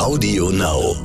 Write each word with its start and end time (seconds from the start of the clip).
Audio 0.00 0.48
Now. 0.48 0.96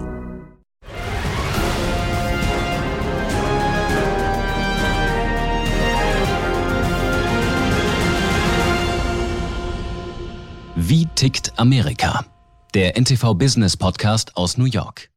Wie 10.77 11.05
tickt 11.15 11.51
Amerika? 11.57 12.25
Der 12.73 12.95
NTV 12.95 13.33
Business 13.33 13.75
Podcast 13.75 14.31
aus 14.37 14.57
New 14.57 14.63
York. 14.63 15.09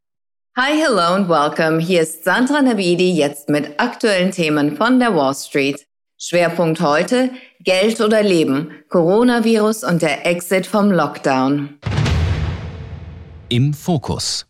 Hi, 0.56 0.72
hello 0.72 1.14
and 1.14 1.28
welcome. 1.28 1.78
Hier 1.78 2.02
ist 2.02 2.24
Sandra 2.24 2.60
Navidi 2.60 3.12
jetzt 3.12 3.48
mit 3.48 3.78
aktuellen 3.78 4.32
Themen 4.32 4.76
von 4.76 4.98
der 4.98 5.14
Wall 5.14 5.36
Street. 5.36 5.86
Schwerpunkt 6.18 6.80
heute 6.80 7.30
Geld 7.60 8.00
oder 8.00 8.24
Leben, 8.24 8.72
Coronavirus 8.88 9.84
und 9.84 10.02
der 10.02 10.26
Exit 10.26 10.66
vom 10.66 10.90
Lockdown. 10.90 11.78
Im 13.50 13.72
Fokus. 13.72 14.44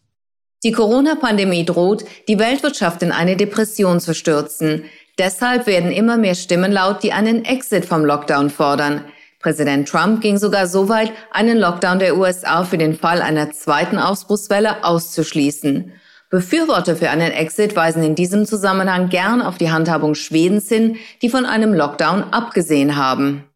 Die 0.64 0.72
Corona-Pandemie 0.72 1.64
droht, 1.64 2.04
die 2.26 2.40
Weltwirtschaft 2.40 3.00
in 3.04 3.12
eine 3.12 3.36
Depression 3.36 4.00
zu 4.00 4.12
stürzen. 4.12 4.86
Deshalb 5.18 5.68
werden 5.68 5.92
immer 5.92 6.16
mehr 6.16 6.34
Stimmen 6.34 6.72
laut, 6.72 7.04
die 7.04 7.12
einen 7.12 7.44
Exit 7.44 7.84
vom 7.84 8.04
Lockdown 8.04 8.50
fordern. 8.50 9.04
Präsident 9.38 9.88
Trump 9.88 10.20
ging 10.20 10.36
sogar 10.36 10.66
so 10.66 10.88
weit, 10.88 11.12
einen 11.30 11.58
Lockdown 11.58 12.00
der 12.00 12.16
USA 12.16 12.64
für 12.64 12.76
den 12.76 12.96
Fall 12.96 13.22
einer 13.22 13.52
zweiten 13.52 13.98
Ausbruchswelle 13.98 14.84
auszuschließen. 14.84 15.92
Befürworter 16.28 16.96
für 16.96 17.10
einen 17.10 17.30
Exit 17.30 17.76
weisen 17.76 18.02
in 18.02 18.16
diesem 18.16 18.46
Zusammenhang 18.46 19.10
gern 19.10 19.42
auf 19.42 19.58
die 19.58 19.70
Handhabung 19.70 20.16
Schwedens 20.16 20.68
hin, 20.68 20.96
die 21.22 21.30
von 21.30 21.46
einem 21.46 21.72
Lockdown 21.72 22.24
abgesehen 22.32 22.96
haben. 22.96 23.47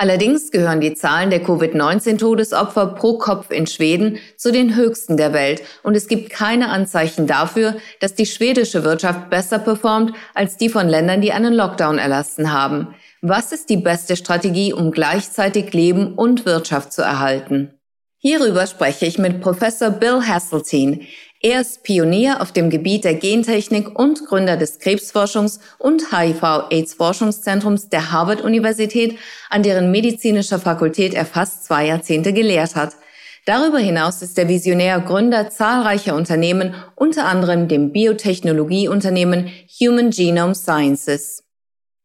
Allerdings 0.00 0.52
gehören 0.52 0.80
die 0.80 0.94
Zahlen 0.94 1.28
der 1.30 1.42
Covid-19-Todesopfer 1.42 2.86
pro 2.86 3.18
Kopf 3.18 3.50
in 3.50 3.66
Schweden 3.66 4.18
zu 4.36 4.52
den 4.52 4.76
höchsten 4.76 5.16
der 5.16 5.32
Welt 5.32 5.62
und 5.82 5.96
es 5.96 6.06
gibt 6.06 6.30
keine 6.30 6.68
Anzeichen 6.68 7.26
dafür, 7.26 7.74
dass 7.98 8.14
die 8.14 8.26
schwedische 8.26 8.84
Wirtschaft 8.84 9.28
besser 9.28 9.58
performt 9.58 10.14
als 10.34 10.56
die 10.56 10.68
von 10.68 10.88
Ländern, 10.88 11.20
die 11.20 11.32
einen 11.32 11.52
Lockdown 11.52 11.98
erlassen 11.98 12.52
haben. 12.52 12.94
Was 13.22 13.50
ist 13.50 13.70
die 13.70 13.76
beste 13.76 14.14
Strategie, 14.14 14.72
um 14.72 14.92
gleichzeitig 14.92 15.72
Leben 15.72 16.14
und 16.14 16.46
Wirtschaft 16.46 16.92
zu 16.92 17.02
erhalten? 17.02 17.74
Hierüber 18.20 18.68
spreche 18.68 19.06
ich 19.06 19.18
mit 19.18 19.40
Professor 19.40 19.90
Bill 19.90 20.22
Hasseltine. 20.22 21.00
Er 21.40 21.60
ist 21.60 21.84
Pionier 21.84 22.42
auf 22.42 22.50
dem 22.50 22.68
Gebiet 22.68 23.04
der 23.04 23.14
Gentechnik 23.14 23.96
und 23.96 24.26
Gründer 24.26 24.56
des 24.56 24.80
Krebsforschungs- 24.80 25.60
und 25.78 26.10
HIV-AIDS-Forschungszentrums 26.10 27.90
der 27.90 28.10
Harvard-Universität, 28.10 29.16
an 29.48 29.62
deren 29.62 29.92
medizinischer 29.92 30.58
Fakultät 30.58 31.14
er 31.14 31.24
fast 31.24 31.64
zwei 31.64 31.86
Jahrzehnte 31.86 32.32
gelehrt 32.32 32.74
hat. 32.74 32.96
Darüber 33.46 33.78
hinaus 33.78 34.20
ist 34.20 34.36
er 34.36 34.48
Visionär 34.48 35.00
Gründer 35.00 35.48
zahlreicher 35.48 36.16
Unternehmen, 36.16 36.74
unter 36.96 37.26
anderem 37.26 37.68
dem 37.68 37.92
Biotechnologieunternehmen 37.92 39.52
Human 39.80 40.10
Genome 40.10 40.56
Sciences. 40.56 41.44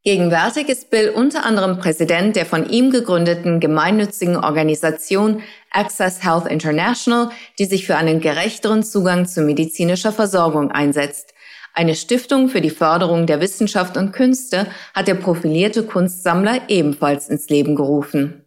Gegenwärtig 0.05 0.67
ist 0.67 0.89
Bill 0.89 1.09
unter 1.09 1.45
anderem 1.45 1.79
Präsident 1.79 2.35
der 2.35 2.45
von 2.45 2.69
ihm 2.69 2.91
gegründeten 2.91 3.61
gemeinnützigen 3.61 4.35
Organisation 4.35 5.41
Access 5.73 6.23
Health 6.23 6.47
International, 6.47 7.29
die 7.59 7.65
sich 7.65 7.85
für 7.85 7.97
einen 7.97 8.21
gerechteren 8.21 8.83
Zugang 8.83 9.25
zu 9.25 9.41
medizinischer 9.41 10.11
Versorgung 10.11 10.71
einsetzt. 10.71 11.33
Eine 11.73 11.95
Stiftung 11.95 12.49
für 12.49 12.61
die 12.61 12.69
Förderung 12.69 13.25
der 13.25 13.41
Wissenschaft 13.41 13.97
und 13.97 14.11
Künste 14.11 14.67
hat 14.93 15.07
der 15.07 15.15
profilierte 15.15 15.83
Kunstsammler 15.83 16.69
ebenfalls 16.69 17.29
ins 17.29 17.49
Leben 17.49 17.75
gerufen. 17.75 18.45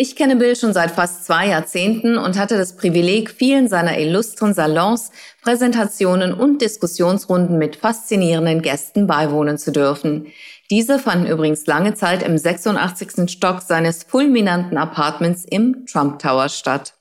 Ich 0.00 0.14
kenne 0.14 0.36
Bill 0.36 0.54
schon 0.54 0.72
seit 0.72 0.92
fast 0.92 1.24
zwei 1.24 1.48
Jahrzehnten 1.48 2.18
und 2.18 2.38
hatte 2.38 2.56
das 2.56 2.76
Privileg, 2.76 3.30
vielen 3.30 3.66
seiner 3.66 3.98
illustren 3.98 4.54
Salons, 4.54 5.10
Präsentationen 5.42 6.32
und 6.32 6.62
Diskussionsrunden 6.62 7.58
mit 7.58 7.74
faszinierenden 7.74 8.62
Gästen 8.62 9.08
beiwohnen 9.08 9.58
zu 9.58 9.72
dürfen. 9.72 10.26
Diese 10.70 10.98
fanden 10.98 11.26
übrigens 11.26 11.66
lange 11.66 11.94
Zeit 11.94 12.22
im 12.22 12.36
86. 12.36 13.30
Stock 13.30 13.62
seines 13.62 14.02
fulminanten 14.02 14.76
Apartments 14.76 15.46
im 15.46 15.86
Trump 15.86 16.18
Tower 16.18 16.50
statt. 16.50 16.92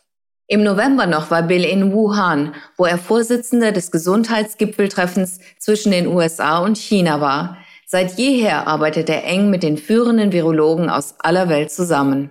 Im 0.47 0.63
November 0.63 1.05
noch 1.05 1.29
war 1.31 1.43
Bill 1.43 1.65
in 1.65 1.91
Wuhan, 1.91 2.55
wo 2.77 2.85
er 2.85 2.97
Vorsitzender 2.97 3.73
des 3.73 3.91
Gesundheitsgipfeltreffens 3.91 5.41
zwischen 5.59 5.91
den 5.91 6.07
USA 6.07 6.59
und 6.59 6.77
China 6.77 7.19
war. 7.19 7.57
Seit 7.85 8.17
jeher 8.17 8.67
arbeitet 8.67 9.09
er 9.09 9.25
eng 9.25 9.49
mit 9.49 9.63
den 9.63 9.77
führenden 9.77 10.31
Virologen 10.31 10.89
aus 10.89 11.15
aller 11.19 11.49
Welt 11.49 11.69
zusammen. 11.69 12.29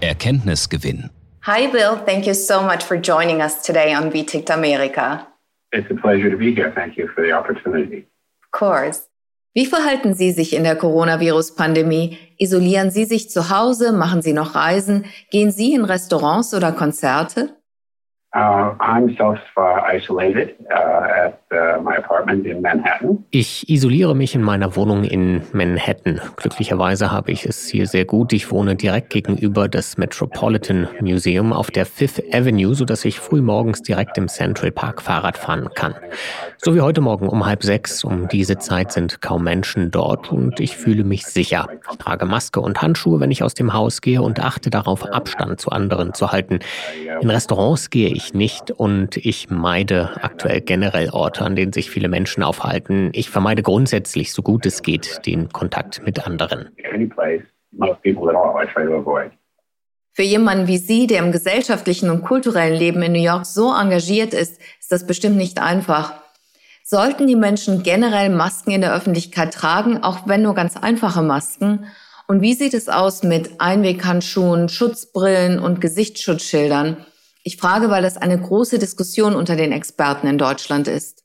Erkenntnisgewinn. 0.00 1.10
Hi, 1.42 1.68
Bill. 1.68 2.00
Thank 2.04 2.26
you 2.26 2.34
so 2.34 2.60
much 2.60 2.82
for 2.82 2.96
joining 2.96 3.40
us 3.40 3.62
today 3.62 3.94
on 3.96 4.10
VTICT 4.10 4.50
America. 4.50 5.28
It's 5.72 5.88
a 5.88 5.94
pleasure 5.94 6.30
to 6.30 6.36
be 6.36 6.52
here. 6.52 6.72
Thank 6.74 6.96
you 6.96 7.06
for 7.14 7.24
the 7.24 7.32
opportunity. 7.32 8.08
Of 8.42 8.50
course. 8.50 9.07
Wie 9.58 9.66
verhalten 9.66 10.14
Sie 10.14 10.30
sich 10.30 10.54
in 10.54 10.62
der 10.62 10.76
Coronavirus-Pandemie? 10.76 12.16
Isolieren 12.38 12.92
Sie 12.92 13.04
sich 13.04 13.28
zu 13.28 13.50
Hause? 13.50 13.92
Machen 13.92 14.22
Sie 14.22 14.32
noch 14.32 14.54
Reisen? 14.54 15.06
Gehen 15.32 15.50
Sie 15.50 15.74
in 15.74 15.84
Restaurants 15.84 16.54
oder 16.54 16.70
Konzerte? 16.70 17.56
Uh, 18.36 18.76
I'm 18.78 19.16
self-isolated 19.16 20.54
uh, 20.70 21.24
at 21.24 21.40
Manhattan. 22.60 23.24
Ich 23.30 23.68
isoliere 23.70 24.14
mich 24.14 24.34
in 24.34 24.42
meiner 24.42 24.76
Wohnung 24.76 25.04
in 25.04 25.42
Manhattan. 25.52 26.20
Glücklicherweise 26.36 27.10
habe 27.10 27.32
ich 27.32 27.46
es 27.46 27.68
hier 27.68 27.86
sehr 27.86 28.04
gut. 28.04 28.34
Ich 28.34 28.50
wohne 28.50 28.76
direkt 28.76 29.10
gegenüber 29.10 29.68
des 29.68 29.96
Metropolitan 29.96 30.88
Museum 31.00 31.54
auf 31.54 31.70
der 31.70 31.86
Fifth 31.86 32.22
Avenue, 32.34 32.74
sodass 32.74 33.04
ich 33.04 33.18
frühmorgens 33.18 33.82
direkt 33.82 34.18
im 34.18 34.28
Central 34.28 34.70
Park 34.72 35.00
Fahrrad 35.00 35.38
fahren 35.38 35.70
kann. 35.74 35.94
So 36.58 36.74
wie 36.74 36.80
heute 36.80 37.00
Morgen 37.00 37.28
um 37.28 37.46
halb 37.46 37.62
sechs. 37.62 38.04
Um 38.04 38.28
diese 38.28 38.58
Zeit 38.58 38.92
sind 38.92 39.22
kaum 39.22 39.44
Menschen 39.44 39.90
dort 39.90 40.30
und 40.30 40.60
ich 40.60 40.76
fühle 40.76 41.04
mich 41.04 41.24
sicher. 41.24 41.68
Ich 41.90 41.98
trage 41.98 42.26
Maske 42.26 42.60
und 42.60 42.82
Handschuhe, 42.82 43.20
wenn 43.20 43.30
ich 43.30 43.42
aus 43.42 43.54
dem 43.54 43.72
Haus 43.72 44.02
gehe 44.02 44.20
und 44.20 44.40
achte 44.40 44.68
darauf, 44.68 45.04
Abstand 45.06 45.60
zu 45.60 45.70
anderen 45.70 46.12
zu 46.12 46.30
halten. 46.30 46.58
In 47.20 47.30
Restaurants 47.30 47.90
gehe 47.90 48.10
ich 48.10 48.34
nicht 48.34 48.70
und 48.70 49.16
ich 49.16 49.48
meide 49.50 50.10
aktuell 50.22 50.60
generell 50.60 51.10
Orte, 51.10 51.37
an 51.44 51.56
denen 51.56 51.72
sich 51.72 51.90
viele 51.90 52.08
Menschen 52.08 52.42
aufhalten. 52.42 53.10
Ich 53.12 53.30
vermeide 53.30 53.62
grundsätzlich, 53.62 54.32
so 54.32 54.42
gut 54.42 54.66
es 54.66 54.82
geht, 54.82 55.26
den 55.26 55.48
Kontakt 55.50 56.02
mit 56.04 56.26
anderen. 56.26 56.70
Für 60.12 60.22
jemanden 60.22 60.66
wie 60.66 60.78
Sie, 60.78 61.06
der 61.06 61.20
im 61.20 61.30
gesellschaftlichen 61.30 62.10
und 62.10 62.22
kulturellen 62.22 62.76
Leben 62.76 63.02
in 63.02 63.12
New 63.12 63.22
York 63.22 63.46
so 63.46 63.72
engagiert 63.72 64.34
ist, 64.34 64.60
ist 64.80 64.90
das 64.90 65.06
bestimmt 65.06 65.36
nicht 65.36 65.60
einfach. 65.60 66.14
Sollten 66.82 67.26
die 67.26 67.36
Menschen 67.36 67.82
generell 67.82 68.30
Masken 68.30 68.70
in 68.70 68.80
der 68.80 68.94
Öffentlichkeit 68.94 69.52
tragen, 69.52 70.02
auch 70.02 70.26
wenn 70.26 70.42
nur 70.42 70.54
ganz 70.54 70.76
einfache 70.76 71.22
Masken? 71.22 71.86
Und 72.26 72.40
wie 72.40 72.54
sieht 72.54 72.74
es 72.74 72.88
aus 72.88 73.22
mit 73.22 73.60
Einweghandschuhen, 73.60 74.68
Schutzbrillen 74.68 75.60
und 75.60 75.80
Gesichtsschutzschildern? 75.80 76.96
Ich 77.44 77.56
frage, 77.56 77.88
weil 77.88 78.02
das 78.02 78.16
eine 78.16 78.40
große 78.40 78.78
Diskussion 78.78 79.34
unter 79.34 79.54
den 79.54 79.70
Experten 79.70 80.26
in 80.26 80.36
Deutschland 80.36 80.88
ist. 80.88 81.24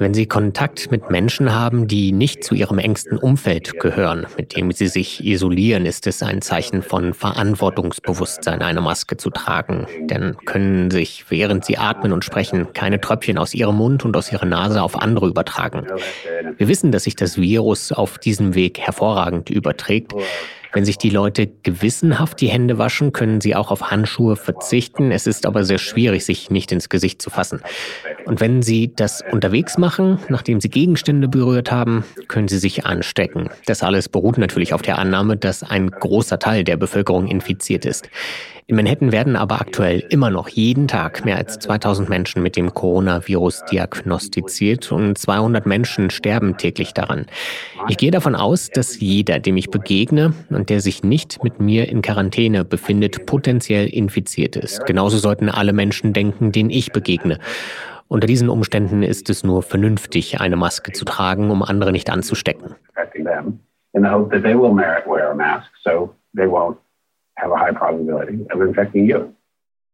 Wenn 0.00 0.12
Sie 0.12 0.26
Kontakt 0.26 0.90
mit 0.90 1.08
Menschen 1.08 1.54
haben, 1.54 1.86
die 1.86 2.10
nicht 2.10 2.42
zu 2.42 2.56
Ihrem 2.56 2.78
engsten 2.78 3.16
Umfeld 3.16 3.78
gehören, 3.78 4.26
mit 4.36 4.56
dem 4.56 4.72
Sie 4.72 4.88
sich 4.88 5.24
isolieren, 5.24 5.86
ist 5.86 6.08
es 6.08 6.20
ein 6.20 6.42
Zeichen 6.42 6.82
von 6.82 7.14
Verantwortungsbewusstsein, 7.14 8.60
eine 8.60 8.80
Maske 8.80 9.16
zu 9.16 9.30
tragen. 9.30 9.86
Denn 10.00 10.36
können 10.46 10.90
sich, 10.90 11.26
während 11.30 11.64
Sie 11.64 11.78
atmen 11.78 12.12
und 12.12 12.24
sprechen, 12.24 12.72
keine 12.72 13.00
Tröpfchen 13.00 13.38
aus 13.38 13.54
Ihrem 13.54 13.76
Mund 13.76 14.04
und 14.04 14.16
aus 14.16 14.32
Ihrer 14.32 14.46
Nase 14.46 14.82
auf 14.82 15.00
andere 15.00 15.28
übertragen. 15.28 15.86
Wir 16.56 16.66
wissen, 16.66 16.90
dass 16.90 17.04
sich 17.04 17.14
das 17.14 17.40
Virus 17.40 17.92
auf 17.92 18.18
diesem 18.18 18.56
Weg 18.56 18.80
hervorragend 18.80 19.48
überträgt. 19.48 20.12
Wenn 20.74 20.84
sich 20.84 20.98
die 20.98 21.10
Leute 21.10 21.46
gewissenhaft 21.62 22.40
die 22.40 22.48
Hände 22.48 22.78
waschen, 22.78 23.12
können 23.12 23.40
sie 23.40 23.54
auch 23.54 23.70
auf 23.70 23.92
Handschuhe 23.92 24.34
verzichten. 24.34 25.12
Es 25.12 25.28
ist 25.28 25.46
aber 25.46 25.64
sehr 25.64 25.78
schwierig, 25.78 26.24
sich 26.24 26.50
nicht 26.50 26.72
ins 26.72 26.88
Gesicht 26.88 27.22
zu 27.22 27.30
fassen. 27.30 27.60
Und 28.26 28.40
wenn 28.40 28.60
sie 28.60 28.92
das 28.94 29.22
unterwegs 29.30 29.78
machen, 29.78 30.18
nachdem 30.28 30.60
sie 30.60 30.68
Gegenstände 30.68 31.28
berührt 31.28 31.70
haben, 31.70 32.04
können 32.26 32.48
sie 32.48 32.58
sich 32.58 32.86
anstecken. 32.86 33.50
Das 33.66 33.84
alles 33.84 34.08
beruht 34.08 34.36
natürlich 34.36 34.74
auf 34.74 34.82
der 34.82 34.98
Annahme, 34.98 35.36
dass 35.36 35.62
ein 35.62 35.92
großer 35.92 36.40
Teil 36.40 36.64
der 36.64 36.76
Bevölkerung 36.76 37.28
infiziert 37.28 37.84
ist. 37.84 38.08
In 38.66 38.76
Manhattan 38.76 39.12
werden 39.12 39.36
aber 39.36 39.60
aktuell 39.60 40.02
immer 40.08 40.30
noch 40.30 40.48
jeden 40.48 40.88
Tag 40.88 41.26
mehr 41.26 41.36
als 41.36 41.58
2000 41.58 42.08
Menschen 42.08 42.42
mit 42.42 42.56
dem 42.56 42.72
Coronavirus 42.72 43.66
diagnostiziert 43.70 44.90
und 44.90 45.18
200 45.18 45.66
Menschen 45.66 46.08
sterben 46.08 46.56
täglich 46.56 46.94
daran. 46.94 47.26
Ich 47.88 47.98
gehe 47.98 48.10
davon 48.10 48.34
aus, 48.34 48.70
dass 48.70 48.98
jeder, 48.98 49.38
dem 49.38 49.58
ich 49.58 49.70
begegne 49.70 50.32
und 50.48 50.70
der 50.70 50.80
sich 50.80 51.04
nicht 51.04 51.44
mit 51.44 51.60
mir 51.60 51.90
in 51.90 52.00
Quarantäne 52.00 52.64
befindet, 52.64 53.26
potenziell 53.26 53.86
infiziert 53.86 54.56
ist. 54.56 54.86
Genauso 54.86 55.18
sollten 55.18 55.50
alle 55.50 55.74
Menschen 55.74 56.14
denken, 56.14 56.50
denen 56.50 56.70
ich 56.70 56.90
begegne. 56.90 57.40
Unter 58.08 58.26
diesen 58.26 58.48
Umständen 58.48 59.02
ist 59.02 59.28
es 59.28 59.44
nur 59.44 59.62
vernünftig, 59.62 60.40
eine 60.40 60.56
Maske 60.56 60.92
zu 60.92 61.04
tragen, 61.04 61.50
um 61.50 61.62
andere 61.62 61.92
nicht 61.92 62.08
anzustecken. 62.08 62.74
they 66.36 66.48
won't 66.48 66.83
have 67.36 67.52
a 67.52 67.56
high 67.56 67.72
probability 67.72 68.46
of 68.52 68.60
infecting 68.60 69.08
you. 69.08 69.34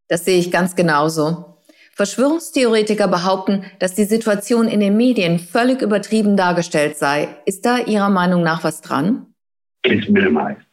Das 0.07 0.25
sehe 0.25 0.39
ich 0.39 0.51
ganz 0.51 0.75
genauso. 0.75 1.57
Verschwörungstheoretiker 1.93 3.07
behaupten, 3.07 3.65
dass 3.79 3.93
die 3.93 4.05
Situation 4.05 4.67
in 4.67 4.79
den 4.79 4.97
Medien 4.97 5.39
völlig 5.39 5.81
übertrieben 5.81 6.37
dargestellt 6.37 6.97
sei. 6.97 7.29
Ist 7.45 7.65
da 7.65 7.77
Ihrer 7.77 8.09
Meinung 8.09 8.43
nach 8.43 8.63
was 8.63 8.81
dran? 8.81 9.33
It's 9.83 10.07
minimized. 10.09 10.65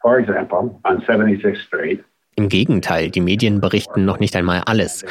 For 0.00 0.18
example, 0.18 0.78
on 0.84 1.02
76th 1.02 1.56
Street, 1.66 2.04
im 2.38 2.48
Gegenteil, 2.48 3.10
die 3.10 3.20
Medien 3.20 3.60
berichten 3.60 4.04
noch 4.04 4.20
nicht 4.20 4.36
einmal 4.36 4.62
alles. 4.64 5.04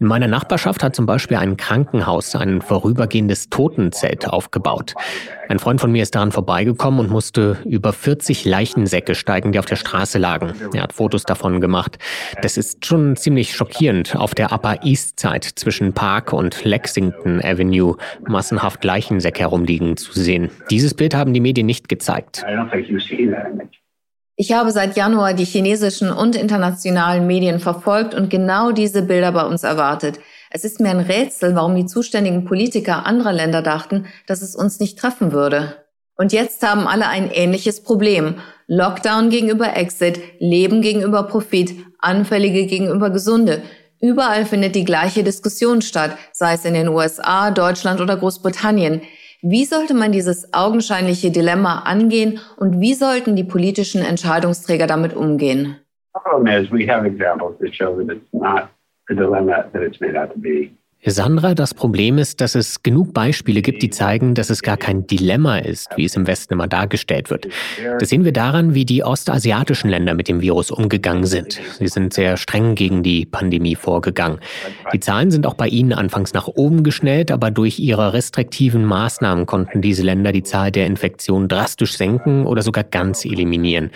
In 0.00 0.08
meiner 0.08 0.26
Nachbarschaft 0.26 0.82
hat 0.82 0.96
zum 0.96 1.06
Beispiel 1.06 1.36
ein 1.36 1.56
Krankenhaus 1.56 2.34
ein 2.34 2.60
vorübergehendes 2.60 3.48
Totenzelt 3.48 4.28
aufgebaut. 4.28 4.94
Ein 5.48 5.60
Freund 5.60 5.80
von 5.80 5.92
mir 5.92 6.02
ist 6.02 6.14
daran 6.14 6.32
vorbeigekommen 6.32 6.98
und 6.98 7.10
musste 7.10 7.58
über 7.64 7.92
40 7.92 8.44
Leichensäcke 8.44 9.14
steigen, 9.14 9.52
die 9.52 9.58
auf 9.58 9.66
der 9.66 9.76
Straße 9.76 10.18
lagen. 10.18 10.54
Er 10.74 10.82
hat 10.82 10.92
Fotos 10.92 11.22
davon 11.22 11.60
gemacht. 11.60 11.98
Das 12.42 12.56
ist 12.56 12.84
schon 12.84 13.16
ziemlich 13.16 13.54
schockierend, 13.54 14.16
auf 14.16 14.34
der 14.34 14.52
Upper 14.52 14.84
East 14.84 15.20
Side 15.20 15.54
zwischen 15.54 15.92
Park 15.92 16.32
und 16.32 16.64
Lexington 16.64 17.40
Avenue 17.42 17.96
massenhaft 18.26 18.82
Leichensäcke 18.82 19.40
herumliegen 19.40 19.96
zu 19.96 20.12
sehen. 20.12 20.50
Dieses 20.70 20.94
Bild 20.94 21.14
haben 21.14 21.32
die 21.32 21.40
Medien 21.40 21.66
nicht 21.66 21.88
gezeigt. 21.88 22.44
I 22.48 22.52
don't 22.52 22.70
think 22.70 22.88
you 22.88 22.98
see 22.98 23.30
that. 23.30 23.68
Ich 24.42 24.50
habe 24.50 24.72
seit 24.72 24.96
Januar 24.96 25.34
die 25.34 25.44
chinesischen 25.44 26.10
und 26.10 26.34
internationalen 26.34 27.28
Medien 27.28 27.60
verfolgt 27.60 28.12
und 28.12 28.28
genau 28.28 28.72
diese 28.72 29.02
Bilder 29.02 29.30
bei 29.30 29.44
uns 29.44 29.62
erwartet. 29.62 30.18
Es 30.50 30.64
ist 30.64 30.80
mir 30.80 30.90
ein 30.90 30.98
Rätsel, 30.98 31.54
warum 31.54 31.76
die 31.76 31.86
zuständigen 31.86 32.44
Politiker 32.44 33.06
anderer 33.06 33.32
Länder 33.32 33.62
dachten, 33.62 34.06
dass 34.26 34.42
es 34.42 34.56
uns 34.56 34.80
nicht 34.80 34.98
treffen 34.98 35.30
würde. 35.30 35.76
Und 36.16 36.32
jetzt 36.32 36.60
haben 36.66 36.88
alle 36.88 37.06
ein 37.06 37.30
ähnliches 37.30 37.84
Problem. 37.84 38.34
Lockdown 38.66 39.30
gegenüber 39.30 39.76
Exit, 39.76 40.20
Leben 40.40 40.82
gegenüber 40.82 41.22
Profit, 41.22 41.76
Anfällige 42.00 42.66
gegenüber 42.66 43.10
Gesunde. 43.10 43.62
Überall 44.00 44.44
findet 44.44 44.74
die 44.74 44.84
gleiche 44.84 45.22
Diskussion 45.22 45.82
statt, 45.82 46.16
sei 46.32 46.54
es 46.54 46.64
in 46.64 46.74
den 46.74 46.88
USA, 46.88 47.52
Deutschland 47.52 48.00
oder 48.00 48.16
Großbritannien. 48.16 49.02
Wie 49.44 49.64
sollte 49.64 49.92
man 49.92 50.12
dieses 50.12 50.54
augenscheinliche 50.54 51.32
Dilemma 51.32 51.80
angehen 51.80 52.38
und 52.58 52.80
wie 52.80 52.94
sollten 52.94 53.34
die 53.34 53.42
politischen 53.42 54.00
Entscheidungsträger 54.00 54.86
damit 54.86 55.14
umgehen? 55.14 55.78
The 56.14 56.20
problem 56.22 56.46
is 56.46 56.70
we 56.70 56.86
have 56.86 57.04
examples 57.04 57.58
that 57.58 57.74
show 57.74 57.96
that 57.96 58.16
it's 58.16 58.32
not 58.32 58.68
the 59.08 59.16
dilemma 59.16 59.64
that 59.72 59.82
it's 59.82 60.00
made 60.00 60.16
out 60.16 60.32
to 60.32 60.38
be. 60.38 60.70
Sandra, 61.04 61.54
das 61.54 61.74
Problem 61.74 62.16
ist, 62.18 62.40
dass 62.40 62.54
es 62.54 62.84
genug 62.84 63.12
Beispiele 63.12 63.60
gibt, 63.60 63.82
die 63.82 63.90
zeigen, 63.90 64.36
dass 64.36 64.50
es 64.50 64.62
gar 64.62 64.76
kein 64.76 65.04
Dilemma 65.04 65.58
ist, 65.58 65.88
wie 65.96 66.04
es 66.04 66.14
im 66.14 66.28
Westen 66.28 66.54
immer 66.54 66.68
dargestellt 66.68 67.28
wird. 67.28 67.48
Das 67.98 68.08
sehen 68.08 68.24
wir 68.24 68.32
daran, 68.32 68.74
wie 68.74 68.84
die 68.84 69.02
ostasiatischen 69.02 69.90
Länder 69.90 70.14
mit 70.14 70.28
dem 70.28 70.40
Virus 70.40 70.70
umgegangen 70.70 71.26
sind. 71.26 71.60
Sie 71.78 71.88
sind 71.88 72.14
sehr 72.14 72.36
streng 72.36 72.76
gegen 72.76 73.02
die 73.02 73.26
Pandemie 73.26 73.74
vorgegangen. 73.74 74.38
Die 74.92 75.00
Zahlen 75.00 75.32
sind 75.32 75.44
auch 75.44 75.54
bei 75.54 75.66
ihnen 75.66 75.92
anfangs 75.92 76.34
nach 76.34 76.46
oben 76.46 76.84
geschnellt, 76.84 77.32
aber 77.32 77.50
durch 77.50 77.80
ihre 77.80 78.12
restriktiven 78.12 78.84
Maßnahmen 78.84 79.46
konnten 79.46 79.82
diese 79.82 80.04
Länder 80.04 80.30
die 80.30 80.44
Zahl 80.44 80.70
der 80.70 80.86
Infektionen 80.86 81.48
drastisch 81.48 81.96
senken 81.96 82.46
oder 82.46 82.62
sogar 82.62 82.84
ganz 82.84 83.24
eliminieren. 83.24 83.90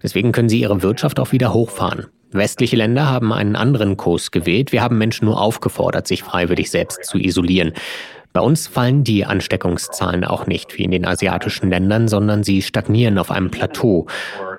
Deswegen 0.00 0.30
können 0.30 0.48
sie 0.48 0.60
ihre 0.60 0.82
Wirtschaft 0.82 1.18
auch 1.18 1.32
wieder 1.32 1.52
hochfahren. 1.52 2.06
Westliche 2.32 2.76
Länder 2.76 3.08
haben 3.08 3.32
einen 3.32 3.56
anderen 3.56 3.96
Kurs 3.96 4.30
gewählt. 4.30 4.72
Wir 4.72 4.82
haben 4.82 4.98
Menschen 4.98 5.26
nur 5.26 5.40
aufgefordert, 5.40 6.06
sich 6.06 6.22
freiwillig 6.22 6.70
selbst 6.70 7.04
zu 7.04 7.18
isolieren. 7.18 7.72
Bei 8.32 8.40
uns 8.40 8.66
fallen 8.66 9.04
die 9.04 9.26
Ansteckungszahlen 9.26 10.24
auch 10.24 10.46
nicht 10.46 10.78
wie 10.78 10.84
in 10.84 10.90
den 10.90 11.04
asiatischen 11.04 11.68
Ländern, 11.68 12.08
sondern 12.08 12.42
sie 12.42 12.62
stagnieren 12.62 13.18
auf 13.18 13.30
einem 13.30 13.50
Plateau. 13.50 14.06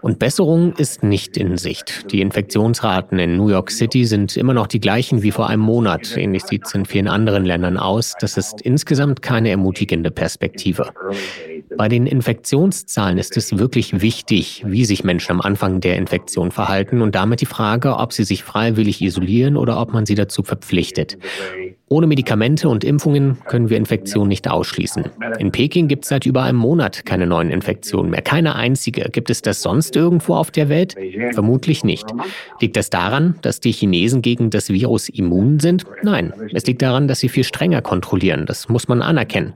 Und 0.01 0.19
Besserung 0.19 0.73
ist 0.73 1.01
nicht 1.01 1.37
in 1.37 1.57
Sicht. 1.57 2.11
Die 2.11 2.21
Infektionsraten 2.21 3.17
in 3.19 3.37
New 3.37 3.49
York 3.49 3.71
City 3.71 4.05
sind 4.05 4.35
immer 4.37 4.53
noch 4.53 4.67
die 4.67 4.81
gleichen 4.81 5.23
wie 5.23 5.31
vor 5.31 5.49
einem 5.49 5.61
Monat. 5.61 6.15
Ähnlich 6.17 6.43
sieht 6.43 6.65
es 6.65 6.75
in 6.75 6.85
vielen 6.85 7.07
anderen 7.07 7.45
Ländern 7.45 7.77
aus. 7.77 8.13
Das 8.19 8.37
ist 8.37 8.61
insgesamt 8.61 9.21
keine 9.21 9.49
ermutigende 9.49 10.11
Perspektive. 10.11 10.91
Bei 11.77 11.87
den 11.87 12.05
Infektionszahlen 12.05 13.17
ist 13.17 13.37
es 13.37 13.57
wirklich 13.57 14.01
wichtig, 14.01 14.63
wie 14.67 14.85
sich 14.85 15.03
Menschen 15.03 15.31
am 15.31 15.41
Anfang 15.41 15.79
der 15.79 15.97
Infektion 15.97 16.51
verhalten 16.51 17.01
und 17.01 17.15
damit 17.15 17.41
die 17.41 17.45
Frage, 17.45 17.95
ob 17.95 18.13
sie 18.13 18.25
sich 18.25 18.43
freiwillig 18.43 19.01
isolieren 19.01 19.57
oder 19.57 19.79
ob 19.79 19.93
man 19.93 20.05
sie 20.05 20.15
dazu 20.15 20.43
verpflichtet. 20.43 21.17
Ohne 21.89 22.07
Medikamente 22.07 22.69
und 22.69 22.83
Impfungen 22.83 23.37
können 23.45 23.69
wir 23.69 23.77
Infektionen 23.77 24.29
nicht 24.29 24.49
ausschließen. 24.49 25.05
In 25.37 25.51
Peking 25.51 25.87
gibt 25.87 26.05
es 26.05 26.09
seit 26.09 26.25
über 26.25 26.43
einem 26.43 26.57
Monat 26.57 27.05
keine 27.05 27.27
neuen 27.27 27.49
Infektionen 27.49 28.09
mehr. 28.09 28.21
Keine 28.21 28.55
einzige. 28.55 29.09
Gibt 29.11 29.29
es 29.29 29.41
das 29.41 29.61
sonst 29.61 29.95
irgendwo 29.95 30.33
auf 30.35 30.49
der 30.49 30.69
Welt? 30.69 30.95
Vermutlich 31.33 31.83
nicht. 31.83 32.05
Liegt 32.59 32.77
das 32.77 32.89
daran, 32.89 33.35
dass 33.41 33.59
die 33.59 33.71
Chinesen 33.71 34.21
gegen 34.21 34.49
das 34.49 34.69
Virus 34.69 35.09
immun 35.09 35.59
sind? 35.59 35.85
Nein. 36.01 36.33
Es 36.53 36.65
liegt 36.65 36.81
daran, 36.81 37.07
dass 37.07 37.19
sie 37.19 37.29
viel 37.29 37.43
strenger 37.43 37.81
kontrollieren. 37.81 38.45
Das 38.45 38.69
muss 38.69 38.87
man 38.87 39.01
anerkennen. 39.01 39.53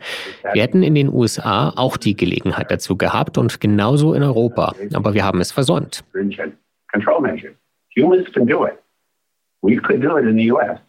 Wir 0.53 0.61
hätten 0.61 0.83
in 0.83 0.95
den 0.95 1.11
USA 1.11 1.73
auch 1.75 1.97
die 1.97 2.15
Gelegenheit 2.15 2.69
dazu 2.69 2.97
gehabt 2.97 3.37
und 3.37 3.59
genauso 3.61 4.13
in 4.13 4.21
Europa. 4.21 4.75
Aber 4.93 5.13
wir 5.13 5.23
haben 5.23 5.41
es 5.41 5.51
versäumt. 5.51 6.03
Humans 7.97 8.31
can 8.31 8.45
do 8.45 8.63
it. 8.63 8.79
We 9.63 9.75
could 9.77 10.01
do 10.01 10.17
it 10.17 10.25
in 10.25 10.37
the 10.37 10.51
US. 10.51 10.79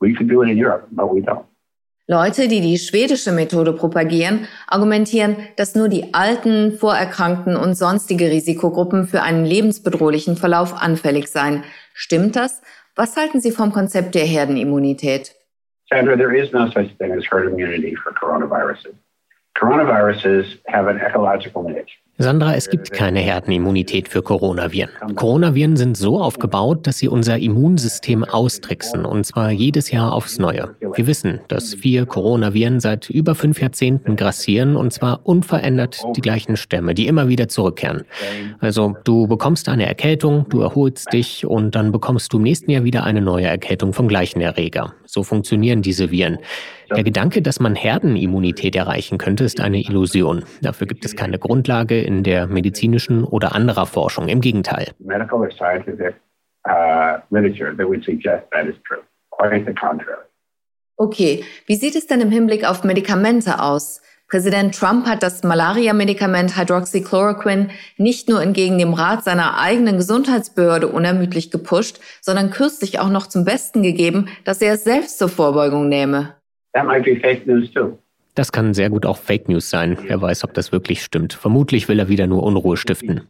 We 0.00 0.14
could 0.14 0.28
do 0.28 0.42
it 0.42 0.48
in 0.48 0.58
Europe, 0.58 0.88
but 0.90 1.12
we 1.12 1.20
don't. 1.20 1.44
Leute, 2.06 2.48
die 2.48 2.60
die 2.60 2.78
schwedische 2.78 3.30
Methode 3.30 3.72
propagieren, 3.72 4.48
argumentieren, 4.66 5.36
dass 5.56 5.76
nur 5.76 5.88
die 5.88 6.12
alten, 6.12 6.72
Vorerkrankten 6.72 7.54
und 7.54 7.74
sonstige 7.74 8.30
Risikogruppen 8.32 9.06
für 9.06 9.22
einen 9.22 9.44
lebensbedrohlichen 9.44 10.36
Verlauf 10.36 10.74
anfällig 10.74 11.28
seien. 11.28 11.62
Stimmt 11.94 12.34
das? 12.34 12.62
Was 12.96 13.16
halten 13.16 13.40
Sie 13.40 13.52
vom 13.52 13.70
Konzept 13.70 14.16
der 14.16 14.24
Herdenimmunität? 14.24 15.36
Sandra, 15.88 16.16
there 16.16 16.36
is 16.36 16.52
no 16.52 16.66
such 16.66 16.96
thing 16.98 17.12
as 17.12 17.24
herd 17.30 17.46
immunity 17.46 17.94
for 17.94 18.12
coronaviruses. 18.12 18.94
Coronaviruses 19.56 20.58
have 20.66 20.88
an 20.88 20.98
ecological 20.98 21.62
niche. 21.62 21.98
Sandra, 22.22 22.54
es 22.54 22.68
gibt 22.68 22.92
keine 22.92 23.20
Herdenimmunität 23.20 24.06
für 24.06 24.20
Coronaviren. 24.20 24.90
Coronaviren 25.16 25.78
sind 25.78 25.96
so 25.96 26.20
aufgebaut, 26.20 26.86
dass 26.86 26.98
sie 26.98 27.08
unser 27.08 27.38
Immunsystem 27.38 28.24
austricksen, 28.24 29.06
und 29.06 29.24
zwar 29.24 29.50
jedes 29.50 29.90
Jahr 29.90 30.12
aufs 30.12 30.38
Neue. 30.38 30.76
Wir 30.94 31.06
wissen, 31.06 31.40
dass 31.48 31.72
vier 31.72 32.04
Coronaviren 32.04 32.78
seit 32.78 33.08
über 33.08 33.34
fünf 33.34 33.62
Jahrzehnten 33.62 34.16
grassieren, 34.16 34.76
und 34.76 34.92
zwar 34.92 35.20
unverändert 35.24 36.02
die 36.14 36.20
gleichen 36.20 36.58
Stämme, 36.58 36.92
die 36.92 37.06
immer 37.06 37.28
wieder 37.28 37.48
zurückkehren. 37.48 38.02
Also 38.58 38.96
du 39.04 39.26
bekommst 39.26 39.70
eine 39.70 39.86
Erkältung, 39.86 40.44
du 40.50 40.60
erholst 40.60 41.10
dich 41.14 41.46
und 41.46 41.74
dann 41.74 41.90
bekommst 41.90 42.34
du 42.34 42.36
im 42.36 42.42
nächsten 42.42 42.70
Jahr 42.70 42.84
wieder 42.84 43.04
eine 43.04 43.22
neue 43.22 43.46
Erkältung 43.46 43.94
vom 43.94 44.08
gleichen 44.08 44.42
Erreger. 44.42 44.92
So 45.12 45.24
funktionieren 45.24 45.82
diese 45.82 46.12
Viren. 46.12 46.38
Der 46.94 47.02
Gedanke, 47.02 47.42
dass 47.42 47.58
man 47.58 47.74
Herdenimmunität 47.74 48.76
erreichen 48.76 49.18
könnte, 49.18 49.42
ist 49.42 49.60
eine 49.60 49.80
Illusion. 49.80 50.44
Dafür 50.62 50.86
gibt 50.86 51.04
es 51.04 51.16
keine 51.16 51.40
Grundlage 51.40 52.00
in 52.00 52.22
der 52.22 52.46
medizinischen 52.46 53.24
oder 53.24 53.52
anderer 53.56 53.86
Forschung. 53.86 54.28
Im 54.28 54.40
Gegenteil. 54.40 54.92
Medical 55.00 55.40
or 55.40 55.50
scientific 55.50 56.14
uh, 56.68 57.18
literature 57.30 57.76
that 57.76 57.88
would 57.88 58.04
suggest 58.04 58.44
that 58.52 58.66
is 58.66 58.76
true. 58.86 59.02
Quite 59.30 59.66
the 59.66 59.74
contrary. 59.74 60.22
Okay, 60.96 61.44
wie 61.66 61.74
sieht 61.74 61.96
es 61.96 62.06
denn 62.06 62.20
im 62.20 62.30
Hinblick 62.30 62.68
auf 62.68 62.84
Medikamente 62.84 63.60
aus? 63.60 64.02
Präsident 64.30 64.78
Trump 64.78 65.06
hat 65.06 65.24
das 65.24 65.42
Malaria-Medikament 65.42 66.56
Hydroxychloroquine 66.56 67.68
nicht 67.96 68.28
nur 68.28 68.40
entgegen 68.40 68.78
dem 68.78 68.94
Rat 68.94 69.24
seiner 69.24 69.58
eigenen 69.58 69.96
Gesundheitsbehörde 69.96 70.86
unermüdlich 70.86 71.50
gepusht, 71.50 71.98
sondern 72.20 72.50
kürzlich 72.50 73.00
auch 73.00 73.08
noch 73.08 73.26
zum 73.26 73.44
Besten 73.44 73.82
gegeben, 73.82 74.28
dass 74.44 74.62
er 74.62 74.74
es 74.74 74.84
selbst 74.84 75.18
zur 75.18 75.28
Vorbeugung 75.28 75.88
nehme. 75.88 76.36
That 76.74 76.86
might 76.86 77.04
be 77.04 77.16
fake 77.16 77.44
news 77.44 77.72
too. 77.72 77.98
Das 78.36 78.52
kann 78.52 78.72
sehr 78.72 78.88
gut 78.88 79.04
auch 79.04 79.16
Fake 79.16 79.48
News 79.48 79.68
sein. 79.68 79.98
Wer 80.00 80.22
weiß, 80.22 80.44
ob 80.44 80.54
das 80.54 80.70
wirklich 80.70 81.02
stimmt. 81.02 81.32
Vermutlich 81.32 81.88
will 81.88 81.98
er 81.98 82.08
wieder 82.08 82.28
nur 82.28 82.44
Unruhe 82.44 82.76
stiften. 82.76 83.22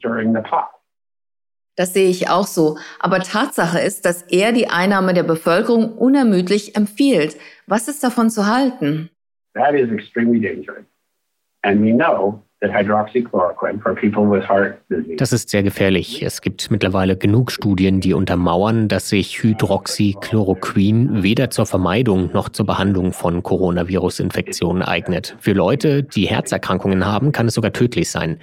Das 1.76 1.94
sehe 1.94 2.10
ich 2.10 2.28
auch 2.28 2.46
so. 2.46 2.76
Aber 2.98 3.20
Tatsache 3.20 3.80
ist, 3.80 4.04
dass 4.04 4.20
er 4.22 4.52
die 4.52 4.68
Einnahme 4.68 5.14
der 5.14 5.22
Bevölkerung 5.22 5.96
unermüdlich 5.96 6.76
empfiehlt. 6.76 7.38
Was 7.66 7.88
ist 7.88 8.04
davon 8.04 8.28
zu 8.28 8.46
halten? 8.46 9.08
That 9.54 9.74
is 9.74 9.90
extremely 9.90 10.40
dangerous. 10.40 10.84
And 11.62 11.82
we 11.82 11.92
know 11.92 12.42
that 12.60 12.70
hydroxychloroquine 12.70 13.82
for 13.82 13.94
people 13.94 14.26
with 14.26 14.44
heart 14.44 14.80
disease 14.90 15.16
Das 15.16 15.32
ist 15.32 15.48
sehr 15.50 15.62
gefährlich. 15.62 16.22
Es 16.22 16.40
gibt 16.40 16.70
mittlerweile 16.70 17.16
genug 17.16 17.50
Studien, 17.50 18.00
die 18.00 18.14
untermauern, 18.14 18.88
dass 18.88 19.08
sich 19.08 19.42
Hydroxychloroquin 19.42 21.22
weder 21.22 21.50
zur 21.50 21.66
Vermeidung 21.66 22.30
noch 22.32 22.48
zur 22.48 22.66
Behandlung 22.66 23.12
von 23.12 23.42
Coronavirus-Infektionen 23.42 24.82
eignet. 24.82 25.36
Für 25.40 25.52
Leute, 25.52 26.02
die 26.02 26.26
Herzerkrankungen 26.26 27.06
haben, 27.06 27.32
kann 27.32 27.46
es 27.48 27.54
sogar 27.54 27.72
tödlich 27.72 28.10
sein. 28.10 28.38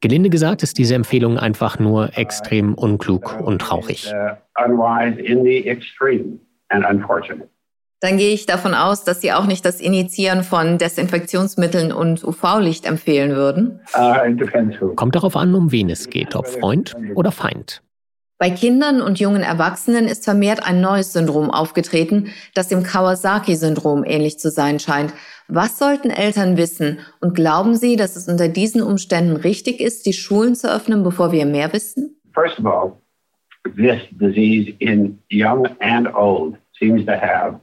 Gelinde 0.00 0.30
gesagt 0.30 0.64
ist 0.64 0.78
diese 0.78 0.96
Empfehlung 0.96 1.38
einfach 1.38 1.78
nur 1.78 2.18
extrem 2.18 2.74
unklug 2.74 3.40
und 3.40 3.60
traurig. 3.60 4.12
uh, 4.12 4.34
unwise 4.64 5.20
in 5.20 5.44
the 5.44 5.66
extreme 5.68 6.40
and 6.70 6.84
unfortunate. 6.84 7.48
Dann 8.02 8.16
gehe 8.16 8.34
ich 8.34 8.46
davon 8.46 8.74
aus, 8.74 9.04
dass 9.04 9.20
Sie 9.20 9.32
auch 9.32 9.46
nicht 9.46 9.64
das 9.64 9.80
Initiieren 9.80 10.42
von 10.42 10.76
Desinfektionsmitteln 10.76 11.92
und 11.92 12.24
UV-Licht 12.24 12.84
empfehlen 12.84 13.36
würden. 13.36 13.78
Uh, 13.96 14.94
Kommt 14.96 15.14
darauf 15.14 15.36
an, 15.36 15.54
um 15.54 15.70
wen 15.70 15.88
es 15.88 16.10
geht, 16.10 16.34
ob 16.34 16.48
Freund 16.48 16.96
oder 17.14 17.30
Feind. 17.30 17.80
Bei 18.38 18.50
Kindern 18.50 19.02
und 19.02 19.20
jungen 19.20 19.44
Erwachsenen 19.44 20.06
ist 20.06 20.24
vermehrt 20.24 20.66
ein 20.66 20.80
neues 20.80 21.12
Syndrom 21.12 21.52
aufgetreten, 21.52 22.32
das 22.56 22.66
dem 22.66 22.82
Kawasaki-Syndrom 22.82 24.02
ähnlich 24.02 24.40
zu 24.40 24.50
sein 24.50 24.80
scheint. 24.80 25.14
Was 25.46 25.78
sollten 25.78 26.10
Eltern 26.10 26.56
wissen? 26.56 26.98
Und 27.20 27.36
glauben 27.36 27.76
Sie, 27.76 27.94
dass 27.94 28.16
es 28.16 28.26
unter 28.26 28.48
diesen 28.48 28.82
Umständen 28.82 29.36
richtig 29.36 29.78
ist, 29.78 30.06
die 30.06 30.12
Schulen 30.12 30.56
zu 30.56 30.74
öffnen, 30.74 31.04
bevor 31.04 31.30
wir 31.30 31.46
mehr 31.46 31.72
wissen? 31.72 32.20
First 32.34 32.58
of 32.58 32.66
all, 32.66 32.94
this 33.76 34.02
disease 34.10 34.74
in 34.80 35.20
young 35.30 35.68
and 35.78 36.12
old 36.12 36.56
seems 36.80 37.06
to 37.06 37.12
have 37.12 37.60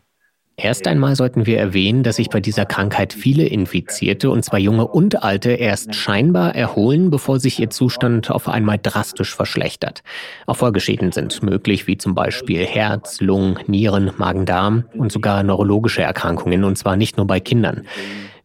Erst 0.61 0.87
einmal 0.87 1.15
sollten 1.15 1.45
wir 1.45 1.57
erwähnen, 1.57 2.03
dass 2.03 2.17
sich 2.17 2.29
bei 2.29 2.41
dieser 2.41 2.65
Krankheit 2.65 3.13
viele 3.13 3.45
Infizierte, 3.45 4.29
und 4.29 4.43
zwar 4.43 4.59
junge 4.59 4.87
und 4.87 5.23
alte, 5.23 5.51
erst 5.51 5.95
scheinbar 5.95 6.53
erholen, 6.53 7.09
bevor 7.09 7.39
sich 7.39 7.59
ihr 7.59 7.69
Zustand 7.69 8.29
auf 8.29 8.49
einmal 8.49 8.77
drastisch 8.81 9.33
verschlechtert. 9.33 10.03
Auch 10.47 10.57
Folgeschäden 10.57 11.13
sind 11.13 11.41
möglich, 11.43 11.87
wie 11.87 11.97
zum 11.97 12.13
Beispiel 12.13 12.65
Herz, 12.65 13.21
Lungen, 13.21 13.57
Nieren, 13.67 14.11
Magen-Darm 14.17 14.83
und 14.97 15.13
sogar 15.13 15.43
neurologische 15.43 16.01
Erkrankungen, 16.01 16.65
und 16.65 16.77
zwar 16.77 16.97
nicht 16.97 17.15
nur 17.15 17.25
bei 17.25 17.39
Kindern. 17.39 17.85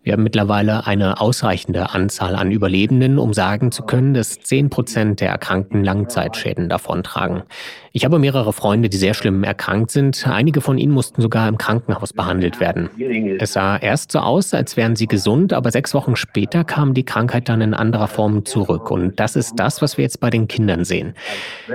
Wir 0.05 0.13
haben 0.13 0.23
mittlerweile 0.23 0.87
eine 0.87 1.19
ausreichende 1.19 1.95
Anzahl 1.95 2.37
an 2.37 2.51
Überlebenden, 2.51 3.19
um 3.19 3.33
sagen 3.33 3.73
zu 3.73 3.85
können, 3.85 4.13
dass 4.13 4.39
10 4.39 4.69
Prozent 4.69 5.21
der 5.21 5.31
Erkrankten 5.31 5.83
Langzeitschäden 5.83 6.69
davontragen. 6.69 7.43
Ich 7.93 8.05
habe 8.05 8.19
mehrere 8.19 8.53
Freunde, 8.53 8.91
die 8.91 8.99
sehr 8.99 9.15
schlimm 9.15 9.45
erkrankt 9.45 9.91
sind. 9.91 10.27
Einige 10.29 10.61
von 10.61 10.77
ihnen 10.77 10.93
mussten 10.93 11.23
sogar 11.23 11.49
im 11.49 11.57
Krankenhaus 11.57 12.13
behandelt 12.13 12.61
werden. 12.61 12.91
Es 13.41 13.55
sah 13.55 13.79
erst 13.79 14.13
so 14.13 14.19
aus, 14.19 14.53
als 14.53 14.77
wären 14.77 14.95
sie 14.95 15.07
gesund, 15.07 15.55
aber 15.55 15.71
sechs 15.71 15.95
Wochen 15.95 16.17
später 16.17 16.65
kam 16.65 16.93
die 16.93 17.05
Krankheit 17.05 17.49
dann 17.49 17.63
in 17.63 17.73
anderer 17.73 18.09
Form 18.09 18.45
zurück. 18.45 18.91
Und 18.91 19.19
das 19.19 19.37
ist 19.37 19.55
das, 19.57 19.81
was 19.81 19.97
wir 19.97 20.03
jetzt 20.03 20.21
bei 20.21 20.29
den 20.29 20.49
Kindern 20.49 20.85
sehen. 20.85 21.15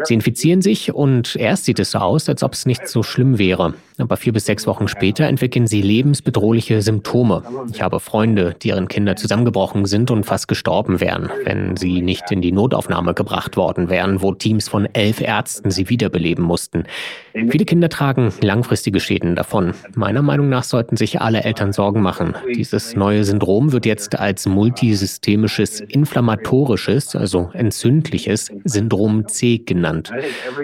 Sie 0.04 0.14
infizieren 0.14 0.62
sich 0.62 0.94
und 0.94 1.36
erst 1.36 1.66
sieht 1.66 1.80
es 1.80 1.92
so 1.92 1.98
aus, 1.98 2.30
als 2.30 2.44
ob 2.44 2.54
es 2.54 2.68
nicht 2.68 2.88
so 2.88 3.02
schlimm 3.02 3.40
wäre. 3.40 3.74
Aber 4.00 4.18
vier 4.18 4.34
bis 4.34 4.46
sechs 4.46 4.66
Wochen 4.68 4.88
später 4.88 5.26
entwickeln 5.26 5.68
sie 5.68 5.82
lebensbedrohliche 5.82 6.82
Symptome. 6.82 7.44
Ich 7.72 7.82
habe 7.82 8.00
Freunde, 8.00 8.56
deren 8.64 8.88
Kinder 8.88 9.16
zusammengebrochen 9.16 9.86
sind 9.86 10.10
und 10.12 10.26
fast 10.26 10.48
gestorben 10.48 11.00
wären, 11.00 11.30
wenn 11.44 11.78
sie 11.78 12.02
nicht 12.02 12.32
in 12.32 12.42
die 12.42 12.52
Notaufnahme 12.52 13.14
gebracht 13.14 13.58
worden 13.58 13.90
wären, 13.90 14.22
wo 14.22 14.34
Teams 14.34 14.68
von 14.68 14.88
elf 14.94 15.22
Ärzten 15.22 15.70
sie 15.72 15.88
wieder 15.90 16.00
wiederbeleben 16.00 16.44
mussten. 16.44 16.86
Viele 17.34 17.66
Kinder 17.66 17.90
tragen 17.90 18.34
langfristige 18.42 19.00
Schäden 19.00 19.36
davon. 19.36 19.74
Meiner 19.96 20.22
Meinung 20.22 20.50
nach 20.50 20.64
sollten 20.64 20.98
sich 20.98 21.22
alle 21.22 21.44
Eltern 21.44 21.74
Sorgen 21.74 22.02
machen. 22.02 22.36
Dieses 22.56 22.96
neue 22.96 23.24
Syndrom 23.24 23.72
wird 23.72 23.86
jetzt 23.86 24.18
als 24.18 24.48
multisystemisches 24.48 25.82
inflammatorisches, 25.82 27.16
also 27.16 27.50
entzündliches 27.54 28.50
Syndrom 28.64 29.28
C 29.28 29.58
genannt. 29.60 30.12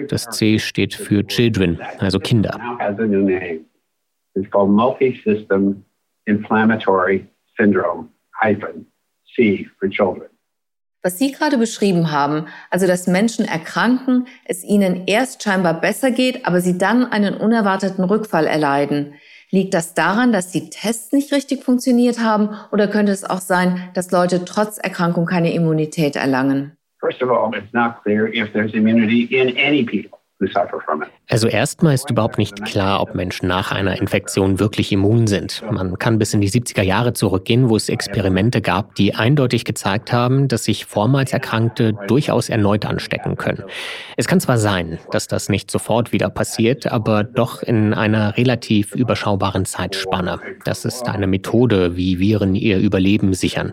Das 0.08 0.28
C 0.30 0.58
steht 0.58 0.94
für 0.94 1.26
Children, 1.26 1.78
also 1.98 2.18
Kinder. 2.18 2.58
It's 3.28 4.50
called 4.50 4.70
Multisystem 4.70 5.82
Inflammatory 6.26 7.26
Syndrome, 7.56 8.10
hyphen, 8.42 8.86
C 9.34 9.68
for 9.78 9.88
children. 9.88 10.28
Was 11.02 11.18
Sie 11.18 11.30
gerade 11.30 11.56
beschrieben 11.56 12.10
haben, 12.10 12.48
also 12.68 12.88
dass 12.88 13.06
Menschen 13.06 13.44
erkranken, 13.44 14.26
es 14.44 14.64
ihnen 14.64 15.06
erst 15.06 15.42
scheinbar 15.42 15.80
besser 15.80 16.10
geht, 16.10 16.46
aber 16.46 16.60
sie 16.60 16.78
dann 16.78 17.04
einen 17.04 17.34
unerwarteten 17.34 18.02
Rückfall 18.02 18.46
erleiden. 18.46 19.14
Liegt 19.52 19.72
das 19.74 19.94
daran, 19.94 20.32
dass 20.32 20.50
die 20.50 20.68
Tests 20.68 21.12
nicht 21.12 21.32
richtig 21.32 21.62
funktioniert 21.62 22.18
haben 22.18 22.56
oder 22.72 22.88
könnte 22.88 23.12
es 23.12 23.22
auch 23.22 23.38
sein, 23.38 23.90
dass 23.94 24.10
Leute 24.10 24.44
trotz 24.44 24.78
Erkrankung 24.78 25.26
keine 25.26 25.52
Immunität 25.54 26.16
erlangen? 26.16 26.76
First 26.98 27.22
of 27.22 27.30
all, 27.30 27.56
it's 27.56 27.72
not 27.72 28.02
clear 28.02 28.26
if 28.26 28.52
there's 28.52 28.74
immunity 28.74 29.26
in 29.30 29.56
any 29.56 29.84
people. 29.84 30.15
Also 31.28 31.48
erstmal 31.48 31.94
ist 31.94 32.10
überhaupt 32.10 32.36
nicht 32.36 32.62
klar, 32.64 33.00
ob 33.00 33.14
Menschen 33.14 33.48
nach 33.48 33.72
einer 33.72 33.98
Infektion 33.98 34.60
wirklich 34.60 34.92
immun 34.92 35.26
sind. 35.26 35.62
Man 35.70 35.98
kann 35.98 36.18
bis 36.18 36.34
in 36.34 36.42
die 36.42 36.50
70er 36.50 36.82
Jahre 36.82 37.14
zurückgehen, 37.14 37.70
wo 37.70 37.76
es 37.76 37.88
Experimente 37.88 38.60
gab, 38.60 38.94
die 38.96 39.14
eindeutig 39.14 39.64
gezeigt 39.64 40.12
haben, 40.12 40.46
dass 40.46 40.64
sich 40.64 40.84
vormals 40.84 41.32
Erkrankte 41.32 41.94
durchaus 42.06 42.50
erneut 42.50 42.84
anstecken 42.84 43.36
können. 43.36 43.64
Es 44.18 44.26
kann 44.26 44.40
zwar 44.40 44.58
sein, 44.58 44.98
dass 45.10 45.26
das 45.26 45.48
nicht 45.48 45.70
sofort 45.70 46.12
wieder 46.12 46.28
passiert, 46.28 46.86
aber 46.86 47.24
doch 47.24 47.62
in 47.62 47.94
einer 47.94 48.36
relativ 48.36 48.94
überschaubaren 48.94 49.64
Zeitspanne. 49.64 50.38
Das 50.64 50.84
ist 50.84 51.08
eine 51.08 51.26
Methode, 51.26 51.96
wie 51.96 52.18
Viren 52.18 52.54
ihr 52.54 52.78
Überleben 52.78 53.32
sichern. 53.32 53.72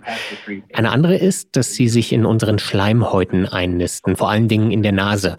Eine 0.74 0.92
andere 0.92 1.18
ist, 1.18 1.58
dass 1.58 1.74
sie 1.74 1.90
sich 1.90 2.14
in 2.14 2.26
unseren 2.26 2.58
Schleimhäuten 2.58 3.48
einnisten, 3.48 4.16
vor 4.16 4.30
allen 4.30 4.48
Dingen 4.48 4.72
in 4.72 4.82
der 4.82 4.94
Nase. 4.94 5.38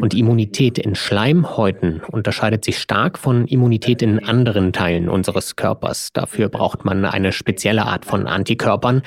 Und 0.00 0.14
Immunität 0.14 0.59
Immunität 0.60 0.84
in 0.84 0.94
Schleimhäuten 0.94 2.02
unterscheidet 2.12 2.66
sich 2.66 2.76
stark 2.76 3.16
von 3.16 3.46
Immunität 3.46 4.02
in 4.02 4.22
anderen 4.22 4.74
Teilen 4.74 5.08
unseres 5.08 5.56
Körpers. 5.56 6.12
Dafür 6.12 6.50
braucht 6.50 6.84
man 6.84 7.06
eine 7.06 7.32
spezielle 7.32 7.86
Art 7.86 8.04
von 8.04 8.26
Antikörpern 8.26 9.00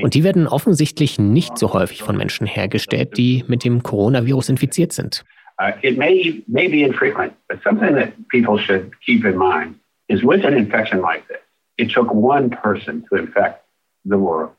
und 0.00 0.14
die 0.14 0.22
werden 0.22 0.46
offensichtlich 0.46 1.18
nicht 1.18 1.58
so 1.58 1.72
häufig 1.72 2.04
von 2.04 2.16
Menschen 2.16 2.46
hergestellt, 2.46 3.16
die 3.16 3.42
mit 3.48 3.64
dem 3.64 3.82
Coronavirus 3.82 4.50
infiziert 4.50 4.92
sind. 4.92 5.24
Uh, 5.60 5.72
it 5.82 5.98
may, 5.98 6.40
may 6.46 6.68
be 6.68 6.84
infrequent, 6.84 7.32
but 7.48 7.58
something 7.64 7.96
that 7.96 8.12
people 8.30 8.56
should 8.56 8.92
keep 9.04 9.24
in 9.24 9.36
mind 9.36 9.74
is 10.08 10.22
with 10.22 10.44
an 10.44 10.54
infection 10.54 11.00
like 11.00 11.26
this, 11.26 11.42
it 11.78 11.92
took 11.92 12.14
one 12.14 12.48
person 12.48 13.04
to 13.08 13.16
infect 13.16 13.60
the 14.04 14.18
world. 14.18 14.50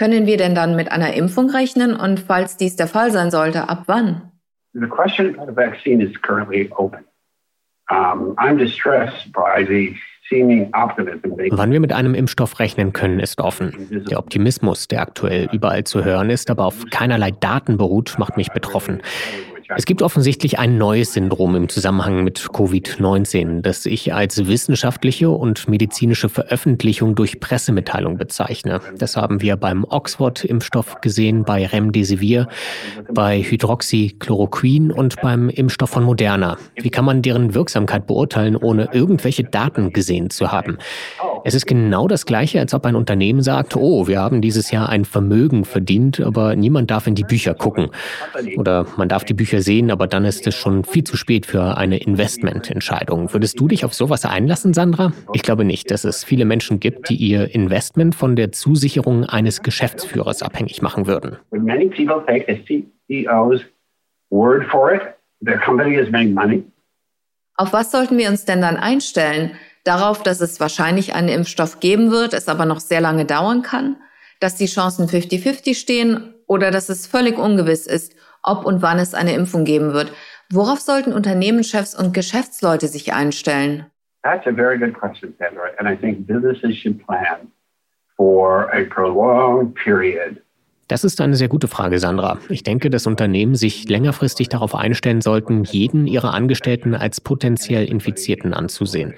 Können 0.00 0.24
wir 0.24 0.38
denn 0.38 0.54
dann 0.54 0.76
mit 0.76 0.90
einer 0.90 1.12
Impfung 1.12 1.50
rechnen 1.50 1.94
und 1.94 2.20
falls 2.20 2.56
dies 2.56 2.74
der 2.74 2.86
Fall 2.86 3.12
sein 3.12 3.30
sollte, 3.30 3.68
ab 3.68 3.82
wann? 3.84 4.32
The 4.72 4.86
question 4.86 5.38
about 5.38 5.50
a 5.50 5.54
vaccine 5.54 6.02
is 6.02 6.10
currently 6.22 6.70
open. 6.72 7.04
Um, 7.90 8.34
I'm 8.38 8.56
distressed 8.56 9.30
by 9.30 9.62
the 9.68 9.94
Wann 11.50 11.72
wir 11.72 11.80
mit 11.80 11.92
einem 11.92 12.14
Impfstoff 12.14 12.60
rechnen 12.60 12.92
können, 12.92 13.18
ist 13.18 13.40
offen. 13.40 14.04
Der 14.08 14.18
Optimismus, 14.20 14.86
der 14.86 15.02
aktuell 15.02 15.48
überall 15.50 15.82
zu 15.82 16.04
hören 16.04 16.30
ist, 16.30 16.50
aber 16.50 16.66
auf 16.66 16.84
keinerlei 16.90 17.32
Daten 17.32 17.76
beruht, 17.76 18.14
macht 18.16 18.36
mich 18.36 18.52
betroffen. 18.52 19.02
Es 19.76 19.86
gibt 19.86 20.02
offensichtlich 20.02 20.58
ein 20.58 20.78
neues 20.78 21.12
Syndrom 21.12 21.54
im 21.54 21.68
Zusammenhang 21.68 22.24
mit 22.24 22.40
Covid-19, 22.40 23.60
das 23.60 23.86
ich 23.86 24.12
als 24.12 24.48
wissenschaftliche 24.48 25.30
und 25.30 25.68
medizinische 25.68 26.28
Veröffentlichung 26.28 27.14
durch 27.14 27.38
Pressemitteilung 27.38 28.16
bezeichne. 28.16 28.80
Das 28.98 29.16
haben 29.16 29.40
wir 29.42 29.56
beim 29.56 29.84
Oxford-Impfstoff 29.84 31.00
gesehen, 31.00 31.44
bei 31.44 31.66
Remdesivir, 31.66 32.48
bei 33.12 33.42
Hydroxychloroquin 33.42 34.90
und 34.90 35.20
beim 35.20 35.48
Impfstoff 35.48 35.90
von 35.90 36.02
Moderna. 36.02 36.56
Wie 36.74 36.90
kann 36.90 37.04
man 37.04 37.22
deren 37.22 37.54
Wirksamkeit 37.54 38.06
beurteilen, 38.06 38.56
ohne 38.56 38.88
irgendwelche 38.92 39.44
Daten 39.44 39.92
gesehen 39.92 40.30
zu 40.30 40.50
haben? 40.50 40.78
Es 41.44 41.54
ist 41.54 41.66
genau 41.66 42.08
das 42.08 42.26
Gleiche, 42.26 42.60
als 42.60 42.74
ob 42.74 42.84
ein 42.86 42.96
Unternehmen 42.96 43.42
sagt, 43.42 43.76
oh, 43.76 44.06
wir 44.08 44.20
haben 44.20 44.42
dieses 44.42 44.70
Jahr 44.70 44.88
ein 44.88 45.04
Vermögen 45.04 45.64
verdient, 45.64 46.20
aber 46.20 46.56
niemand 46.56 46.90
darf 46.90 47.06
in 47.06 47.14
die 47.14 47.24
Bücher 47.24 47.54
gucken. 47.54 47.90
Oder 48.56 48.86
man 48.96 49.08
darf 49.08 49.24
die 49.24 49.34
Bücher 49.34 49.59
sehen, 49.62 49.90
aber 49.90 50.06
dann 50.06 50.24
ist 50.24 50.46
es 50.46 50.54
schon 50.54 50.84
viel 50.84 51.04
zu 51.04 51.16
spät 51.16 51.46
für 51.46 51.76
eine 51.76 51.98
Investmententscheidung. 51.98 53.32
Würdest 53.32 53.58
du 53.58 53.68
dich 53.68 53.84
auf 53.84 53.94
sowas 53.94 54.24
einlassen, 54.24 54.74
Sandra? 54.74 55.12
Ich 55.32 55.42
glaube 55.42 55.64
nicht, 55.64 55.90
dass 55.90 56.04
es 56.04 56.24
viele 56.24 56.44
Menschen 56.44 56.80
gibt, 56.80 57.08
die 57.08 57.16
ihr 57.16 57.54
Investment 57.54 58.14
von 58.14 58.36
der 58.36 58.52
Zusicherung 58.52 59.24
eines 59.24 59.62
Geschäftsführers 59.62 60.42
abhängig 60.42 60.82
machen 60.82 61.06
würden. 61.06 61.36
Auf 67.56 67.72
was 67.72 67.90
sollten 67.90 68.16
wir 68.16 68.28
uns 68.28 68.44
denn 68.44 68.62
dann 68.62 68.76
einstellen? 68.76 69.52
Darauf, 69.84 70.22
dass 70.22 70.40
es 70.40 70.60
wahrscheinlich 70.60 71.14
einen 71.14 71.28
Impfstoff 71.28 71.80
geben 71.80 72.10
wird, 72.10 72.32
es 72.32 72.48
aber 72.48 72.66
noch 72.66 72.80
sehr 72.80 73.00
lange 73.00 73.24
dauern 73.24 73.62
kann? 73.62 73.96
Dass 74.40 74.56
die 74.56 74.66
Chancen 74.66 75.06
50-50 75.06 75.74
stehen 75.74 76.34
oder 76.46 76.70
dass 76.70 76.88
es 76.88 77.06
völlig 77.06 77.38
ungewiss 77.38 77.86
ist, 77.86 78.14
ob 78.42 78.64
und 78.64 78.82
wann 78.82 78.98
es 78.98 79.14
eine 79.14 79.34
Impfung 79.34 79.64
geben 79.64 79.92
wird. 79.92 80.12
Worauf 80.50 80.80
sollten 80.80 81.12
Unternehmenschefs 81.12 81.94
und 81.94 82.12
Geschäftsleute 82.12 82.88
sich 82.88 83.12
einstellen? 83.12 83.86
That's 84.22 84.46
a 84.46 84.52
very 84.52 84.78
good 84.78 84.94
question, 84.94 85.34
Sandra. 85.38 85.70
And 85.78 85.88
I 85.88 85.96
think 85.96 86.26
businesses 86.26 86.76
should 86.76 87.04
plan 87.06 87.50
for 88.16 88.70
a 88.74 88.84
prolonged 88.84 89.74
period 89.74 90.42
das 90.90 91.04
ist 91.04 91.20
eine 91.20 91.36
sehr 91.36 91.46
gute 91.46 91.68
Frage, 91.68 92.00
Sandra. 92.00 92.38
Ich 92.48 92.64
denke, 92.64 92.90
dass 92.90 93.06
Unternehmen 93.06 93.54
sich 93.54 93.88
längerfristig 93.88 94.48
darauf 94.48 94.74
einstellen 94.74 95.20
sollten, 95.20 95.62
jeden 95.62 96.08
ihrer 96.08 96.34
Angestellten 96.34 96.96
als 96.96 97.20
potenziell 97.20 97.84
Infizierten 97.84 98.52
anzusehen. 98.52 99.14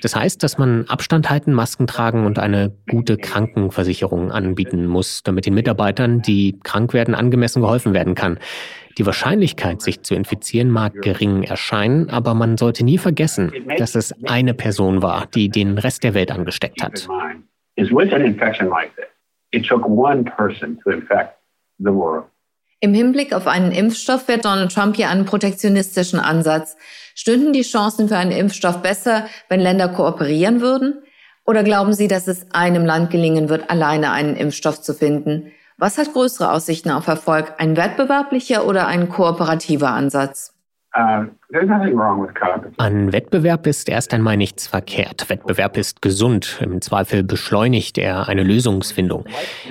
Das 0.00 0.16
heißt, 0.16 0.42
dass 0.42 0.56
man 0.56 0.86
Abstand 0.88 1.28
halten, 1.28 1.52
Masken 1.52 1.86
tragen 1.86 2.24
und 2.24 2.38
eine 2.38 2.72
gute 2.88 3.18
Krankenversicherung 3.18 4.32
anbieten 4.32 4.86
muss, 4.86 5.22
damit 5.22 5.44
den 5.44 5.52
Mitarbeitern, 5.52 6.22
die 6.22 6.58
krank 6.64 6.94
werden, 6.94 7.14
angemessen 7.14 7.60
geholfen 7.60 7.92
werden 7.92 8.14
kann. 8.14 8.38
Die 8.96 9.04
Wahrscheinlichkeit, 9.04 9.82
sich 9.82 10.02
zu 10.02 10.14
infizieren, 10.14 10.70
mag 10.70 10.94
gering 11.02 11.42
erscheinen, 11.42 12.08
aber 12.08 12.32
man 12.32 12.56
sollte 12.56 12.82
nie 12.82 12.96
vergessen, 12.96 13.52
dass 13.76 13.94
es 13.94 14.14
eine 14.24 14.54
Person 14.54 15.02
war, 15.02 15.26
die 15.26 15.50
den 15.50 15.76
Rest 15.76 16.02
der 16.02 16.14
Welt 16.14 16.30
angesteckt 16.30 16.82
hat. 16.82 17.06
Im 22.80 22.92
Hinblick 22.92 23.32
auf 23.32 23.46
einen 23.46 23.72
Impfstoff 23.72 24.24
fährt 24.26 24.44
Donald 24.44 24.72
Trump 24.72 24.96
hier 24.96 25.08
einen 25.08 25.24
protektionistischen 25.24 26.18
Ansatz. 26.20 26.76
Stünden 27.14 27.52
die 27.52 27.62
Chancen 27.62 28.08
für 28.08 28.16
einen 28.16 28.32
Impfstoff 28.32 28.82
besser, 28.82 29.26
wenn 29.48 29.60
Länder 29.60 29.88
kooperieren 29.88 30.60
würden? 30.60 31.02
Oder 31.46 31.62
glauben 31.62 31.94
Sie, 31.94 32.08
dass 32.08 32.26
es 32.26 32.50
einem 32.52 32.84
Land 32.84 33.10
gelingen 33.10 33.48
wird, 33.48 33.70
alleine 33.70 34.12
einen 34.12 34.36
Impfstoff 34.36 34.82
zu 34.82 34.94
finden? 34.94 35.52
Was 35.76 35.98
hat 35.98 36.12
größere 36.12 36.52
Aussichten 36.52 36.90
auf 36.90 37.06
Erfolg, 37.06 37.54
ein 37.58 37.76
wettbewerblicher 37.76 38.66
oder 38.66 38.86
ein 38.86 39.08
kooperativer 39.08 39.88
Ansatz? 39.88 40.53
An 42.76 43.12
Wettbewerb 43.12 43.66
ist 43.66 43.88
erst 43.88 44.14
einmal 44.14 44.36
nichts 44.36 44.68
verkehrt. 44.68 45.28
Wettbewerb 45.28 45.76
ist 45.76 46.02
gesund. 46.02 46.60
Im 46.62 46.80
Zweifel 46.80 47.24
beschleunigt 47.24 47.98
er 47.98 48.28
eine 48.28 48.44
Lösungsfindung. 48.44 49.24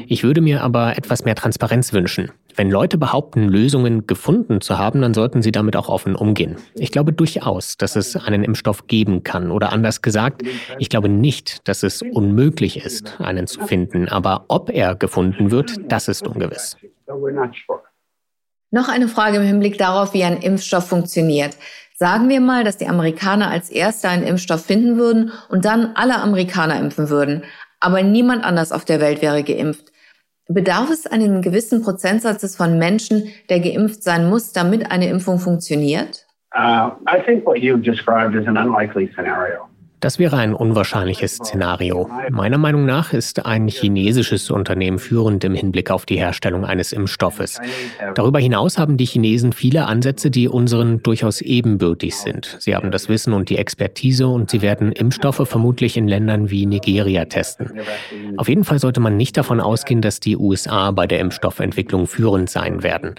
Ich 0.08 0.24
würde 0.24 0.42
mir 0.42 0.64
aber 0.64 0.98
etwas 0.98 1.24
mehr 1.24 1.36
Transparenz 1.36 1.94
wünschen. 1.94 2.32
Wenn 2.56 2.70
Leute 2.70 2.98
behaupten, 2.98 3.48
Lösungen 3.48 4.06
gefunden 4.06 4.62
zu 4.62 4.78
haben, 4.78 5.02
dann 5.02 5.14
sollten 5.14 5.42
sie 5.42 5.52
damit 5.52 5.76
auch 5.76 5.90
offen 5.90 6.16
umgehen. 6.16 6.58
Ich 6.76 6.92
glaube 6.92 7.14
durchaus, 7.14 7.78
dass 7.78 7.96
es 7.96 8.16
einen 8.16 8.44
Impfstoff 8.44 8.88
geben 8.88 9.24
kann. 9.24 9.50
Oder 9.50 9.72
anders 9.72 10.02
gesagt, 10.02 10.44
ich 10.78 10.90
glaube 10.90 11.10
nicht, 11.10 11.68
dass 11.68 11.84
es 11.84 12.02
unmöglich 12.02 12.86
ist, 12.86 13.20
einen 13.22 13.48
zu 13.48 13.62
finden. 13.62 14.08
Aber 14.08 14.46
ob 14.50 14.70
er 14.70 14.96
gefunden 14.96 15.52
wird, 15.52 15.92
das 15.92 16.08
ist 16.08 16.28
ungewiss. 16.28 16.78
Noch 18.74 18.90
eine 18.90 19.08
Frage 19.08 19.38
im 19.38 19.44
Hinblick 19.44 19.78
darauf, 19.78 20.16
wie 20.16 20.24
ein 20.24 20.38
Impfstoff 20.38 20.88
funktioniert. 20.88 21.58
Sagen 21.94 22.28
wir 22.28 22.42
mal, 22.42 22.64
dass 22.64 22.76
die 22.76 22.88
Amerikaner 22.88 23.52
als 23.52 23.70
Erste 23.70 24.10
einen 24.10 24.24
Impfstoff 24.24 24.66
finden 24.66 24.98
würden 24.98 25.32
und 25.50 25.64
dann 25.64 25.92
alle 25.94 26.16
Amerikaner 26.16 26.80
impfen 26.80 27.12
würden, 27.12 27.44
aber 27.80 28.02
niemand 28.02 28.44
anders 28.44 28.72
auf 28.72 28.84
der 28.84 29.00
Welt 29.00 29.22
wäre 29.22 29.44
geimpft. 29.44 29.92
Bedarf 30.48 30.90
es 30.90 31.06
einen 31.06 31.44
gewissen 31.44 31.84
Prozentsatzes 31.84 32.56
von 32.56 32.80
Menschen, 32.80 33.28
der 33.48 33.60
geimpft 33.60 34.02
sein 34.02 34.28
muss, 34.28 34.54
damit 34.54 34.90
eine 34.92 35.08
Impfung 35.08 35.38
funktioniert? 35.38 36.26
Uh, 36.56 36.90
I 37.08 37.22
think 37.24 37.46
what 37.46 37.58
you've 37.58 37.84
described 37.84 38.34
is 38.34 38.48
an 38.48 38.58
unlikely 38.58 39.08
scenario. 39.14 39.70
Das 40.04 40.20
wäre 40.20 40.36
ein 40.36 40.54
unwahrscheinliches 40.54 41.38
Szenario. 41.38 42.10
Meiner 42.30 42.58
Meinung 42.58 42.86
nach 42.86 43.14
ist 43.14 43.46
ein 43.46 43.70
chinesisches 43.70 44.52
Unternehmen 44.52 45.00
führend 45.00 45.46
im 45.46 45.56
Hinblick 45.56 45.92
auf 45.92 46.06
die 46.06 46.18
Herstellung 46.18 46.66
eines 46.66 46.92
Impfstoffes. 46.92 47.62
Darüber 48.14 48.40
hinaus 48.40 48.78
haben 48.78 48.98
die 48.98 49.06
Chinesen 49.06 49.54
viele 49.54 49.86
Ansätze, 49.86 50.30
die 50.30 50.50
unseren 50.50 51.02
durchaus 51.04 51.40
ebenbürtig 51.40 52.18
sind. 52.18 52.58
Sie 52.60 52.76
haben 52.76 52.92
das 52.92 53.08
Wissen 53.08 53.32
und 53.32 53.50
die 53.50 53.58
Expertise 53.58 54.28
und 54.28 54.52
sie 54.52 54.62
werden 54.62 54.92
Impfstoffe 54.92 55.48
vermutlich 55.48 55.96
in 55.96 56.10
Ländern 56.10 56.50
wie 56.50 56.66
Nigeria 56.66 57.24
testen. 57.24 57.72
Auf 58.36 58.50
jeden 58.50 58.66
Fall 58.66 58.80
sollte 58.80 59.00
man 59.00 59.16
nicht 59.16 59.38
davon 59.38 59.62
ausgehen, 59.62 60.02
dass 60.02 60.20
die 60.20 60.36
USA 60.36 60.92
bei 60.92 61.08
der 61.08 61.22
Impfstoffentwicklung 61.22 62.08
führend 62.08 62.50
sein 62.50 62.84
werden. 62.84 63.16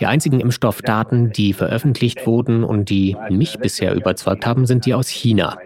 Die 0.00 0.06
einzigen 0.06 0.40
Impfstoffdaten, 0.40 1.32
die 1.32 1.52
veröffentlicht 1.52 2.26
wurden 2.26 2.64
und 2.64 2.90
die 2.90 3.16
mich 3.30 3.58
bisher 3.58 3.94
überzeugt 3.94 4.46
haben, 4.46 4.66
sind 4.66 4.86
die 4.86 4.94
aus 4.94 5.08
China. 5.08 5.56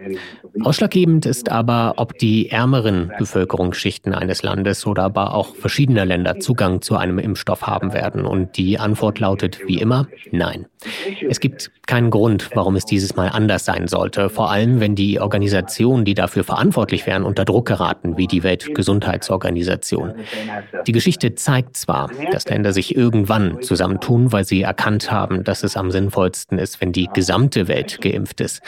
Ausschlaggebend 0.61 1.25
ist 1.25 1.49
aber, 1.49 1.93
ob 1.97 2.17
die 2.17 2.49
ärmeren 2.49 3.11
Bevölkerungsschichten 3.17 4.13
eines 4.13 4.43
Landes 4.43 4.85
oder 4.85 5.03
aber 5.03 5.33
auch 5.33 5.55
verschiedener 5.55 6.05
Länder 6.05 6.39
Zugang 6.39 6.81
zu 6.81 6.97
einem 6.97 7.17
Impfstoff 7.17 7.63
haben 7.63 7.93
werden. 7.93 8.25
Und 8.25 8.57
die 8.57 8.77
Antwort 8.77 9.19
lautet 9.19 9.59
wie 9.67 9.79
immer 9.79 10.07
nein. 10.31 10.65
Es 11.27 11.39
gibt 11.39 11.71
keinen 11.87 12.09
Grund, 12.09 12.49
warum 12.55 12.75
es 12.75 12.85
dieses 12.85 13.15
Mal 13.15 13.29
anders 13.29 13.65
sein 13.65 13.87
sollte, 13.87 14.29
vor 14.29 14.51
allem 14.51 14.79
wenn 14.79 14.95
die 14.95 15.19
Organisationen, 15.19 16.05
die 16.05 16.13
dafür 16.13 16.43
verantwortlich 16.43 17.05
wären, 17.05 17.23
unter 17.23 17.45
Druck 17.45 17.67
geraten, 17.67 18.17
wie 18.17 18.27
die 18.27 18.43
Weltgesundheitsorganisation. 18.43 20.13
Die 20.87 20.91
Geschichte 20.91 21.35
zeigt 21.35 21.75
zwar, 21.77 22.09
dass 22.31 22.47
Länder 22.47 22.73
sich 22.73 22.95
irgendwann 22.95 23.61
zusammentun, 23.61 24.18
weil 24.31 24.45
sie 24.45 24.61
erkannt 24.61 25.11
haben, 25.11 25.43
dass 25.43 25.63
es 25.63 25.77
am 25.77 25.91
sinnvollsten 25.91 26.59
ist, 26.59 26.81
wenn 26.81 26.91
die 26.91 27.09
gesamte 27.13 27.67
Welt 27.67 28.01
geimpft 28.01 28.41
ist. 28.41 28.61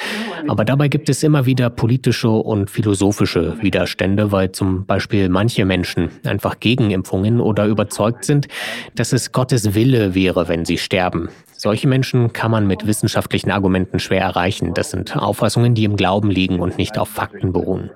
Aber 0.48 0.66
dabei 0.66 0.88
gibt 0.88 1.10
es 1.10 1.24
immer 1.24 1.46
wieder 1.46 1.70
politische 1.70 2.30
und 2.30 2.70
philosophische 2.70 3.62
Widerstände, 3.62 4.32
weil 4.32 4.52
zum 4.52 4.86
Beispiel 4.86 5.30
manche 5.30 5.66
Menschen 5.66 6.10
einfach 6.26 6.60
gegen 6.60 6.92
Impfungen 6.92 7.40
oder 7.40 7.66
überzeugt 7.66 8.26
sind, 8.26 8.48
dass 8.96 9.14
es 9.14 9.32
Gottes 9.32 9.74
Wille 9.76 10.16
wäre, 10.16 10.48
wenn 10.48 10.66
sie 10.66 10.78
sterben. 10.78 11.30
Solche 11.58 11.88
Menschen 11.88 12.34
kann 12.34 12.50
man 12.50 12.66
mit 12.66 12.88
wissenschaftlichen 12.88 13.52
Argumenten 13.52 14.00
schwer 14.00 14.22
erreichen. 14.22 14.74
Das 14.74 14.90
sind 14.90 15.16
Auffassungen, 15.16 15.76
die 15.76 15.84
im 15.84 15.96
Glauben 15.96 16.32
liegen 16.32 16.60
und 16.60 16.78
nicht 16.80 16.98
auf 16.98 17.10
Fakten 17.10 17.54
beruhen. 17.54 17.92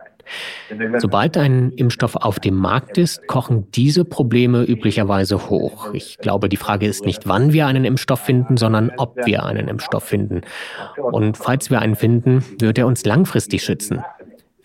Sobald 0.97 1.37
ein 1.37 1.71
Impfstoff 1.73 2.15
auf 2.15 2.39
dem 2.39 2.55
Markt 2.55 2.97
ist, 2.97 3.27
kochen 3.27 3.69
diese 3.71 4.05
Probleme 4.05 4.63
üblicherweise 4.63 5.49
hoch. 5.49 5.93
Ich 5.93 6.17
glaube, 6.17 6.49
die 6.49 6.57
Frage 6.57 6.87
ist 6.87 7.05
nicht, 7.05 7.27
wann 7.27 7.53
wir 7.53 7.67
einen 7.67 7.85
Impfstoff 7.85 8.19
finden, 8.19 8.57
sondern 8.57 8.91
ob 8.97 9.15
wir 9.25 9.43
einen 9.43 9.67
Impfstoff 9.67 10.03
finden. 10.03 10.41
Und 10.97 11.37
falls 11.37 11.69
wir 11.69 11.79
einen 11.79 11.95
finden, 11.95 12.43
wird 12.59 12.77
er 12.77 12.87
uns 12.87 13.05
langfristig 13.05 13.63
schützen. 13.63 14.03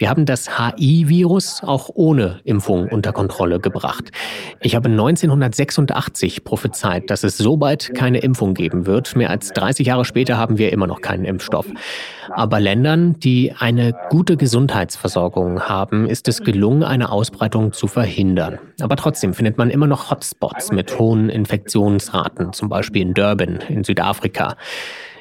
Wir 0.00 0.08
haben 0.08 0.24
das 0.24 0.58
HI-Virus 0.58 1.62
auch 1.62 1.90
ohne 1.92 2.40
Impfung 2.44 2.88
unter 2.88 3.12
Kontrolle 3.12 3.60
gebracht. 3.60 4.10
Ich 4.62 4.74
habe 4.74 4.88
1986 4.88 6.42
prophezeit, 6.42 7.10
dass 7.10 7.22
es 7.22 7.36
so 7.36 7.58
bald 7.58 7.94
keine 7.94 8.20
Impfung 8.20 8.54
geben 8.54 8.86
wird. 8.86 9.14
Mehr 9.14 9.28
als 9.28 9.50
30 9.50 9.86
Jahre 9.86 10.06
später 10.06 10.38
haben 10.38 10.56
wir 10.56 10.72
immer 10.72 10.86
noch 10.86 11.02
keinen 11.02 11.26
Impfstoff. 11.26 11.66
Aber 12.30 12.60
Ländern, 12.60 13.20
die 13.20 13.52
eine 13.58 13.92
gute 14.08 14.38
Gesundheitsversorgung 14.38 15.64
haben, 15.64 16.06
ist 16.06 16.28
es 16.28 16.40
gelungen, 16.40 16.82
eine 16.82 17.12
Ausbreitung 17.12 17.74
zu 17.74 17.86
verhindern. 17.86 18.58
Aber 18.80 18.96
trotzdem 18.96 19.34
findet 19.34 19.58
man 19.58 19.68
immer 19.68 19.86
noch 19.86 20.10
Hotspots 20.10 20.72
mit 20.72 20.98
hohen 20.98 21.28
Infektionsraten, 21.28 22.54
zum 22.54 22.70
Beispiel 22.70 23.02
in 23.02 23.12
Durban 23.12 23.58
in 23.68 23.84
Südafrika. 23.84 24.56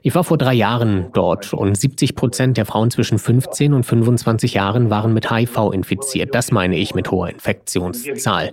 Ich 0.01 0.15
war 0.15 0.23
vor 0.23 0.38
drei 0.38 0.53
Jahren 0.53 1.07
dort 1.13 1.53
und 1.53 1.75
70 1.75 2.15
Prozent 2.15 2.57
der 2.57 2.65
Frauen 2.65 2.89
zwischen 2.91 3.19
15 3.19 3.73
und 3.73 3.83
25 3.83 4.53
Jahren 4.53 4.89
waren 4.89 5.13
mit 5.13 5.29
HIV 5.29 5.71
infiziert. 5.73 6.33
Das 6.33 6.51
meine 6.51 6.77
ich 6.77 6.95
mit 6.95 7.12
hoher 7.12 7.29
Infektionszahl. 7.29 8.51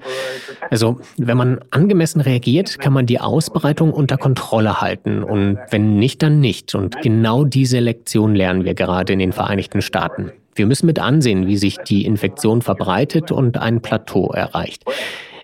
Also, 0.71 1.01
wenn 1.17 1.37
man 1.37 1.61
angemessen 1.71 2.21
reagiert, 2.21 2.79
kann 2.79 2.93
man 2.93 3.07
die 3.07 3.21
Ausbreitung 3.21 3.93
unter 3.93 4.17
Kontrolle 4.17 4.81
halten 4.81 5.23
und 5.23 5.59
wenn 5.71 5.99
nicht, 5.99 6.23
dann 6.23 6.41
nicht. 6.41 6.75
Und 6.75 7.01
genau 7.03 7.45
diese 7.45 7.79
Lektion 7.79 8.35
lernen 8.35 8.65
wir 8.65 8.75
gerade 8.75 9.13
in 9.13 9.19
den 9.19 9.33
Vereinigten 9.33 9.83
Staaten. 9.83 10.33
Wir 10.55 10.67
müssen 10.67 10.87
mit 10.87 10.99
ansehen, 10.99 11.47
wie 11.47 11.59
sich 11.59 11.77
die 11.79 12.07
Infektion 12.07 12.63
verbreitet 12.63 13.31
und 13.31 13.59
ein 13.59 13.83
Plateau 13.83 14.29
erreicht. 14.33 14.85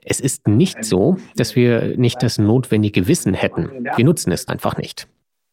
Es 0.04 0.18
ist 0.18 0.48
nicht 0.48 0.84
so, 0.84 1.16
dass 1.36 1.54
wir 1.54 1.96
nicht 1.96 2.22
das 2.22 2.38
notwendige 2.38 3.06
Wissen 3.06 3.34
hätten. 3.34 3.86
Wir 3.94 4.04
nutzen 4.04 4.32
es 4.32 4.48
einfach 4.48 4.76
nicht. 4.76 5.06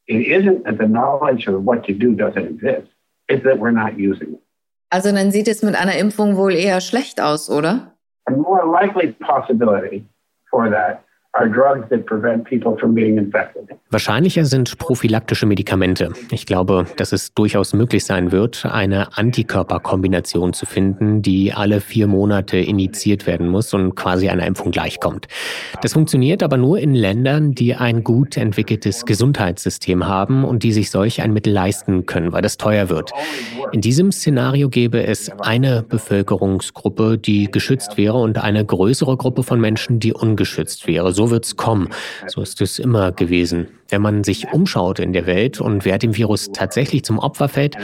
It 0.09 0.25
isn't 0.25 0.63
that 0.65 0.79
the 0.79 0.87
knowledge 0.87 1.45
of 1.47 1.63
what 1.63 1.85
to 1.85 1.93
do 1.93 2.15
doesn't 2.15 2.43
exist, 2.43 2.87
it's 3.27 3.43
that 3.43 3.59
we're 3.59 3.71
not 3.71 3.93
using 3.99 4.33
it. 4.33 4.41
Also 4.89 5.11
dann 5.11 5.29
sieht 5.29 5.47
es 5.47 5.61
mit 5.61 5.75
einer 5.75 5.97
Impfung 5.97 6.35
wohl 6.35 6.55
eher 6.55 6.81
schlecht 6.81 7.21
aus, 7.21 7.47
oder? 7.47 7.93
A 8.25 8.31
more 8.31 8.65
likely 8.65 9.13
possibility 9.19 10.03
for 10.49 10.67
that 10.71 11.03
Wahrscheinlicher 13.91 14.45
sind 14.45 14.79
prophylaktische 14.79 15.45
Medikamente. 15.45 16.11
Ich 16.31 16.47
glaube, 16.47 16.87
dass 16.97 17.11
es 17.11 17.33
durchaus 17.35 17.73
möglich 17.73 18.03
sein 18.03 18.31
wird, 18.31 18.65
eine 18.65 19.15
Antikörperkombination 19.15 20.53
zu 20.53 20.65
finden, 20.65 21.21
die 21.21 21.53
alle 21.53 21.81
vier 21.81 22.07
Monate 22.07 22.57
initiiert 22.57 23.27
werden 23.27 23.47
muss 23.47 23.73
und 23.75 23.95
quasi 23.95 24.29
einer 24.29 24.47
Impfung 24.47 24.71
gleichkommt. 24.71 25.27
Das 25.83 25.93
funktioniert 25.93 26.41
aber 26.41 26.57
nur 26.57 26.79
in 26.79 26.95
Ländern, 26.95 27.51
die 27.53 27.75
ein 27.75 28.03
gut 28.03 28.35
entwickeltes 28.35 29.05
Gesundheitssystem 29.05 30.07
haben 30.07 30.43
und 30.43 30.63
die 30.63 30.71
sich 30.71 30.89
solch 30.89 31.21
ein 31.21 31.31
Mittel 31.31 31.53
leisten 31.53 32.07
können, 32.07 32.31
weil 32.31 32.41
das 32.41 32.57
teuer 32.57 32.89
wird. 32.89 33.11
In 33.71 33.81
diesem 33.81 34.11
Szenario 34.11 34.67
gäbe 34.69 35.05
es 35.05 35.31
eine 35.41 35.83
Bevölkerungsgruppe, 35.87 37.19
die 37.19 37.51
geschützt 37.51 37.97
wäre 37.97 38.17
und 38.17 38.39
eine 38.39 38.65
größere 38.65 39.15
Gruppe 39.15 39.43
von 39.43 39.61
Menschen, 39.61 39.99
die 39.99 40.11
ungeschützt 40.11 40.87
wäre. 40.87 41.13
So 41.29 41.35
wird's 41.35 41.55
kommen. 41.55 41.89
So 42.25 42.41
ist 42.41 42.59
es 42.59 42.79
immer 42.79 43.11
gewesen. 43.11 43.67
Wenn 43.89 44.01
man 44.01 44.23
sich 44.23 44.51
umschaut 44.51 44.97
in 44.97 45.13
der 45.13 45.27
Welt 45.27 45.61
und 45.61 45.85
wer 45.85 45.99
dem 45.99 46.17
Virus 46.17 46.49
tatsächlich 46.51 47.03
zum 47.03 47.19
Opfer 47.19 47.47
fällt, 47.47 47.75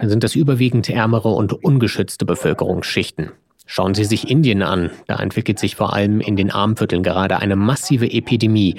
dann 0.00 0.08
sind 0.08 0.24
das 0.24 0.34
überwiegend 0.34 0.88
ärmere 0.88 1.28
und 1.28 1.52
ungeschützte 1.52 2.24
Bevölkerungsschichten. 2.24 3.30
Schauen 3.66 3.94
Sie 3.94 4.04
sich 4.04 4.30
Indien 4.30 4.62
an. 4.62 4.90
Da 5.06 5.16
entwickelt 5.16 5.58
sich 5.58 5.76
vor 5.76 5.92
allem 5.92 6.20
in 6.20 6.36
den 6.36 6.50
Armvierteln 6.50 7.02
gerade 7.02 7.40
eine 7.40 7.56
massive 7.56 8.10
Epidemie. 8.10 8.76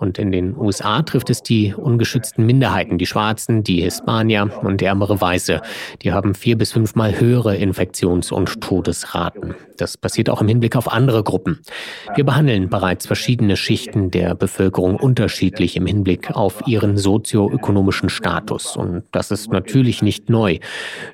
Und 0.00 0.18
in 0.18 0.32
den 0.32 0.56
USA 0.56 1.02
trifft 1.02 1.28
es 1.28 1.42
die 1.42 1.74
ungeschützten 1.74 2.44
Minderheiten, 2.46 2.96
die 2.96 3.04
Schwarzen, 3.04 3.62
die 3.62 3.82
Hispanier 3.82 4.50
und 4.62 4.80
ärmere 4.80 5.20
Weiße. 5.20 5.60
Die 6.02 6.12
haben 6.12 6.34
vier 6.34 6.56
bis 6.56 6.72
fünfmal 6.72 7.20
höhere 7.20 7.54
Infektions- 7.56 8.32
und 8.32 8.62
Todesraten. 8.62 9.54
Das 9.76 9.98
passiert 9.98 10.30
auch 10.30 10.40
im 10.40 10.48
Hinblick 10.48 10.74
auf 10.74 10.90
andere 10.90 11.22
Gruppen. 11.22 11.60
Wir 12.14 12.24
behandeln 12.24 12.70
bereits 12.70 13.06
verschiedene 13.06 13.56
Schichten 13.56 14.10
der 14.10 14.34
Bevölkerung 14.34 14.96
unterschiedlich 14.96 15.76
im 15.76 15.84
Hinblick 15.84 16.30
auf 16.30 16.66
ihren 16.66 16.96
sozioökonomischen 16.96 18.08
Status. 18.08 18.76
Und 18.76 19.04
das 19.12 19.30
ist 19.30 19.52
natürlich 19.52 20.00
nicht 20.00 20.30
neu. 20.30 20.58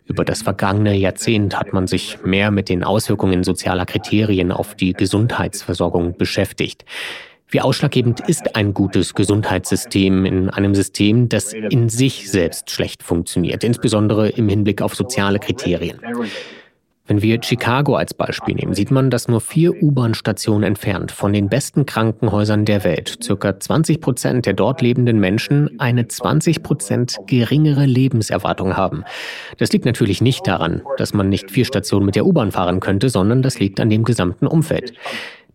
Über 0.05 0.25
das 0.25 0.43
vergangene 0.43 0.95
Jahrzehnt 0.95 1.59
hat 1.59 1.73
man 1.73 1.89
sich 1.89 2.19
mehr 2.25 2.53
mit 2.53 2.69
den 2.69 2.85
Auswirkungen 2.85 3.43
sozialer 3.43 3.85
Kriterien 3.85 4.53
auf 4.53 4.77
die 4.77 4.93
Gesundheitsversorgung 4.93 6.17
beschäftigt. 6.17 6.85
Wie 7.49 7.61
ausschlaggebend 7.61 8.21
ist 8.29 8.57
ein 8.57 8.75
gutes 8.75 9.15
Gesundheitssystem 9.15 10.25
in 10.25 10.51
einem 10.51 10.75
System, 10.75 11.29
das 11.29 11.53
in 11.53 11.89
sich 11.89 12.29
selbst 12.29 12.71
schlecht 12.71 13.05
funktioniert, 13.05 13.63
insbesondere 13.63 14.31
im 14.31 14.49
Hinblick 14.49 14.83
auf 14.83 14.97
soziale 14.97 15.39
Kriterien? 15.39 16.01
Wenn 17.09 17.23
wir 17.23 17.41
Chicago 17.41 17.95
als 17.95 18.15
Beispiel 18.15 18.57
nehmen, 18.57 18.75
sieht 18.75 18.91
man, 18.91 19.11
dass 19.11 19.29
nur 19.29 19.41
vier 19.41 19.81
U-Bahn-Stationen 19.81 20.65
entfernt 20.65 21.13
von 21.13 21.33
den 21.33 21.49
besten 21.49 21.87
Krankenhäusern 21.87 22.65
der 22.65 22.83
Welt 22.83 23.19
circa 23.23 23.61
20 23.61 24.01
Prozent 24.01 24.47
der 24.47 24.55
dort 24.55 24.83
lebenden 24.83 25.21
Menschen 25.21 25.79
eine 25.79 26.09
20 26.09 26.65
Prozent 26.65 27.17
geringere 27.29 27.87
Lebenserwartung 27.87 28.77
haben. 28.77 29.05
Das 29.59 29.73
liegt 29.73 29.85
natürlich 29.85 30.21
nicht 30.21 30.49
daran, 30.49 30.83
dass 30.97 31.15
man 31.15 31.29
nicht 31.29 31.53
vier 31.53 31.65
Stationen 31.65 32.07
mit 32.07 32.17
der 32.17 32.27
U-Bahn 32.27 32.51
fahren 32.51 32.81
könnte, 32.81 33.09
sondern 33.09 33.41
das 33.41 33.61
liegt 33.61 33.79
an 33.79 33.89
dem 33.89 34.03
gesamten 34.03 34.49
Umfeld. 34.49 34.93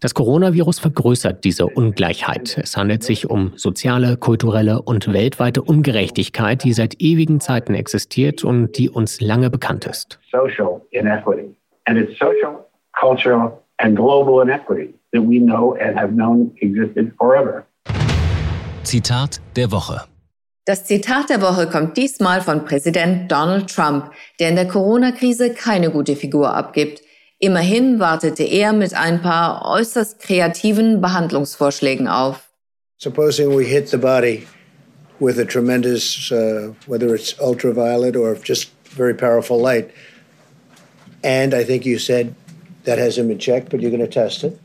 Das 0.03 0.15
Coronavirus 0.15 0.79
vergrößert 0.79 1.43
diese 1.43 1.67
Ungleichheit. 1.67 2.57
Es 2.57 2.75
handelt 2.75 3.03
sich 3.03 3.29
um 3.29 3.53
soziale, 3.55 4.17
kulturelle 4.17 4.81
und 4.81 5.13
weltweite 5.13 5.61
Ungerechtigkeit, 5.61 6.63
die 6.63 6.73
seit 6.73 6.99
ewigen 6.99 7.39
Zeiten 7.39 7.75
existiert 7.75 8.43
und 8.43 8.79
die 8.79 8.89
uns 8.89 9.21
lange 9.21 9.51
bekannt 9.51 9.85
ist. 9.85 10.19
Social 10.31 10.81
inequity. 10.89 11.55
And 11.85 11.99
it's 11.99 12.17
social, 12.17 12.65
cultural 12.99 13.51
and 13.77 13.95
global 13.95 14.41
inequity 14.41 14.91
that 15.13 15.21
we 15.21 15.39
know 15.39 15.75
and 15.79 15.95
have 15.95 16.11
known 16.13 16.51
existed 16.61 17.13
forever. 17.19 17.67
Zitat 18.81 19.39
der 19.55 19.71
Woche. 19.71 20.01
Das 20.65 20.85
Zitat 20.85 21.29
der 21.29 21.43
Woche 21.43 21.67
kommt 21.67 21.95
diesmal 21.95 22.41
von 22.41 22.65
Präsident 22.65 23.31
Donald 23.31 23.67
Trump, 23.67 24.09
der 24.39 24.49
in 24.49 24.55
der 24.55 24.67
Corona-Krise 24.67 25.53
keine 25.53 25.91
gute 25.91 26.15
Figur 26.15 26.55
abgibt. 26.55 27.03
Immerhin 27.43 27.99
wartete 27.99 28.43
er 28.43 28.71
mit 28.71 28.93
ein 28.93 29.19
paar 29.19 29.65
äußerst 29.65 30.19
kreativen 30.19 31.01
Behandlungsvorschlägen 31.01 32.07
auf. 32.07 32.51
Supposing 32.99 33.49
we 33.57 33.65
hit 33.65 33.89
the 33.89 33.97
body 33.97 34.45
with 35.19 35.39
a 35.39 35.45
tremendous, 35.45 36.31
uh, 36.31 36.71
whether 36.85 37.15
it's 37.15 37.33
ultraviolet 37.39 38.15
or 38.15 38.37
just 38.43 38.69
very 38.95 39.15
powerful 39.15 39.59
light, 39.59 39.89
and 41.23 41.55
I 41.55 41.63
think 41.63 41.83
you 41.83 41.97
said 41.97 42.35
that 42.83 42.99
hasn't 42.99 43.27
been 43.27 43.39
checked, 43.39 43.71
but 43.71 43.81
you're 43.81 43.89
going 43.89 44.07
to 44.07 44.21
test 44.21 44.43
it. 44.43 44.59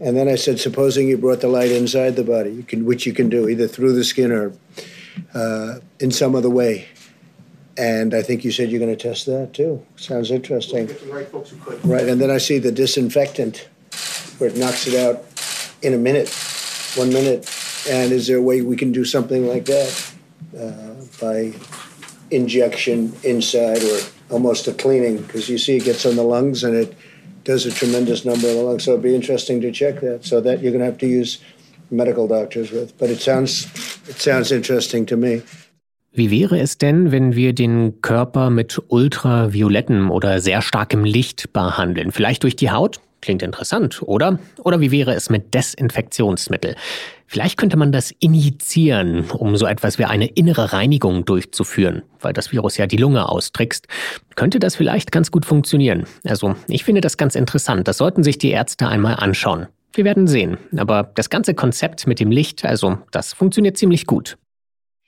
And 0.00 0.16
then 0.16 0.26
I 0.26 0.34
said, 0.34 0.58
supposing 0.58 1.06
you 1.06 1.16
brought 1.16 1.40
the 1.40 1.48
light 1.48 1.70
inside 1.70 2.16
the 2.16 2.24
body, 2.24 2.50
you 2.50 2.64
can, 2.64 2.84
which 2.84 3.06
you 3.06 3.12
can 3.12 3.28
do 3.28 3.48
either 3.48 3.68
through 3.68 3.94
the 3.94 4.02
skin 4.02 4.32
or 4.32 4.52
uh, 5.32 5.78
in 6.00 6.10
some 6.10 6.34
other 6.34 6.50
way. 6.50 6.88
And 7.78 8.14
I 8.14 8.22
think 8.22 8.44
you 8.44 8.50
said 8.50 8.70
you're 8.70 8.80
going 8.80 8.96
to 8.96 9.08
test 9.08 9.26
that 9.26 9.52
too. 9.52 9.84
Sounds 9.96 10.30
interesting. 10.30 10.86
Right, 11.08 11.28
right, 11.84 12.08
and 12.08 12.20
then 12.20 12.30
I 12.30 12.38
see 12.38 12.58
the 12.58 12.72
disinfectant 12.72 13.68
where 14.38 14.50
it 14.50 14.56
knocks 14.56 14.86
it 14.86 14.94
out 14.94 15.24
in 15.82 15.92
a 15.94 15.98
minute, 15.98 16.28
one 16.96 17.10
minute. 17.10 17.50
And 17.88 18.12
is 18.12 18.26
there 18.26 18.38
a 18.38 18.42
way 18.42 18.62
we 18.62 18.76
can 18.76 18.92
do 18.92 19.04
something 19.04 19.46
like 19.46 19.66
that 19.66 20.12
uh, 20.58 20.94
by 21.20 21.52
injection 22.30 23.14
inside 23.22 23.82
or 23.82 24.00
almost 24.30 24.66
a 24.68 24.72
cleaning? 24.72 25.18
Because 25.18 25.48
you 25.48 25.58
see 25.58 25.76
it 25.76 25.84
gets 25.84 26.04
on 26.06 26.16
the 26.16 26.24
lungs 26.24 26.64
and 26.64 26.74
it 26.74 26.96
does 27.44 27.64
a 27.64 27.70
tremendous 27.70 28.24
number 28.24 28.48
of 28.48 28.54
the 28.54 28.62
lungs. 28.62 28.84
So 28.84 28.92
it'd 28.92 29.02
be 29.02 29.14
interesting 29.14 29.60
to 29.60 29.70
check 29.70 30.00
that. 30.00 30.24
So 30.24 30.40
that 30.40 30.62
you're 30.62 30.72
going 30.72 30.80
to 30.80 30.86
have 30.86 30.98
to 30.98 31.06
use 31.06 31.40
medical 31.90 32.26
doctors 32.26 32.72
with. 32.72 32.96
But 32.98 33.10
it 33.10 33.20
sounds 33.20 33.66
it 34.08 34.16
sounds 34.16 34.50
interesting 34.50 35.06
to 35.06 35.16
me. 35.16 35.42
Wie 36.16 36.30
wäre 36.30 36.58
es 36.58 36.78
denn, 36.78 37.12
wenn 37.12 37.34
wir 37.34 37.52
den 37.52 38.00
Körper 38.00 38.48
mit 38.48 38.80
ultraviolettem 38.88 40.10
oder 40.10 40.40
sehr 40.40 40.62
starkem 40.62 41.04
Licht 41.04 41.52
behandeln? 41.52 42.10
Vielleicht 42.10 42.42
durch 42.42 42.56
die 42.56 42.70
Haut? 42.70 43.00
Klingt 43.20 43.42
interessant, 43.42 44.00
oder? 44.00 44.38
Oder 44.64 44.80
wie 44.80 44.90
wäre 44.90 45.12
es 45.12 45.28
mit 45.28 45.52
Desinfektionsmittel? 45.52 46.74
Vielleicht 47.26 47.58
könnte 47.58 47.76
man 47.76 47.92
das 47.92 48.12
injizieren, 48.18 49.30
um 49.30 49.58
so 49.58 49.66
etwas 49.66 49.98
wie 49.98 50.06
eine 50.06 50.26
innere 50.26 50.72
Reinigung 50.72 51.26
durchzuführen, 51.26 52.00
weil 52.22 52.32
das 52.32 52.50
Virus 52.50 52.78
ja 52.78 52.86
die 52.86 52.96
Lunge 52.96 53.28
austrickst. 53.28 53.86
Könnte 54.36 54.58
das 54.58 54.74
vielleicht 54.74 55.12
ganz 55.12 55.30
gut 55.30 55.44
funktionieren? 55.44 56.04
Also, 56.24 56.54
ich 56.66 56.84
finde 56.84 57.02
das 57.02 57.18
ganz 57.18 57.34
interessant. 57.34 57.88
Das 57.88 57.98
sollten 57.98 58.24
sich 58.24 58.38
die 58.38 58.52
Ärzte 58.52 58.88
einmal 58.88 59.16
anschauen. 59.16 59.66
Wir 59.92 60.06
werden 60.06 60.28
sehen. 60.28 60.56
Aber 60.78 61.10
das 61.14 61.28
ganze 61.28 61.52
Konzept 61.52 62.06
mit 62.06 62.20
dem 62.20 62.30
Licht, 62.30 62.64
also, 62.64 62.96
das 63.10 63.34
funktioniert 63.34 63.76
ziemlich 63.76 64.06
gut 64.06 64.38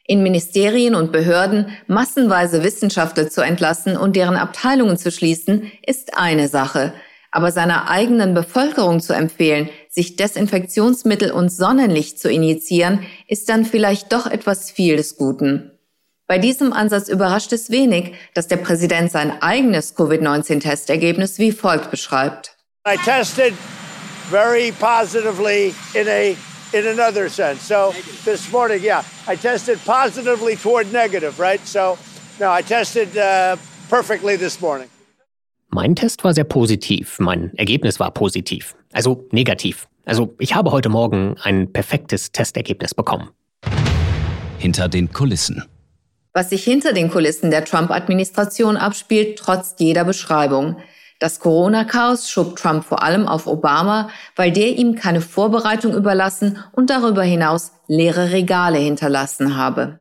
in 0.08 0.22
Ministerien 0.22 0.94
und 0.94 1.12
Behörden 1.12 1.68
massenweise 1.86 2.64
Wissenschaftler 2.64 3.28
zu 3.28 3.42
entlassen 3.42 3.96
und 3.96 4.16
deren 4.16 4.36
Abteilungen 4.36 4.96
zu 4.96 5.12
schließen, 5.12 5.70
ist 5.86 6.16
eine 6.16 6.48
Sache. 6.48 6.94
Aber 7.30 7.52
seiner 7.52 7.90
eigenen 7.90 8.32
Bevölkerung 8.32 9.00
zu 9.00 9.12
empfehlen, 9.12 9.68
sich 9.90 10.16
Desinfektionsmittel 10.16 11.30
und 11.30 11.50
Sonnenlicht 11.50 12.18
zu 12.18 12.30
injizieren, 12.30 13.04
ist 13.28 13.50
dann 13.50 13.66
vielleicht 13.66 14.14
doch 14.14 14.26
etwas 14.26 14.70
viel 14.70 14.96
des 14.96 15.18
Guten. 15.18 15.72
Bei 16.26 16.38
diesem 16.38 16.72
Ansatz 16.72 17.08
überrascht 17.08 17.52
es 17.52 17.70
wenig, 17.70 18.14
dass 18.32 18.48
der 18.48 18.56
Präsident 18.56 19.12
sein 19.12 19.42
eigenes 19.42 19.94
Covid-19-Testergebnis 19.94 21.38
wie 21.38 21.52
folgt 21.52 21.90
beschreibt. 21.90 22.56
I 22.86 22.96
tested 23.04 23.52
very 24.30 24.72
positively 24.72 25.74
in 25.92 26.08
a 26.08 26.34
in 26.72 26.86
another 26.86 27.28
sense. 27.28 27.62
So 27.62 27.90
negative. 27.92 28.24
this 28.24 28.52
morning, 28.52 28.82
yeah, 28.82 29.02
I 29.26 29.36
tested 29.36 29.78
positively 29.84 30.56
toward 30.56 30.92
negative, 30.92 31.38
right? 31.38 31.60
So 31.66 31.98
no, 32.40 32.50
I 32.50 32.62
tested 32.62 33.16
uh, 33.16 33.56
perfectly 33.88 34.36
this 34.36 34.60
morning. 34.60 34.88
Mein 35.70 35.94
Test 35.94 36.24
war 36.24 36.32
sehr 36.32 36.44
positiv. 36.44 37.18
Mein 37.18 37.52
Ergebnis 37.56 38.00
war 38.00 38.10
positiv. 38.10 38.74
Also 38.92 39.26
negativ. 39.32 39.86
Also 40.06 40.34
ich 40.38 40.54
habe 40.54 40.70
heute 40.70 40.88
Morgen 40.88 41.36
ein 41.42 41.72
perfektes 41.72 42.32
Testergebnis 42.32 42.94
bekommen. 42.94 43.28
Hinter 44.58 44.88
den 44.88 45.12
Kulissen. 45.12 45.64
Was 46.32 46.50
sich 46.50 46.64
hinter 46.64 46.92
den 46.92 47.10
Kulissen 47.10 47.50
der 47.50 47.64
Trump-Administration 47.64 48.76
abspielt, 48.76 49.38
trotz 49.38 49.74
jeder 49.78 50.04
Beschreibung. 50.04 50.76
Das 51.18 51.40
Corona-Chaos 51.40 52.30
schob 52.30 52.56
Trump 52.56 52.84
vor 52.84 53.02
allem 53.02 53.26
auf 53.26 53.48
Obama, 53.48 54.08
weil 54.36 54.52
der 54.52 54.76
ihm 54.76 54.94
keine 54.94 55.20
Vorbereitung 55.20 55.94
überlassen 55.94 56.62
und 56.72 56.90
darüber 56.90 57.22
hinaus 57.22 57.72
leere 57.88 58.30
Regale 58.30 58.78
hinterlassen 58.78 59.56
habe. 59.56 59.98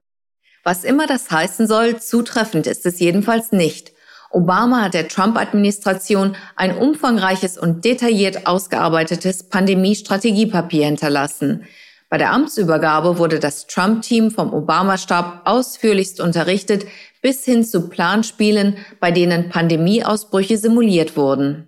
Was 0.63 0.83
immer 0.83 1.07
das 1.07 1.31
heißen 1.31 1.65
soll, 1.65 1.97
zutreffend 1.99 2.67
ist 2.67 2.85
es 2.85 2.99
jedenfalls 2.99 3.51
nicht. 3.51 3.93
Obama 4.29 4.83
hat 4.83 4.93
der 4.93 5.07
Trump-Administration 5.07 6.35
ein 6.55 6.77
umfangreiches 6.77 7.57
und 7.57 7.85
detailliert 7.85 8.45
ausgearbeitetes 8.45 9.49
Pandemie-Strategiepapier 9.49 10.85
hinterlassen. 10.85 11.63
Bei 12.09 12.17
der 12.17 12.31
Amtsübergabe 12.31 13.17
wurde 13.17 13.39
das 13.39 13.67
Trump-Team 13.67 14.31
vom 14.31 14.53
Obama-Stab 14.53 15.41
ausführlichst 15.45 16.21
unterrichtet, 16.21 16.85
bis 17.21 17.43
hin 17.45 17.63
zu 17.63 17.89
Planspielen, 17.89 18.77
bei 18.99 19.11
denen 19.11 19.49
Pandemieausbrüche 19.49 20.57
simuliert 20.57 21.17
wurden. 21.17 21.67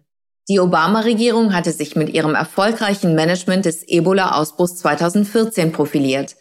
Die 0.49 0.59
Obama-Regierung 0.59 1.53
hatte 1.53 1.71
sich 1.71 1.95
mit 1.95 2.09
ihrem 2.09 2.33
erfolgreichen 2.33 3.13
Management 3.13 3.65
des 3.65 3.87
Ebola-Ausbruchs 3.87 4.77
2014 4.77 5.71
profiliert. 5.71 6.35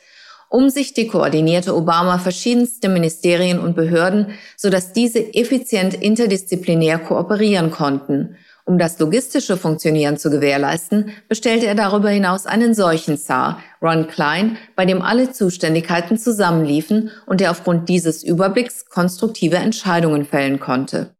Umsichtig 0.50 1.10
koordinierte 1.10 1.76
Obama 1.76 2.18
verschiedenste 2.18 2.88
Ministerien 2.88 3.60
und 3.60 3.76
Behörden, 3.76 4.28
sodass 4.56 4.94
diese 4.94 5.34
effizient 5.34 5.92
interdisziplinär 5.92 6.98
kooperieren 6.98 7.70
konnten. 7.70 8.36
Um 8.68 8.76
das 8.76 8.98
logistische 8.98 9.56
Funktionieren 9.56 10.18
zu 10.18 10.28
gewährleisten, 10.28 11.12
bestellte 11.26 11.64
er 11.64 11.74
darüber 11.74 12.10
hinaus 12.10 12.44
einen 12.44 12.74
Seuchenzar, 12.74 13.62
Ron 13.80 14.08
Klein, 14.08 14.58
bei 14.76 14.84
dem 14.84 15.00
alle 15.00 15.32
Zuständigkeiten 15.32 16.18
zusammenliefen 16.18 17.10
und 17.24 17.40
der 17.40 17.50
aufgrund 17.50 17.88
dieses 17.88 18.22
Überblicks 18.22 18.84
konstruktive 18.90 19.56
Entscheidungen 19.56 20.26
fällen 20.26 20.60
konnte. 20.60 21.14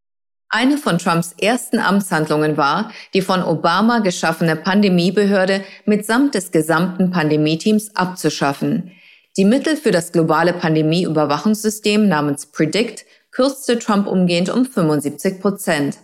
Eine 0.50 0.76
von 0.76 0.98
Trumps 0.98 1.34
ersten 1.40 1.78
Amtshandlungen 1.78 2.58
war, 2.58 2.92
die 3.14 3.22
von 3.22 3.42
Obama 3.42 4.00
geschaffene 4.00 4.54
Pandemiebehörde 4.54 5.64
mitsamt 5.86 6.34
des 6.34 6.50
gesamten 6.50 7.10
Pandemieteams 7.10 7.96
abzuschaffen. 7.96 8.92
Die 9.38 9.46
Mittel 9.46 9.78
für 9.78 9.90
das 9.90 10.12
globale 10.12 10.52
Pandemieüberwachungssystem 10.52 12.08
namens 12.08 12.44
PREDICT 12.44 13.06
kürzte 13.30 13.78
Trump 13.78 14.06
umgehend 14.06 14.50
um 14.50 14.66
75 14.66 15.40
Prozent. 15.40 15.96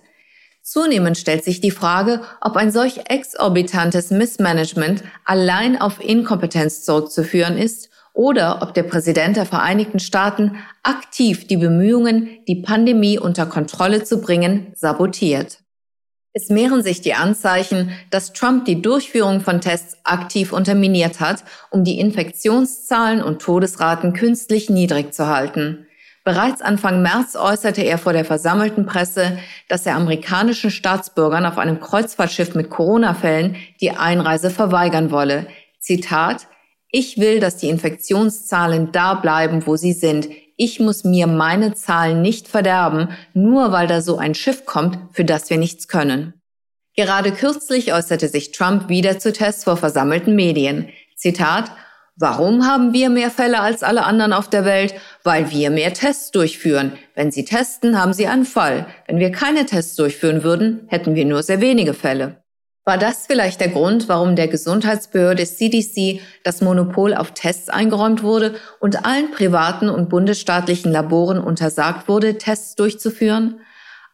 Zunehmend 0.66 1.18
stellt 1.18 1.44
sich 1.44 1.60
die 1.60 1.70
Frage, 1.70 2.22
ob 2.40 2.56
ein 2.56 2.72
solch 2.72 3.10
exorbitantes 3.10 4.10
Missmanagement 4.10 5.04
allein 5.26 5.78
auf 5.78 6.02
Inkompetenz 6.02 6.84
zurückzuführen 6.84 7.58
ist 7.58 7.90
oder 8.14 8.62
ob 8.62 8.72
der 8.72 8.84
Präsident 8.84 9.36
der 9.36 9.44
Vereinigten 9.44 9.98
Staaten 9.98 10.56
aktiv 10.82 11.46
die 11.46 11.58
Bemühungen, 11.58 12.30
die 12.48 12.62
Pandemie 12.62 13.18
unter 13.18 13.44
Kontrolle 13.44 14.04
zu 14.04 14.22
bringen, 14.22 14.72
sabotiert. 14.74 15.58
Es 16.32 16.48
mehren 16.48 16.82
sich 16.82 17.02
die 17.02 17.12
Anzeichen, 17.12 17.90
dass 18.08 18.32
Trump 18.32 18.64
die 18.64 18.80
Durchführung 18.80 19.42
von 19.42 19.60
Tests 19.60 19.98
aktiv 20.02 20.50
unterminiert 20.50 21.20
hat, 21.20 21.44
um 21.70 21.84
die 21.84 22.00
Infektionszahlen 22.00 23.22
und 23.22 23.42
Todesraten 23.42 24.14
künstlich 24.14 24.70
niedrig 24.70 25.12
zu 25.12 25.26
halten. 25.26 25.86
Bereits 26.24 26.62
Anfang 26.62 27.02
März 27.02 27.36
äußerte 27.36 27.82
er 27.82 27.98
vor 27.98 28.14
der 28.14 28.24
versammelten 28.24 28.86
Presse, 28.86 29.38
dass 29.68 29.84
er 29.84 29.94
amerikanischen 29.94 30.70
Staatsbürgern 30.70 31.44
auf 31.44 31.58
einem 31.58 31.80
Kreuzfahrtschiff 31.80 32.54
mit 32.54 32.70
Corona-Fällen 32.70 33.56
die 33.82 33.90
Einreise 33.90 34.50
verweigern 34.50 35.10
wolle. 35.10 35.46
Zitat, 35.80 36.48
ich 36.90 37.18
will, 37.18 37.40
dass 37.40 37.58
die 37.58 37.68
Infektionszahlen 37.68 38.90
da 38.90 39.14
bleiben, 39.14 39.66
wo 39.66 39.76
sie 39.76 39.92
sind. 39.92 40.28
Ich 40.56 40.80
muss 40.80 41.04
mir 41.04 41.26
meine 41.26 41.74
Zahlen 41.74 42.22
nicht 42.22 42.48
verderben, 42.48 43.08
nur 43.34 43.70
weil 43.72 43.86
da 43.86 44.00
so 44.00 44.16
ein 44.16 44.34
Schiff 44.34 44.64
kommt, 44.64 44.98
für 45.12 45.26
das 45.26 45.50
wir 45.50 45.58
nichts 45.58 45.88
können. 45.88 46.32
Gerade 46.96 47.32
kürzlich 47.32 47.92
äußerte 47.92 48.28
sich 48.28 48.52
Trump 48.52 48.88
wieder 48.88 49.18
zu 49.18 49.32
Tests 49.32 49.64
vor 49.64 49.76
versammelten 49.76 50.34
Medien. 50.36 50.88
Zitat, 51.16 51.70
Warum 52.16 52.64
haben 52.64 52.92
wir 52.92 53.10
mehr 53.10 53.30
Fälle 53.30 53.58
als 53.58 53.82
alle 53.82 54.04
anderen 54.04 54.32
auf 54.32 54.48
der 54.48 54.64
Welt? 54.64 54.94
Weil 55.24 55.50
wir 55.50 55.70
mehr 55.70 55.92
Tests 55.92 56.30
durchführen. 56.30 56.92
Wenn 57.16 57.32
Sie 57.32 57.44
testen, 57.44 58.00
haben 58.00 58.12
Sie 58.12 58.28
einen 58.28 58.44
Fall. 58.44 58.86
Wenn 59.08 59.18
wir 59.18 59.32
keine 59.32 59.66
Tests 59.66 59.96
durchführen 59.96 60.44
würden, 60.44 60.84
hätten 60.86 61.16
wir 61.16 61.24
nur 61.24 61.42
sehr 61.42 61.60
wenige 61.60 61.92
Fälle. 61.92 62.44
War 62.84 62.98
das 62.98 63.26
vielleicht 63.26 63.60
der 63.60 63.70
Grund, 63.70 64.08
warum 64.08 64.36
der 64.36 64.46
Gesundheitsbehörde 64.46 65.44
CDC 65.44 66.20
das 66.44 66.60
Monopol 66.60 67.14
auf 67.14 67.32
Tests 67.32 67.68
eingeräumt 67.68 68.22
wurde 68.22 68.54
und 68.78 69.04
allen 69.04 69.32
privaten 69.32 69.88
und 69.88 70.08
bundesstaatlichen 70.08 70.92
Laboren 70.92 71.38
untersagt 71.38 72.06
wurde, 72.06 72.38
Tests 72.38 72.76
durchzuführen? 72.76 73.58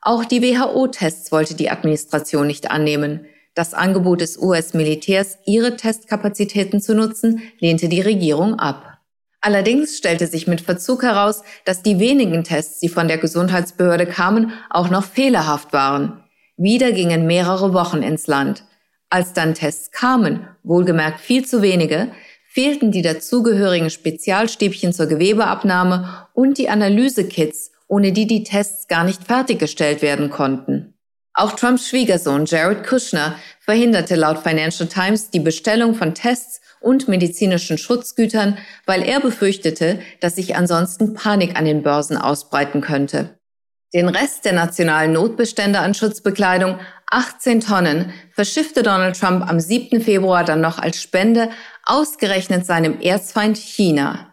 Auch 0.00 0.24
die 0.24 0.40
WHO-Tests 0.40 1.32
wollte 1.32 1.54
die 1.54 1.68
Administration 1.68 2.46
nicht 2.46 2.70
annehmen. 2.70 3.26
Das 3.54 3.74
Angebot 3.74 4.20
des 4.20 4.38
US-Militärs, 4.38 5.38
ihre 5.44 5.76
Testkapazitäten 5.76 6.80
zu 6.80 6.94
nutzen, 6.94 7.42
lehnte 7.58 7.88
die 7.88 8.00
Regierung 8.00 8.54
ab. 8.54 8.98
Allerdings 9.40 9.96
stellte 9.96 10.26
sich 10.26 10.46
mit 10.46 10.60
Verzug 10.60 11.02
heraus, 11.02 11.42
dass 11.64 11.82
die 11.82 11.98
wenigen 11.98 12.44
Tests, 12.44 12.78
die 12.80 12.88
von 12.88 13.08
der 13.08 13.18
Gesundheitsbehörde 13.18 14.06
kamen, 14.06 14.52
auch 14.68 14.90
noch 14.90 15.04
fehlerhaft 15.04 15.72
waren. 15.72 16.22
Wieder 16.56 16.92
gingen 16.92 17.26
mehrere 17.26 17.72
Wochen 17.72 18.02
ins 18.02 18.26
Land. 18.26 18.64
Als 19.08 19.32
dann 19.32 19.54
Tests 19.54 19.90
kamen, 19.90 20.46
wohlgemerkt 20.62 21.20
viel 21.20 21.44
zu 21.46 21.62
wenige, 21.62 22.12
fehlten 22.46 22.92
die 22.92 23.02
dazugehörigen 23.02 23.90
Spezialstäbchen 23.90 24.92
zur 24.92 25.06
Gewebeabnahme 25.06 26.26
und 26.34 26.58
die 26.58 26.68
Analysekits, 26.68 27.72
ohne 27.88 28.12
die 28.12 28.26
die 28.26 28.44
Tests 28.44 28.88
gar 28.88 29.04
nicht 29.04 29.24
fertiggestellt 29.24 30.02
werden 30.02 30.30
konnten. 30.30 30.94
Auch 31.32 31.52
Trumps 31.52 31.88
Schwiegersohn 31.88 32.44
Jared 32.44 32.86
Kushner 32.86 33.36
verhinderte 33.60 34.16
laut 34.16 34.38
Financial 34.38 34.88
Times 34.88 35.30
die 35.30 35.40
Bestellung 35.40 35.94
von 35.94 36.14
Tests 36.14 36.60
und 36.80 37.08
medizinischen 37.08 37.78
Schutzgütern, 37.78 38.58
weil 38.86 39.02
er 39.02 39.20
befürchtete, 39.20 40.00
dass 40.20 40.36
sich 40.36 40.56
ansonsten 40.56 41.14
Panik 41.14 41.56
an 41.56 41.64
den 41.64 41.82
Börsen 41.82 42.16
ausbreiten 42.16 42.80
könnte. 42.80 43.38
Den 43.92 44.08
Rest 44.08 44.44
der 44.44 44.52
nationalen 44.52 45.12
Notbestände 45.12 45.80
an 45.80 45.94
Schutzbekleidung, 45.94 46.78
18 47.10 47.60
Tonnen, 47.60 48.12
verschiffte 48.32 48.82
Donald 48.82 49.18
Trump 49.18 49.48
am 49.48 49.58
7. 49.58 50.00
Februar 50.00 50.44
dann 50.44 50.60
noch 50.60 50.78
als 50.78 51.02
Spende 51.02 51.50
ausgerechnet 51.84 52.64
seinem 52.64 53.00
Erzfeind 53.00 53.56
China. 53.56 54.29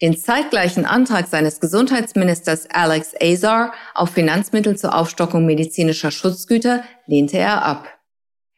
Den 0.00 0.16
zeitgleichen 0.16 0.84
Antrag 0.84 1.26
seines 1.26 1.58
Gesundheitsministers 1.58 2.68
Alex 2.70 3.14
Azar 3.20 3.72
auf 3.94 4.10
Finanzmittel 4.10 4.76
zur 4.76 4.94
Aufstockung 4.94 5.44
medizinischer 5.44 6.12
Schutzgüter 6.12 6.84
lehnte 7.06 7.38
er 7.38 7.64
ab. 7.64 7.88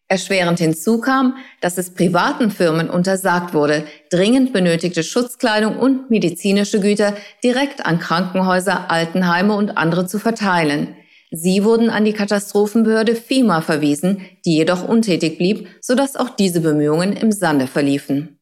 Erschwerend 0.06 0.58
hinzu 0.58 1.00
kam, 1.00 1.36
dass 1.60 1.78
es 1.78 1.94
privaten 1.94 2.50
Firmen 2.50 2.90
untersagt 2.90 3.54
wurde, 3.54 3.86
dringend 4.10 4.52
benötigte 4.52 5.02
Schutzkleidung 5.02 5.78
und 5.78 6.10
medizinische 6.10 6.80
Güter 6.80 7.16
direkt 7.44 7.86
an 7.86 8.00
Krankenhäuser, 8.00 8.90
Altenheime 8.90 9.54
und 9.54 9.78
andere 9.78 10.06
zu 10.06 10.18
verteilen. 10.18 10.96
Sie 11.30 11.62
wurden 11.62 11.90
an 11.90 12.04
die 12.04 12.12
Katastrophenbehörde 12.12 13.14
FEMA 13.14 13.60
verwiesen, 13.60 14.26
die 14.44 14.56
jedoch 14.56 14.86
untätig 14.86 15.38
blieb, 15.38 15.68
sodass 15.80 16.16
auch 16.16 16.30
diese 16.30 16.60
Bemühungen 16.60 17.12
im 17.12 17.30
Sande 17.30 17.68
verliefen. 17.68 18.39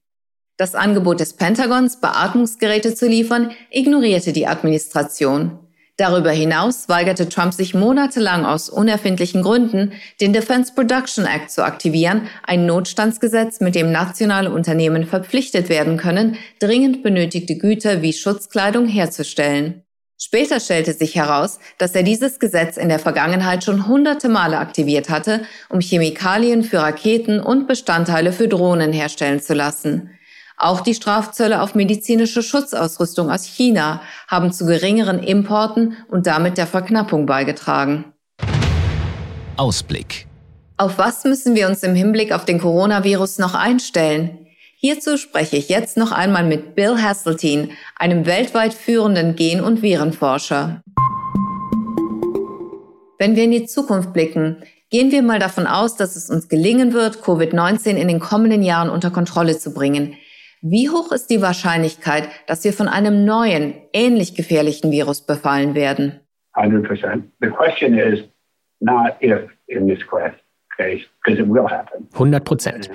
Das 0.59 0.75
Angebot 0.75 1.21
des 1.21 1.35
Pentagons, 1.35 2.01
Beatmungsgeräte 2.01 2.93
zu 2.93 3.07
liefern, 3.07 3.53
ignorierte 3.71 4.33
die 4.33 4.49
Administration. 4.49 5.57
Darüber 5.97 6.33
hinaus 6.33 6.89
weigerte 6.89 7.29
Trump 7.29 7.55
sich 7.55 7.75
monatelang 7.75 8.45
aus 8.45 8.69
unerfindlichen 8.69 9.43
Gründen, 9.43 9.93
den 10.21 10.33
Defense 10.33 10.75
Production 10.75 11.27
Act 11.27 11.53
zu 11.53 11.65
aktivieren, 11.65 12.27
ein 12.43 12.67
Notstandsgesetz, 12.67 13.61
mit 13.61 13.77
dem 13.77 13.93
nationale 13.93 14.51
Unternehmen 14.51 15.07
verpflichtet 15.07 15.69
werden 15.69 15.97
können, 15.97 16.37
dringend 16.59 17.05
benötigte 17.05 17.57
Güter 17.57 18.03
wie 18.03 18.13
Schutzkleidung 18.13 18.89
herzustellen. 18.89 19.85
Später 20.21 20.59
stellte 20.59 20.93
sich 20.93 21.15
heraus, 21.15 21.61
dass 21.79 21.95
er 21.95 22.03
dieses 22.03 22.41
Gesetz 22.41 22.77
in 22.77 22.89
der 22.89 22.99
Vergangenheit 22.99 23.63
schon 23.63 23.87
hunderte 23.87 24.29
Male 24.29 24.59
aktiviert 24.59 25.09
hatte, 25.09 25.43
um 25.69 25.79
Chemikalien 25.81 26.65
für 26.65 26.79
Raketen 26.79 27.39
und 27.39 27.69
Bestandteile 27.69 28.33
für 28.33 28.49
Drohnen 28.49 28.93
herstellen 28.93 29.41
zu 29.41 29.55
lassen. 29.55 30.11
Auch 30.61 30.81
die 30.81 30.95
Strafzölle 30.95 31.63
auf 31.63 31.77
medizinische 31.77 32.43
Schutzausrüstung 32.43 33.31
aus 33.31 33.45
China 33.45 34.03
haben 34.27 34.53
zu 34.53 34.67
geringeren 34.67 35.23
Importen 35.23 35.97
und 36.09 36.27
damit 36.27 36.59
der 36.59 36.67
Verknappung 36.67 37.27
beigetragen. 37.27 38.13
Ausblick. 39.57 40.27
Auf 40.77 40.99
was 40.99 41.23
müssen 41.23 41.55
wir 41.55 41.69
uns 41.69 41.85
im 41.85 41.95
Hinblick 41.95 42.33
auf 42.33 42.45
den 42.45 42.59
Coronavirus 42.59 43.39
noch 43.39 43.55
einstellen? 43.55 44.47
Hierzu 44.77 45.17
spreche 45.17 45.57
ich 45.57 45.69
jetzt 45.69 45.97
noch 45.97 46.11
einmal 46.11 46.45
mit 46.45 46.75
Bill 46.75 47.01
Hasseltine, 47.01 47.69
einem 47.97 48.27
weltweit 48.27 48.75
führenden 48.75 49.37
Gen- 49.37 49.61
und 49.61 49.83
Virenforscher. 49.83 50.83
Wenn 53.19 53.37
wir 53.37 53.45
in 53.45 53.51
die 53.53 53.67
Zukunft 53.67 54.13
blicken, 54.13 54.57
gehen 54.91 55.13
wir 55.13 55.23
mal 55.23 55.39
davon 55.39 55.69
aus, 55.69 55.95
dass 55.95 56.17
es 56.17 56.31
uns 56.31 56.49
gelingen 56.49 56.93
wird, 56.93 57.19
Covid-19 57.23 57.91
in 57.91 58.09
den 58.09 58.21
kommenden 58.21 58.63
Jahren 58.63 58.91
unter 58.91 59.11
Kontrolle 59.11 59.59
zu 59.59 59.73
bringen. 59.73 60.17
Wie 60.61 60.89
hoch 60.89 61.13
ist 61.13 61.31
die 61.31 61.41
Wahrscheinlichkeit, 61.41 62.29
dass 62.47 62.65
wir 62.65 62.73
von 62.73 62.89
einem 62.89 63.25
neuen, 63.25 63.75
ähnlich 63.93 64.35
gefährlichen 64.35 64.91
Virus 64.91 65.25
befallen 65.25 65.75
werden? 65.75 66.21
100%. 66.55 67.23
The 67.41 67.49
question 67.49 67.97
is 67.97 68.25
not 68.81 69.17
if 69.21 69.49
in 69.69 69.87
this 69.87 70.01
case, 70.77 71.05
because 71.25 71.41
it 71.41 71.49
will 71.49 71.69
happen. 71.69 72.09
100 72.13 72.45
Prozent. 72.45 72.91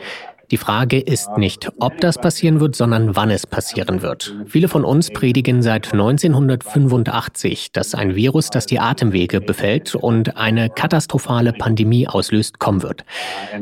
Die 0.54 0.58
Frage 0.58 1.00
ist 1.00 1.36
nicht, 1.36 1.72
ob 1.80 2.00
das 2.00 2.20
passieren 2.20 2.60
wird, 2.60 2.76
sondern 2.76 3.16
wann 3.16 3.32
es 3.32 3.48
passieren 3.48 4.04
wird. 4.04 4.36
Viele 4.46 4.68
von 4.68 4.86
uns 4.86 5.10
predigen 5.10 5.64
seit 5.64 5.94
1985, 5.94 7.72
dass 7.72 7.96
ein 7.96 8.14
Virus, 8.14 8.52
das 8.52 8.68
die 8.68 8.78
Atemwege 8.78 9.42
befällt 9.42 9.96
und 9.96 10.38
eine 10.38 10.70
katastrophale 10.70 11.54
Pandemie 11.54 12.08
auslöst, 12.08 12.60
kommen 12.60 12.84
wird. 12.84 13.04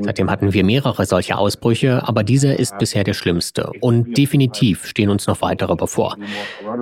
Seitdem 0.02 0.30
hatten 0.30 0.52
wir 0.52 0.66
mehrere 0.66 1.06
solche 1.06 1.38
Ausbrüche, 1.38 2.06
aber 2.06 2.26
dieser 2.26 2.60
ist 2.60 2.78
bisher 2.78 3.06
der 3.06 3.14
schlimmste. 3.14 3.72
Und 3.80 4.18
definitiv 4.18 4.86
stehen 4.86 5.10
uns 5.10 5.28
noch 5.28 5.42
weitere 5.42 5.78
bevor. 5.78 6.18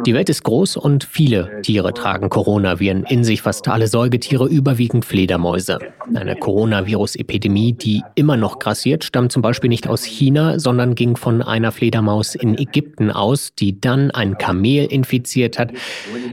Die 0.08 0.16
Welt 0.16 0.30
ist 0.30 0.44
groß 0.44 0.78
und 0.78 1.04
viele 1.04 1.62
Tiere 1.62 1.94
tragen 1.94 2.30
Coronaviren 2.30 3.04
in 3.04 3.24
sich, 3.24 3.44
fast 3.44 3.68
alle 3.68 3.88
Säugetiere, 3.88 4.48
überwiegend 4.48 5.06
Fledermäuse. 5.06 5.78
Eine 6.16 6.36
Coronavirus-Epidemie, 6.36 7.74
die 7.74 8.02
immer 8.16 8.38
noch 8.38 8.58
grassiert, 8.58 9.04
stammt 9.04 9.32
zum 9.32 9.44
Beispiel 9.44 9.70
nicht 9.70 9.88
aus 9.88 9.99
aus 10.00 10.06
China, 10.06 10.60
sondern 10.60 10.96
ging 10.96 11.18
von 11.18 11.42
einer 11.42 11.74
Fledermaus 11.74 12.34
in 12.34 12.58
Ägypten 12.58 13.12
aus, 13.12 13.54
die 13.54 13.82
dann 13.82 14.12
ein 14.12 14.38
Kamel 14.38 14.86
infiziert 14.86 15.60
hat, 15.60 15.74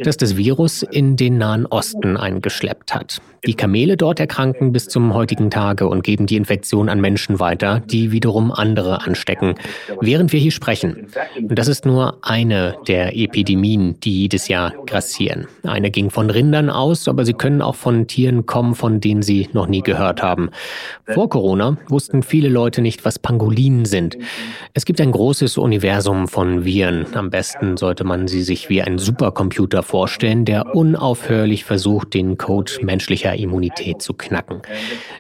das 0.04 0.16
das 0.16 0.36
Virus 0.36 0.84
in 0.84 1.16
den 1.16 1.38
Nahen 1.38 1.66
Osten 1.66 2.16
eingeschleppt 2.16 2.94
hat. 2.94 3.20
Die 3.46 3.54
Kamele 3.54 3.96
dort 3.96 4.18
erkranken 4.18 4.72
bis 4.72 4.88
zum 4.88 5.14
heutigen 5.14 5.50
Tage 5.50 5.86
und 5.86 6.02
geben 6.02 6.26
die 6.26 6.34
Infektion 6.34 6.88
an 6.88 7.00
Menschen 7.00 7.38
weiter, 7.38 7.80
die 7.80 8.10
wiederum 8.10 8.50
andere 8.50 9.02
anstecken, 9.02 9.54
während 10.00 10.32
wir 10.32 10.40
hier 10.40 10.50
sprechen. 10.50 11.06
Und 11.36 11.56
das 11.56 11.68
ist 11.68 11.86
nur 11.86 12.18
eine 12.22 12.76
der 12.88 13.16
Epidemien, 13.16 14.00
die 14.00 14.22
jedes 14.22 14.48
Jahr 14.48 14.72
grassieren. 14.86 15.46
Eine 15.62 15.92
ging 15.92 16.10
von 16.10 16.28
Rindern 16.28 16.70
aus, 16.70 17.06
aber 17.06 17.24
sie 17.24 17.34
können 17.34 17.62
auch 17.62 17.76
von 17.76 18.08
Tieren 18.08 18.46
kommen, 18.46 18.74
von 18.74 19.00
denen 19.00 19.22
sie 19.22 19.48
noch 19.52 19.68
nie 19.68 19.82
gehört 19.82 20.22
haben. 20.22 20.50
Vor 21.04 21.28
Corona 21.30 21.76
wussten 21.88 22.24
viele 22.24 22.48
Leute 22.48 22.82
nicht, 22.82 23.04
was 23.04 23.20
Pangolin 23.20 23.45
Pangolin 23.46 23.84
sind. 23.84 24.18
Es 24.74 24.84
gibt 24.84 25.00
ein 25.00 25.12
großes 25.12 25.56
Universum 25.56 26.26
von 26.28 26.64
Viren. 26.64 27.06
Am 27.14 27.30
besten 27.30 27.76
sollte 27.76 28.04
man 28.04 28.26
sie 28.26 28.42
sich 28.42 28.68
wie 28.68 28.82
ein 28.82 28.98
Supercomputer 28.98 29.82
vorstellen, 29.82 30.44
der 30.44 30.74
unaufhörlich 30.74 31.64
versucht, 31.64 32.14
den 32.14 32.36
Code 32.36 32.72
menschlicher 32.82 33.34
Immunität 33.34 34.02
zu 34.02 34.14
knacken. 34.14 34.62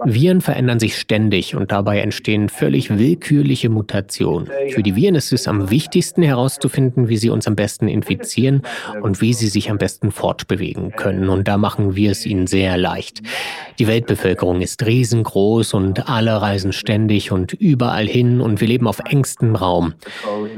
Viren 0.04 0.40
verändern 0.40 0.80
sich 0.80 0.98
ständig 0.98 1.54
und 1.54 1.70
dabei 1.70 2.00
entstehen 2.00 2.48
völlig 2.48 2.98
willkürliche 2.98 3.68
Mutationen. 3.68 4.48
Für 4.70 4.82
die 4.82 4.96
Viren 4.96 5.14
ist 5.14 5.32
es 5.32 5.46
am 5.46 5.70
wichtigsten 5.70 6.22
herauszufinden, 6.22 7.08
wie 7.08 7.16
sie 7.16 7.30
uns 7.30 7.46
am 7.46 7.54
besten 7.54 7.88
infizieren 7.88 8.62
und 9.02 9.20
wie 9.20 9.34
sie 9.34 9.48
sich 9.48 9.70
am 9.70 9.78
besten 9.78 10.10
fortbewegen 10.10 10.92
können. 10.92 11.28
Und 11.28 11.46
da 11.48 11.56
machen 11.58 11.94
wir 11.96 12.10
es 12.10 12.26
ihnen 12.26 12.46
sehr 12.46 12.76
leicht. 12.76 13.22
Die 13.78 13.86
Weltbevölkerung 13.86 14.62
ist 14.62 14.84
riesengroß 14.84 15.74
und 15.74 16.08
alle 16.08 16.40
reisen 16.40 16.72
ständig 16.72 17.30
und 17.30 17.52
überall 17.52 18.06
hin 18.06 18.15
und 18.22 18.60
wir 18.60 18.68
leben 18.68 18.86
auf 18.86 19.00
engstem 19.00 19.54
Raum. 19.54 19.94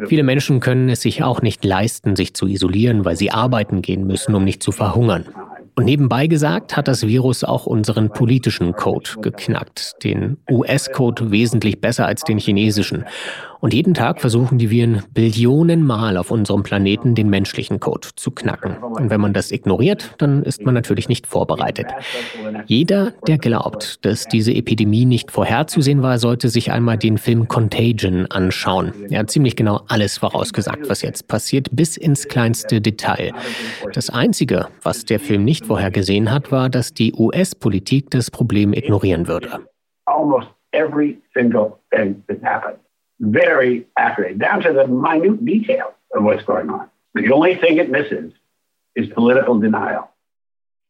Viele 0.07 0.23
Menschen 0.23 0.61
können 0.61 0.89
es 0.89 1.03
sich 1.03 1.23
auch 1.23 1.43
nicht 1.43 1.65
leisten, 1.65 2.17
sich 2.17 2.35
zu 2.35 2.47
isolieren, 2.47 3.05
weil 3.05 3.17
sie 3.17 3.31
arbeiten 3.31 3.83
gehen 3.83 4.07
müssen, 4.07 4.35
um 4.35 4.45
nicht 4.45 4.63
zu 4.63 4.73
verhungern. 4.73 5.27
Und 5.79 5.85
nebenbei 5.85 6.27
gesagt 6.27 6.77
hat 6.77 6.89
das 6.89 7.07
Virus 7.07 7.45
auch 7.45 7.67
unseren 7.67 8.11
politischen 8.11 8.73
Code 8.73 9.11
geknackt, 9.21 10.03
den 10.03 10.37
US-Code 10.51 11.31
wesentlich 11.31 11.81
besser 11.81 12.07
als 12.07 12.25
den 12.25 12.39
chinesischen. 12.39 13.05
Und 13.61 13.75
jeden 13.75 13.95
Tag 13.95 14.21
versuchen 14.21 14.59
die 14.59 14.71
Viren 14.71 15.03
Billionenmal 15.13 16.17
auf 16.17 16.31
unserem 16.31 16.63
Planeten 16.63 17.15
den 17.15 17.29
menschlichen 17.29 17.81
Code 17.81 18.09
zu 18.15 18.31
knacken. 18.31 18.77
Und 18.77 19.11
wenn 19.11 19.21
man 19.21 19.33
das 19.33 19.51
ignoriert, 19.51 20.15
dann 20.19 20.43
ist 20.45 20.65
man 20.65 20.75
natürlich 20.75 21.09
nicht 21.09 21.27
vorbereitet. 21.27 21.87
Jeder, 22.67 23.13
der 23.27 23.39
glaubt, 23.39 24.05
dass 24.05 24.27
diese 24.27 24.53
Epidemie 24.55 25.05
nicht 25.05 25.33
vorherzusehen 25.33 26.03
war, 26.03 26.19
sollte 26.19 26.49
sich 26.49 26.71
einmal 26.71 26.99
den 26.99 27.19
Film 27.19 27.49
Contagion 27.49 28.27
anschauen. 28.27 28.93
Er 29.11 29.21
hat 29.21 29.31
ziemlich 29.31 29.57
genau 29.57 29.81
alles 29.89 30.19
vorausgesagt, 30.19 30.89
was 30.89 31.03
jetzt 31.03 31.27
passiert, 31.27 31.69
bis 31.73 31.97
ins 31.97 32.29
kleinste 32.29 32.81
Detail. 32.81 33.33
Das 33.93 34.11
Einzige, 34.11 34.69
was 34.83 35.05
der 35.05 35.19
Film 35.19 35.45
nicht 35.45 35.67
vorhergesehen 35.67 36.31
hat, 36.31 36.53
war, 36.53 36.69
dass 36.69 36.95
die 36.95 37.13
US-Politik 37.15 38.11
das 38.11 38.31
Problem 38.31 38.73
ignorieren 38.73 39.27
würde. 39.27 39.51
Almost 40.07 40.49
every 40.73 41.19
single 41.35 41.73
thing 41.91 42.23
that 42.29 42.43
happened 42.43 42.79
very 43.21 43.87
accurate, 43.97 44.39
down 44.39 44.63
to 44.63 44.73
the 44.73 44.87
minute 44.87 45.45
detail 45.45 45.95
of 46.15 46.25
what's 46.25 46.45
going 46.45 46.71
on. 46.71 46.89
The 47.15 47.33
only 47.33 47.57
thing 47.57 47.79
it 47.79 47.91
misses 47.91 48.33
is 48.95 49.09
political 49.11 49.59
denial. 49.59 50.09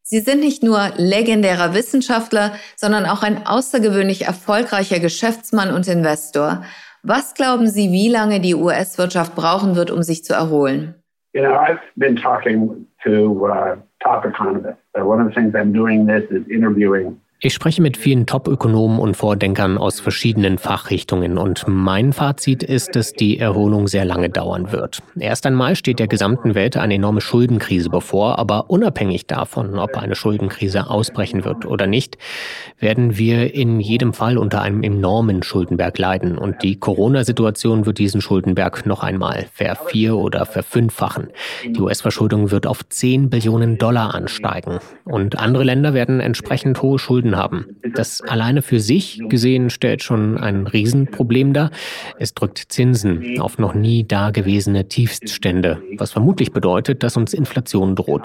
Sie 0.02 0.20
sind 0.20 0.40
nicht 0.40 0.62
nur 0.62 0.90
legendärer 0.96 1.74
Wissenschaftler, 1.74 2.52
sondern 2.76 3.04
auch 3.04 3.22
ein 3.22 3.46
außergewöhnlich 3.46 4.22
erfolgreicher 4.24 5.00
Geschäftsmann 5.00 5.70
und 5.70 5.86
Investor. 5.86 6.64
Was 7.02 7.34
glauben 7.34 7.68
Sie, 7.68 7.92
wie 7.92 8.08
lange 8.08 8.40
die 8.40 8.54
US-Wirtschaft 8.54 9.34
brauchen 9.34 9.76
wird, 9.76 9.90
um 9.90 10.02
sich 10.02 10.24
zu 10.24 10.32
erholen? 10.32 10.94
You 11.34 11.42
know, 11.42 11.52
I've 11.52 11.80
been 11.96 12.16
talking 12.16 12.86
to 13.04 13.46
uh, 13.46 13.76
top 14.02 14.24
economists. 14.24 14.80
Uh, 14.98 15.04
one 15.04 15.20
of 15.20 15.28
the 15.28 15.34
things 15.34 15.54
I'm 15.54 15.72
doing 15.72 16.06
this 16.06 16.24
is 16.30 16.46
interviewing 16.48 17.20
ich 17.40 17.54
spreche 17.54 17.80
mit 17.80 17.96
vielen 17.96 18.26
Top-Ökonomen 18.26 18.98
und 18.98 19.16
Vordenkern 19.16 19.78
aus 19.78 20.00
verschiedenen 20.00 20.58
Fachrichtungen 20.58 21.38
und 21.38 21.66
mein 21.68 22.12
Fazit 22.12 22.64
ist, 22.64 22.96
dass 22.96 23.12
die 23.12 23.38
Erholung 23.38 23.86
sehr 23.86 24.04
lange 24.04 24.28
dauern 24.28 24.72
wird. 24.72 25.04
Erst 25.16 25.46
einmal 25.46 25.76
steht 25.76 26.00
der 26.00 26.08
gesamten 26.08 26.56
Welt 26.56 26.76
eine 26.76 26.94
enorme 26.94 27.20
Schuldenkrise 27.20 27.90
bevor, 27.90 28.40
aber 28.40 28.70
unabhängig 28.70 29.28
davon, 29.28 29.78
ob 29.78 29.96
eine 29.96 30.16
Schuldenkrise 30.16 30.90
ausbrechen 30.90 31.44
wird 31.44 31.64
oder 31.64 31.86
nicht, 31.86 32.18
werden 32.80 33.18
wir 33.18 33.54
in 33.54 33.78
jedem 33.78 34.14
Fall 34.14 34.36
unter 34.36 34.60
einem 34.60 34.82
enormen 34.82 35.44
Schuldenberg 35.44 35.96
leiden 35.96 36.38
und 36.38 36.64
die 36.64 36.80
Corona-Situation 36.80 37.86
wird 37.86 37.98
diesen 37.98 38.20
Schuldenberg 38.20 38.84
noch 38.84 39.04
einmal 39.04 39.46
vervier- 39.52 40.16
oder 40.16 40.44
verfünffachen. 40.44 41.28
Die 41.64 41.80
US-Verschuldung 41.80 42.50
wird 42.50 42.66
auf 42.66 42.80
10 42.88 43.30
Billionen 43.30 43.78
Dollar 43.78 44.16
ansteigen 44.16 44.80
und 45.04 45.38
andere 45.38 45.62
Länder 45.62 45.94
werden 45.94 46.18
entsprechend 46.18 46.82
hohe 46.82 46.98
Schulden 46.98 47.27
Schulden 47.28 47.36
haben. 47.36 47.66
Das 47.94 48.20
alleine 48.20 48.62
für 48.62 48.80
sich 48.80 49.20
gesehen 49.28 49.70
stellt 49.70 50.02
schon 50.02 50.38
ein 50.38 50.66
Riesenproblem 50.66 51.52
dar. 51.52 51.70
Es 52.18 52.34
drückt 52.34 52.58
Zinsen 52.68 53.40
auf 53.40 53.58
noch 53.58 53.74
nie 53.74 54.06
dagewesene 54.06 54.88
Tiefststände, 54.88 55.82
was 55.96 56.12
vermutlich 56.12 56.52
bedeutet, 56.52 57.02
dass 57.02 57.16
uns 57.16 57.34
Inflation 57.34 57.94
droht. 57.94 58.22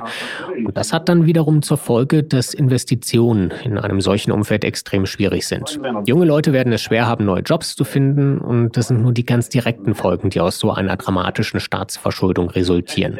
Und 0.65 0.77
das 0.77 0.93
hat 0.93 1.09
dann 1.09 1.25
wiederum 1.25 1.61
zur 1.61 1.77
Folge, 1.77 2.23
dass 2.23 2.53
Investitionen 2.53 3.51
in 3.63 3.77
einem 3.77 4.01
solchen 4.01 4.31
Umfeld 4.31 4.63
extrem 4.63 5.05
schwierig 5.05 5.47
sind. 5.47 5.79
Junge 6.05 6.25
Leute 6.25 6.53
werden 6.53 6.73
es 6.73 6.81
schwer 6.81 7.07
haben, 7.07 7.25
neue 7.25 7.41
Jobs 7.41 7.75
zu 7.75 7.83
finden 7.83 8.37
und 8.37 8.77
das 8.77 8.87
sind 8.87 9.01
nur 9.01 9.13
die 9.13 9.25
ganz 9.25 9.49
direkten 9.49 9.95
Folgen, 9.95 10.29
die 10.29 10.39
aus 10.39 10.59
so 10.59 10.71
einer 10.71 10.97
dramatischen 10.97 11.59
Staatsverschuldung 11.59 12.49
resultieren. 12.49 13.19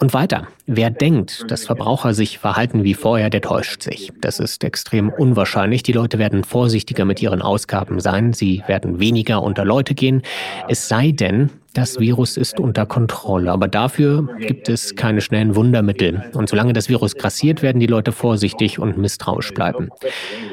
Und 0.00 0.14
weiter. 0.14 0.48
Wer 0.66 0.88
denkt, 0.88 1.44
dass 1.50 1.66
Verbraucher 1.66 2.14
sich 2.14 2.38
verhalten 2.38 2.84
wie 2.84 2.94
vorher, 2.94 3.28
der 3.28 3.42
täuscht 3.42 3.82
sich. 3.82 4.10
Das 4.22 4.40
ist 4.40 4.64
extrem 4.64 5.10
unwahrscheinlich. 5.10 5.82
Die 5.82 5.92
Leute 5.92 6.18
werden 6.18 6.42
vorsichtiger 6.42 7.04
mit 7.04 7.20
ihren 7.20 7.42
Ausgaben 7.42 8.00
sein. 8.00 8.32
Sie 8.32 8.62
werden 8.66 8.98
weniger 8.98 9.42
unter 9.42 9.66
Leute 9.66 9.94
gehen. 9.94 10.22
Es 10.68 10.88
sei 10.88 11.12
denn, 11.12 11.50
das 11.72 12.00
Virus 12.00 12.36
ist 12.36 12.58
unter 12.58 12.84
Kontrolle, 12.84 13.52
aber 13.52 13.68
dafür 13.68 14.28
gibt 14.38 14.68
es 14.68 14.96
keine 14.96 15.20
schnellen 15.20 15.54
Wundermittel. 15.54 16.24
Und 16.34 16.48
solange 16.48 16.72
das 16.72 16.88
Virus 16.88 17.14
grassiert, 17.14 17.62
werden 17.62 17.78
die 17.78 17.86
Leute 17.86 18.10
vorsichtig 18.10 18.80
und 18.80 18.98
misstrauisch 18.98 19.54
bleiben. 19.54 19.88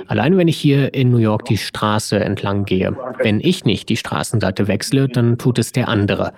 Allein 0.06 0.38
wenn 0.38 0.48
ich 0.48 0.58
hier 0.58 0.94
in 0.94 1.10
New 1.10 1.18
York 1.18 1.46
die 1.46 1.58
Straße 1.58 2.20
entlang 2.20 2.66
gehe, 2.66 2.96
wenn 3.24 3.40
ich 3.40 3.66
nicht 3.66 3.90
die 3.90 3.98
Straßenseite 3.98 4.68
wechsle, 4.68 5.08
dann 5.08 5.40
tut 5.40 5.58
es 5.58 5.72
der 5.72 5.88
andere. 5.88 6.34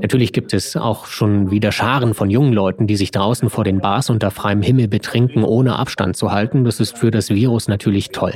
Natürlich 0.00 0.32
gibt 0.32 0.54
es 0.54 0.76
auch 0.76 1.06
schon 1.06 1.50
wieder 1.50 1.72
Scharen 1.72 2.14
von 2.14 2.30
jungen 2.30 2.52
Leuten, 2.52 2.86
die 2.86 2.96
sich 2.96 3.10
draußen 3.10 3.50
vor 3.50 3.64
den 3.64 3.80
Bars 3.80 4.08
unter 4.08 4.30
freiem 4.30 4.62
Himmel 4.62 4.86
betrinken, 4.86 5.42
ohne 5.42 5.76
Abstand 5.76 6.16
zu 6.16 6.30
halten. 6.30 6.64
Das 6.64 6.78
ist 6.78 6.96
für 6.96 7.10
das 7.10 7.30
Virus 7.30 7.66
natürlich 7.66 8.10
toll. 8.10 8.34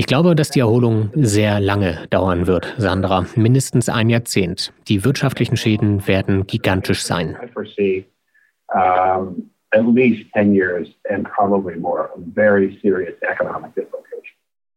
Ich 0.00 0.06
glaube, 0.06 0.34
dass 0.34 0.48
die 0.48 0.60
Erholung 0.60 1.10
sehr 1.12 1.60
lange 1.60 2.06
dauern 2.08 2.46
wird, 2.46 2.74
Sandra, 2.78 3.26
mindestens 3.36 3.90
ein 3.90 4.08
Jahrzehnt. 4.08 4.72
Die 4.88 5.04
wirtschaftlichen 5.04 5.58
Schäden 5.58 6.08
werden 6.08 6.46
gigantisch 6.46 7.02
sein. 7.02 7.36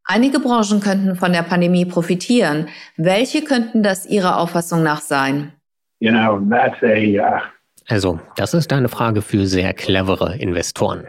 Einige 0.04 0.40
Branchen 0.42 0.80
könnten 0.82 1.16
von 1.16 1.32
der 1.32 1.44
Pandemie 1.44 1.86
profitieren. 1.86 2.68
Welche 2.98 3.46
könnten 3.46 3.82
das 3.82 4.06
Ihrer 4.06 4.38
Auffassung 4.40 4.84
nach 4.84 5.00
sein? 5.00 5.54
You 6.02 6.12
know, 6.12 6.38
that's 6.50 6.84
a, 6.84 7.38
uh, 7.38 7.40
also, 7.88 8.20
das 8.36 8.54
ist 8.54 8.74
eine 8.74 8.90
Frage 8.90 9.22
für 9.22 9.46
sehr 9.46 9.74
clevere 9.74 10.36
Investoren. 10.36 11.08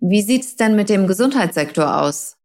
Wie 0.00 0.22
sieht 0.22 0.42
es 0.42 0.56
denn 0.56 0.74
mit 0.74 0.88
dem 0.88 1.06
Gesundheitssektor 1.06 2.02
aus? 2.02 2.36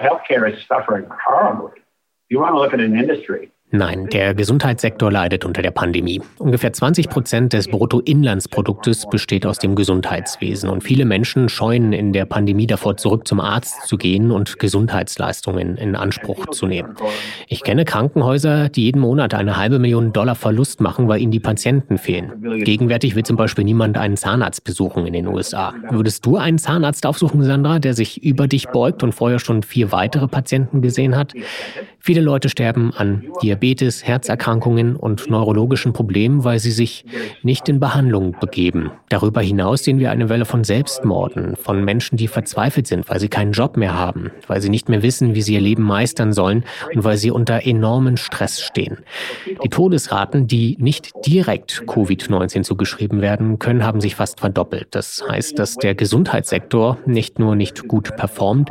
Healthcare 0.00 0.52
is 0.52 0.58
suffering 0.66 1.06
horribly. 1.24 1.80
You 2.28 2.40
want 2.40 2.54
to 2.54 2.58
look 2.58 2.72
at 2.72 2.80
an 2.80 2.96
industry 2.96 3.52
Nein, 3.72 4.08
der 4.08 4.34
Gesundheitssektor 4.34 5.12
leidet 5.12 5.44
unter 5.44 5.62
der 5.62 5.70
Pandemie. 5.70 6.20
Ungefähr 6.38 6.72
20 6.72 7.08
Prozent 7.08 7.52
des 7.52 7.68
Bruttoinlandsproduktes 7.68 9.06
besteht 9.08 9.46
aus 9.46 9.58
dem 9.58 9.76
Gesundheitswesen 9.76 10.68
und 10.68 10.82
viele 10.82 11.04
Menschen 11.04 11.48
scheuen 11.48 11.92
in 11.92 12.12
der 12.12 12.24
Pandemie 12.24 12.66
davor 12.66 12.96
zurück 12.96 13.28
zum 13.28 13.38
Arzt 13.38 13.86
zu 13.86 13.96
gehen 13.96 14.32
und 14.32 14.58
Gesundheitsleistungen 14.58 15.76
in 15.76 15.94
Anspruch 15.94 16.46
zu 16.48 16.66
nehmen. 16.66 16.96
Ich 17.46 17.62
kenne 17.62 17.84
Krankenhäuser, 17.84 18.70
die 18.70 18.82
jeden 18.84 19.00
Monat 19.00 19.34
eine 19.34 19.56
halbe 19.56 19.78
Million 19.78 20.12
Dollar 20.12 20.34
Verlust 20.34 20.80
machen, 20.80 21.06
weil 21.06 21.20
ihnen 21.20 21.30
die 21.30 21.38
Patienten 21.38 21.96
fehlen. 21.96 22.64
Gegenwärtig 22.64 23.14
will 23.14 23.22
zum 23.22 23.36
Beispiel 23.36 23.64
niemand 23.64 23.96
einen 23.98 24.16
Zahnarzt 24.16 24.64
besuchen 24.64 25.06
in 25.06 25.12
den 25.12 25.28
USA. 25.28 25.74
Würdest 25.90 26.26
du 26.26 26.36
einen 26.36 26.58
Zahnarzt 26.58 27.06
aufsuchen, 27.06 27.44
Sandra, 27.44 27.78
der 27.78 27.94
sich 27.94 28.24
über 28.24 28.48
dich 28.48 28.66
beugt 28.68 29.04
und 29.04 29.12
vorher 29.12 29.38
schon 29.38 29.62
vier 29.62 29.92
weitere 29.92 30.26
Patienten 30.26 30.82
gesehen 30.82 31.16
hat? 31.16 31.34
Viele 32.02 32.22
Leute 32.22 32.48
sterben 32.48 32.92
an 32.94 33.24
Diabetes, 33.60 34.06
Herzerkrankungen 34.06 34.96
und 34.96 35.28
neurologischen 35.28 35.92
Problemen, 35.92 36.44
weil 36.44 36.58
sie 36.58 36.70
sich 36.70 37.04
nicht 37.42 37.68
in 37.68 37.78
Behandlung 37.78 38.34
begeben. 38.40 38.90
Darüber 39.10 39.42
hinaus 39.42 39.84
sehen 39.84 39.98
wir 39.98 40.10
eine 40.10 40.30
Welle 40.30 40.46
von 40.46 40.64
Selbstmorden, 40.64 41.56
von 41.56 41.84
Menschen, 41.84 42.16
die 42.16 42.26
verzweifelt 42.26 42.86
sind, 42.86 43.10
weil 43.10 43.20
sie 43.20 43.28
keinen 43.28 43.52
Job 43.52 43.76
mehr 43.76 43.98
haben, 43.98 44.30
weil 44.46 44.62
sie 44.62 44.70
nicht 44.70 44.88
mehr 44.88 45.02
wissen, 45.02 45.34
wie 45.34 45.42
sie 45.42 45.52
ihr 45.54 45.60
Leben 45.60 45.82
meistern 45.82 46.32
sollen 46.32 46.64
und 46.94 47.04
weil 47.04 47.18
sie 47.18 47.30
unter 47.30 47.66
enormen 47.66 48.16
Stress 48.16 48.62
stehen. 48.62 48.98
Die 49.62 49.68
Todesraten, 49.68 50.46
die 50.46 50.78
nicht 50.80 51.10
direkt 51.26 51.82
Covid-19 51.86 52.62
zugeschrieben 52.62 53.20
werden 53.20 53.58
können, 53.58 53.84
haben 53.84 54.00
sich 54.00 54.14
fast 54.14 54.40
verdoppelt. 54.40 54.88
Das 54.92 55.22
heißt, 55.28 55.58
dass 55.58 55.74
der 55.76 55.94
Gesundheitssektor 55.94 56.96
nicht 57.04 57.38
nur 57.38 57.56
nicht 57.56 57.88
gut 57.88 58.16
performt, 58.16 58.70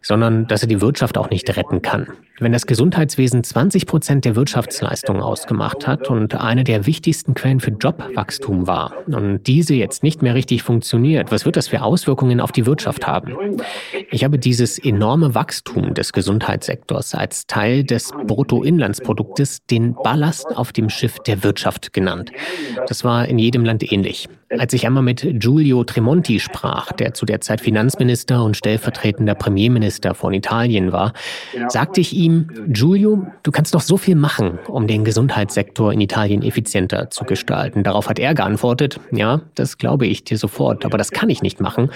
sondern 0.00 0.46
dass 0.46 0.62
er 0.62 0.68
die 0.68 0.80
Wirtschaft 0.80 1.18
auch 1.18 1.28
nicht 1.28 1.54
retten 1.58 1.82
kann. 1.82 2.06
Wenn 2.40 2.52
das 2.52 2.66
Gesundheitswesen 2.66 3.44
20 3.44 3.84
Prozent 3.84 4.24
der 4.24 4.29
der 4.30 4.36
Wirtschaftsleistung 4.36 5.20
ausgemacht 5.20 5.88
hat 5.88 6.08
und 6.08 6.34
eine 6.36 6.62
der 6.62 6.86
wichtigsten 6.86 7.34
Quellen 7.34 7.58
für 7.58 7.72
Jobwachstum 7.72 8.68
war. 8.68 8.92
Und 9.06 9.42
diese 9.48 9.74
jetzt 9.74 10.04
nicht 10.04 10.22
mehr 10.22 10.36
richtig 10.36 10.62
funktioniert, 10.62 11.32
was 11.32 11.44
wird 11.44 11.56
das 11.56 11.66
für 11.66 11.82
Auswirkungen 11.82 12.40
auf 12.40 12.52
die 12.52 12.64
Wirtschaft 12.64 13.08
haben? 13.08 13.60
Ich 14.12 14.22
habe 14.22 14.38
dieses 14.38 14.78
enorme 14.78 15.34
Wachstum 15.34 15.94
des 15.94 16.12
Gesundheitssektors 16.12 17.14
als 17.14 17.48
Teil 17.48 17.82
des 17.82 18.12
Bruttoinlandsproduktes 18.26 19.66
den 19.68 19.94
Ballast 19.94 20.46
auf 20.56 20.72
dem 20.72 20.90
Schiff 20.90 21.18
der 21.18 21.42
Wirtschaft 21.42 21.92
genannt. 21.92 22.30
Das 22.86 23.02
war 23.02 23.26
in 23.26 23.40
jedem 23.40 23.64
Land 23.64 23.90
ähnlich. 23.90 24.28
Als 24.58 24.72
ich 24.72 24.84
einmal 24.84 25.04
mit 25.04 25.24
Giulio 25.38 25.84
Tremonti 25.84 26.40
sprach, 26.40 26.90
der 26.90 27.14
zu 27.14 27.24
der 27.24 27.40
Zeit 27.40 27.60
Finanzminister 27.60 28.42
und 28.42 28.56
stellvertretender 28.56 29.36
Premierminister 29.36 30.14
von 30.14 30.32
Italien 30.32 30.90
war, 30.90 31.12
sagte 31.68 32.00
ich 32.00 32.12
ihm, 32.14 32.48
Giulio, 32.66 33.28
du 33.44 33.52
kannst 33.52 33.76
doch 33.76 33.80
so 33.80 33.96
viel 33.96 34.16
machen, 34.20 34.58
um 34.68 34.86
den 34.86 35.04
Gesundheitssektor 35.04 35.92
in 35.92 36.00
Italien 36.00 36.42
effizienter 36.42 37.10
zu 37.10 37.24
gestalten. 37.24 37.82
Darauf 37.82 38.08
hat 38.08 38.18
er 38.18 38.34
geantwortet, 38.34 39.00
ja, 39.10 39.40
das 39.54 39.78
glaube 39.78 40.06
ich 40.06 40.24
dir 40.24 40.36
sofort, 40.36 40.84
aber 40.84 40.98
das 40.98 41.10
kann 41.10 41.30
ich 41.30 41.42
nicht 41.42 41.60
machen, 41.60 41.90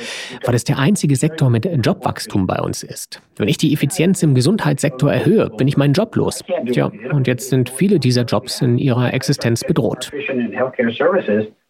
weil 0.45 0.55
es 0.55 0.65
der 0.65 0.79
einzige 0.79 1.17
Sektor 1.17 1.51
mit 1.51 1.65
Jobwachstum 1.65 2.47
bei 2.47 2.61
uns 2.61 2.83
ist. 2.83 3.21
Wenn 3.37 3.49
ich 3.49 3.59
die 3.59 3.73
Effizienz 3.73 4.23
im 4.23 4.35
Gesundheitssektor 4.35 5.13
erhöhe, 5.13 5.51
bin 5.51 5.69
ich 5.69 5.77
meinen 5.77 5.93
Job 5.93 6.17
los. 6.17 6.43
Tja, 6.73 6.91
und 7.13 7.27
jetzt 7.27 7.51
sind 7.51 7.71
viele 7.71 7.99
dieser 7.99 8.23
Jobs 8.23 8.61
in 8.63 8.79
ihrer 8.79 9.13
Existenz 9.15 9.63
bedroht. 9.63 10.11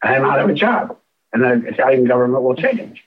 I'm 0.05 0.25
out 0.25 0.39
of 0.39 0.51
a 0.51 0.53
job. 0.53 0.99
And 1.33 1.43
the 1.43 1.69
Italian 1.69 2.07
government 2.07 2.45
will 2.45 2.55
change. 2.55 3.03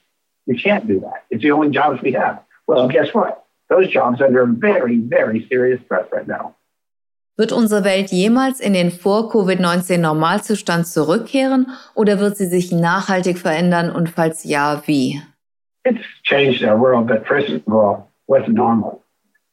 You 0.47 0.55
can't 0.55 0.87
do 0.87 0.99
that. 1.01 1.23
It's 1.29 1.43
the 1.43 1.51
only 1.51 1.69
jobs 1.69 2.01
we 2.01 2.11
have. 2.13 2.39
Well, 2.67 2.87
guess 2.89 3.13
what? 3.13 3.45
Those 3.69 3.87
jobs 3.89 4.19
are 4.21 4.25
under 4.25 4.45
very, 4.45 4.97
very 4.97 5.45
serious 5.49 5.79
threat 5.87 6.09
right 6.11 6.27
now. 6.27 6.55
Wird 7.37 7.51
unsere 7.51 7.83
Welt 7.83 8.09
jemals 8.11 8.59
in 8.59 8.73
den 8.73 8.89
Vor-Covid-19 8.89 9.99
Normalzustand 9.99 10.87
zurückkehren 10.87 11.67
oder 11.93 12.19
wird 12.19 12.35
sie 12.35 12.47
sich 12.47 12.71
nachhaltig 12.71 13.37
verändern 13.37 13.91
und 13.91 14.09
falls 14.09 14.43
ja, 14.43 14.81
wie? 14.87 15.21
It's 15.83 16.01
changed 16.23 16.63
our 16.63 16.79
world, 16.79 17.05
but 17.05 17.27
first 17.27 17.49
of 17.49 17.61
all, 17.67 18.07
what's 18.25 18.47
normal? 18.47 19.03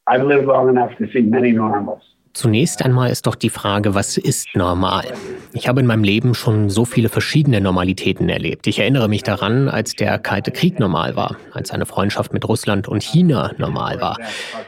I've 0.07 0.27
lived 0.27 0.47
long 0.47 0.71
enough 0.71 0.97
to 0.97 1.07
see 1.13 1.21
many 1.21 1.53
normals. 1.53 2.14
Zunächst 2.35 2.85
einmal 2.85 3.11
ist 3.11 3.29
doch 3.29 3.37
die 3.37 3.49
Frage, 3.49 3.95
was 3.95 4.17
ist 4.17 4.49
normal? 4.55 5.05
Ich 5.53 5.69
habe 5.69 5.79
in 5.79 5.87
meinem 5.87 6.03
Leben 6.03 6.35
schon 6.35 6.69
so 6.69 6.85
viele 6.85 7.09
verschiedene 7.09 7.61
Normalitäten 7.61 8.29
erlebt. 8.29 8.67
Ich 8.67 8.81
erinnere 8.81 9.09
mich 9.09 9.23
daran, 9.23 9.69
als 9.69 9.95
der 9.95 10.19
Kalte 10.19 10.51
Krieg 10.51 10.81
normal 10.81 11.15
war, 11.15 11.37
als 11.53 11.71
eine 11.71 11.87
Freundschaft 11.87 12.33
mit 12.33 12.47
Russland 12.49 12.89
und 12.89 13.05
China 13.05 13.53
normal 13.57 14.01
war. 14.01 14.19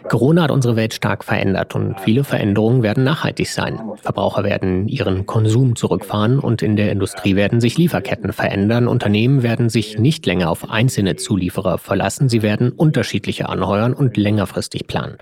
Corona 0.08 0.44
hat 0.44 0.52
unsere 0.52 0.76
Welt 0.76 0.94
stark 0.94 1.24
verändert 1.24 1.74
und 1.74 1.98
viele 1.98 2.22
Veränderungen 2.22 2.84
werden 2.84 3.02
nachhaltig 3.02 3.50
sein. 3.50 3.80
Verbraucher 4.00 4.44
werden 4.44 4.86
ihren 4.86 5.26
Konsum 5.26 5.74
zurückfahren 5.74 6.38
und 6.38 6.62
in 6.62 6.76
der 6.76 6.92
Industrie 6.92 7.34
werden 7.34 7.60
sich 7.60 7.76
Lieferketten 7.76 8.32
verändern. 8.32 8.86
Unternehmen 8.86 9.42
werden 9.42 9.70
sich 9.70 9.98
nicht 9.98 10.24
länger 10.24 10.50
auf 10.50 10.70
einzelne 10.70 11.16
Zulieferer 11.16 11.78
verlassen. 11.78 12.28
Sie 12.28 12.42
werden 12.42 12.70
unterschiedliche 12.70 13.48
anheuern 13.48 13.92
und 13.92 14.16
längerfristig 14.16 14.86
planen. 14.86 15.16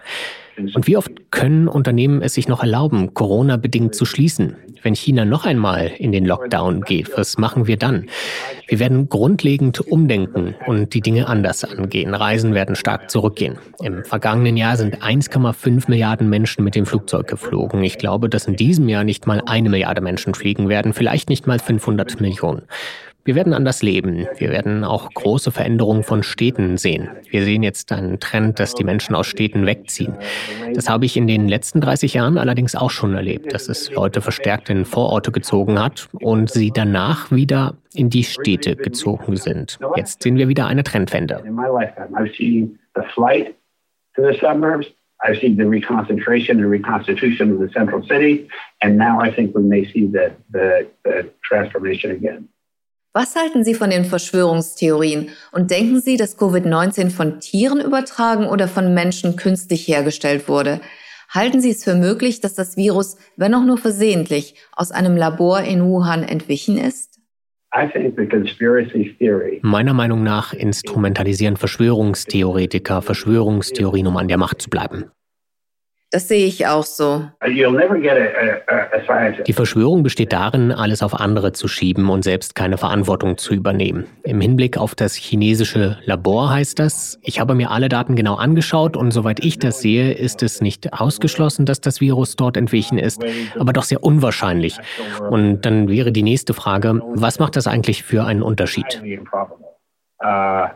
Und 0.57 0.87
wie 0.87 0.97
oft 0.97 1.11
können 1.31 1.69
Unternehmen 1.69 2.23
es 2.23 2.35
sich 2.35 2.49
noch 2.49 2.61
erlauben, 2.61 3.15
Corona-bedingt 3.15 3.95
zu 3.95 4.05
schließen? 4.05 4.57
Wenn 4.83 4.95
China 4.95 5.25
noch 5.25 5.47
einmal 5.47 5.91
in 5.99 6.13
den 6.13 6.27
Lockdown 6.27 6.83
geht, 6.83 7.17
was 7.17 7.39
machen 7.39 7.67
wir 7.67 7.79
dann? 7.79 8.07
Wir 8.69 8.79
werden 8.79 9.09
grundlegend 9.09 9.81
umdenken 9.81 10.55
und 10.67 10.93
die 10.95 11.01
Dinge 11.01 11.27
anders 11.27 11.65
angehen. 11.65 12.15
Reisen 12.15 12.55
werden 12.55 12.77
stark 12.77 13.11
zurückgehen. 13.11 13.59
Im 13.83 14.05
vergangenen 14.05 14.57
Jahr 14.57 14.77
sind 14.77 15.03
1,5 15.03 15.89
Milliarden 15.89 16.29
Menschen 16.29 16.65
mit 16.65 16.75
dem 16.75 16.87
Flugzeug 16.87 17.27
geflogen. 17.29 17.83
Ich 17.83 17.99
glaube, 17.99 18.29
dass 18.29 18.47
in 18.47 18.57
diesem 18.57 18.89
Jahr 18.89 19.05
nicht 19.05 19.27
mal 19.27 19.43
eine 19.47 19.71
Milliarde 19.71 20.03
Menschen 20.03 20.35
fliegen 20.35 20.69
werden, 20.69 20.93
vielleicht 20.93 21.31
nicht 21.31 21.47
mal 21.47 21.59
500 21.59 22.21
Millionen. 22.21 22.63
Wir 23.27 23.35
werden 23.35 23.55
anders 23.55 23.83
leben. 23.83 24.27
Wir 24.37 24.51
werden 24.51 24.85
auch 24.85 25.09
große 25.13 25.51
Veränderungen 25.51 26.03
von 26.03 26.23
Städten 26.23 26.77
sehen. 26.77 27.09
Wir 27.31 27.43
sehen 27.45 27.63
jetzt 27.63 27.91
einen 27.91 28.21
Trend, 28.21 28.61
dass 28.61 28.75
die 28.75 28.85
Menschen 28.85 29.15
aus 29.15 29.27
Städten 29.27 29.65
wegziehen. 29.65 30.15
Das 30.75 30.91
habe 30.91 31.07
ich 31.07 31.17
in 31.17 31.27
den 31.27 31.49
letzten 31.49 31.81
30 31.81 32.13
Jahren 32.15 32.37
allerdings 32.37 32.75
auch 32.75 32.91
schon 32.91 33.15
erlebt, 33.15 33.55
dass 33.55 33.71
es 33.71 33.91
Leute 33.91 34.21
verstärkt 34.21 34.69
in 34.69 34.85
Vororte 34.85 35.33
gezogen 35.33 35.83
hat 35.83 36.09
und 36.13 36.51
sie 36.51 36.71
danach 36.71 37.31
wieder 37.33 37.79
in 37.95 38.11
die 38.11 38.25
Städte 38.25 38.77
gezogen 38.77 39.37
sind. 39.37 39.79
Jetzt 39.97 40.23
sehen 40.23 40.37
wir 40.37 40.49
wieder 40.49 40.67
eine 40.67 40.83
Trendwende. 40.83 41.43
I've 45.25 45.41
seen 45.41 45.57
the 45.57 45.67
reconcentration 45.67 46.61
and 46.61 46.69
reconstitution 46.69 47.53
of 47.53 47.59
the 47.59 47.71
central 47.73 48.03
city, 48.03 48.47
and 48.83 48.99
now 48.99 49.21
I 49.21 49.31
think 49.31 49.55
we 49.55 49.63
may 49.63 49.91
see 49.91 50.07
the, 50.07 50.33
the, 50.51 50.87
the 51.03 51.31
transformation 51.43 52.11
again. 52.11 52.49
Was 53.17 53.37
halten 53.37 53.63
Sie 53.63 53.75
von 53.75 53.91
den 53.91 54.05
Verschwörungstheorien 54.05 55.29
und 55.53 55.71
denken 55.71 56.01
Sie, 56.01 56.17
dass 56.17 56.37
Covid-19 56.37 57.11
von 57.11 57.39
Tieren 57.39 57.81
übertragen 57.81 58.47
oder 58.47 58.67
von 58.67 58.93
Menschen 58.93 59.37
künstlich 59.37 59.87
hergestellt 59.87 60.49
wurde? 60.49 60.81
Halten 61.31 61.61
Sie 61.61 61.71
es 61.71 61.85
für 61.85 61.95
möglich, 61.95 62.41
dass 62.41 62.55
das 62.55 62.77
Virus, 62.77 63.17
wenn 63.37 63.55
auch 63.55 63.63
nur 63.63 63.79
versehentlich, 63.79 64.57
aus 64.73 64.91
einem 64.91 65.17
Labor 65.17 65.61
in 65.61 65.85
Wuhan 65.85 66.25
entwichen 66.25 66.77
ist? 66.77 67.21
Meiner 69.63 69.95
Meinung 69.95 70.25
nach 70.25 70.53
instrumentalisieren 70.53 71.57
Verschwörungstheoretiker 71.57 73.01
Verschwörungstheorien, 73.01 74.09
um 74.09 74.17
an 74.17 74.27
der 74.27 74.39
Macht 74.39 74.61
zu 74.61 74.69
bleiben. 74.69 75.13
Das 76.15 76.29
sehe 76.29 76.47
ich 76.47 76.65
auch 76.69 76.85
so. 76.85 77.29
Die 79.47 79.53
Verschwörung 79.53 80.05
besteht 80.05 80.33
darin, 80.33 80.71
alles 80.71 81.03
auf 81.03 81.19
andere 81.19 81.51
zu 81.51 81.67
schieben 81.67 82.09
und 82.09 82.23
selbst 82.23 82.55
keine 82.55 82.79
Verantwortung 82.79 83.37
zu 83.37 83.53
übernehmen. 83.53 84.07
Im 84.23 84.41
Hinblick 84.41 84.79
auf 84.79 84.95
das 84.95 85.17
chinesische 85.17 85.99
Labor 86.05 86.53
heißt 86.53 86.79
das, 86.79 87.19
ich 87.25 87.41
habe 87.41 87.57
mir 87.57 87.73
alle 87.73 87.89
Daten 87.89 88.15
genau 88.15 88.37
angeschaut 88.37 88.97
und 88.97 89.11
soweit 89.11 89.45
ich 89.45 89.59
das 89.59 89.81
sehe, 89.81 90.13
ist 90.13 90.45
es 90.45 90.61
nicht 90.61 90.93
ausgeschlossen, 90.93 91.67
dass 91.67 91.81
das 91.81 92.01
Virus 92.01 92.37
dort 92.37 92.57
entwichen 92.57 92.97
ist, 92.97 93.25
aber 93.59 93.73
doch 93.73 93.83
sehr 93.83 94.05
unwahrscheinlich. 94.05 94.79
Und 95.31 95.63
dann 95.63 95.89
wäre 95.89 96.13
die 96.13 96.23
nächste 96.23 96.55
Frage, 96.55 97.01
was 97.15 97.41
macht 97.41 97.57
das 97.57 97.67
eigentlich 97.67 98.05
für 98.05 98.25
einen 98.25 98.43
Unterschied? 98.43 99.03
Uh, 100.23 100.69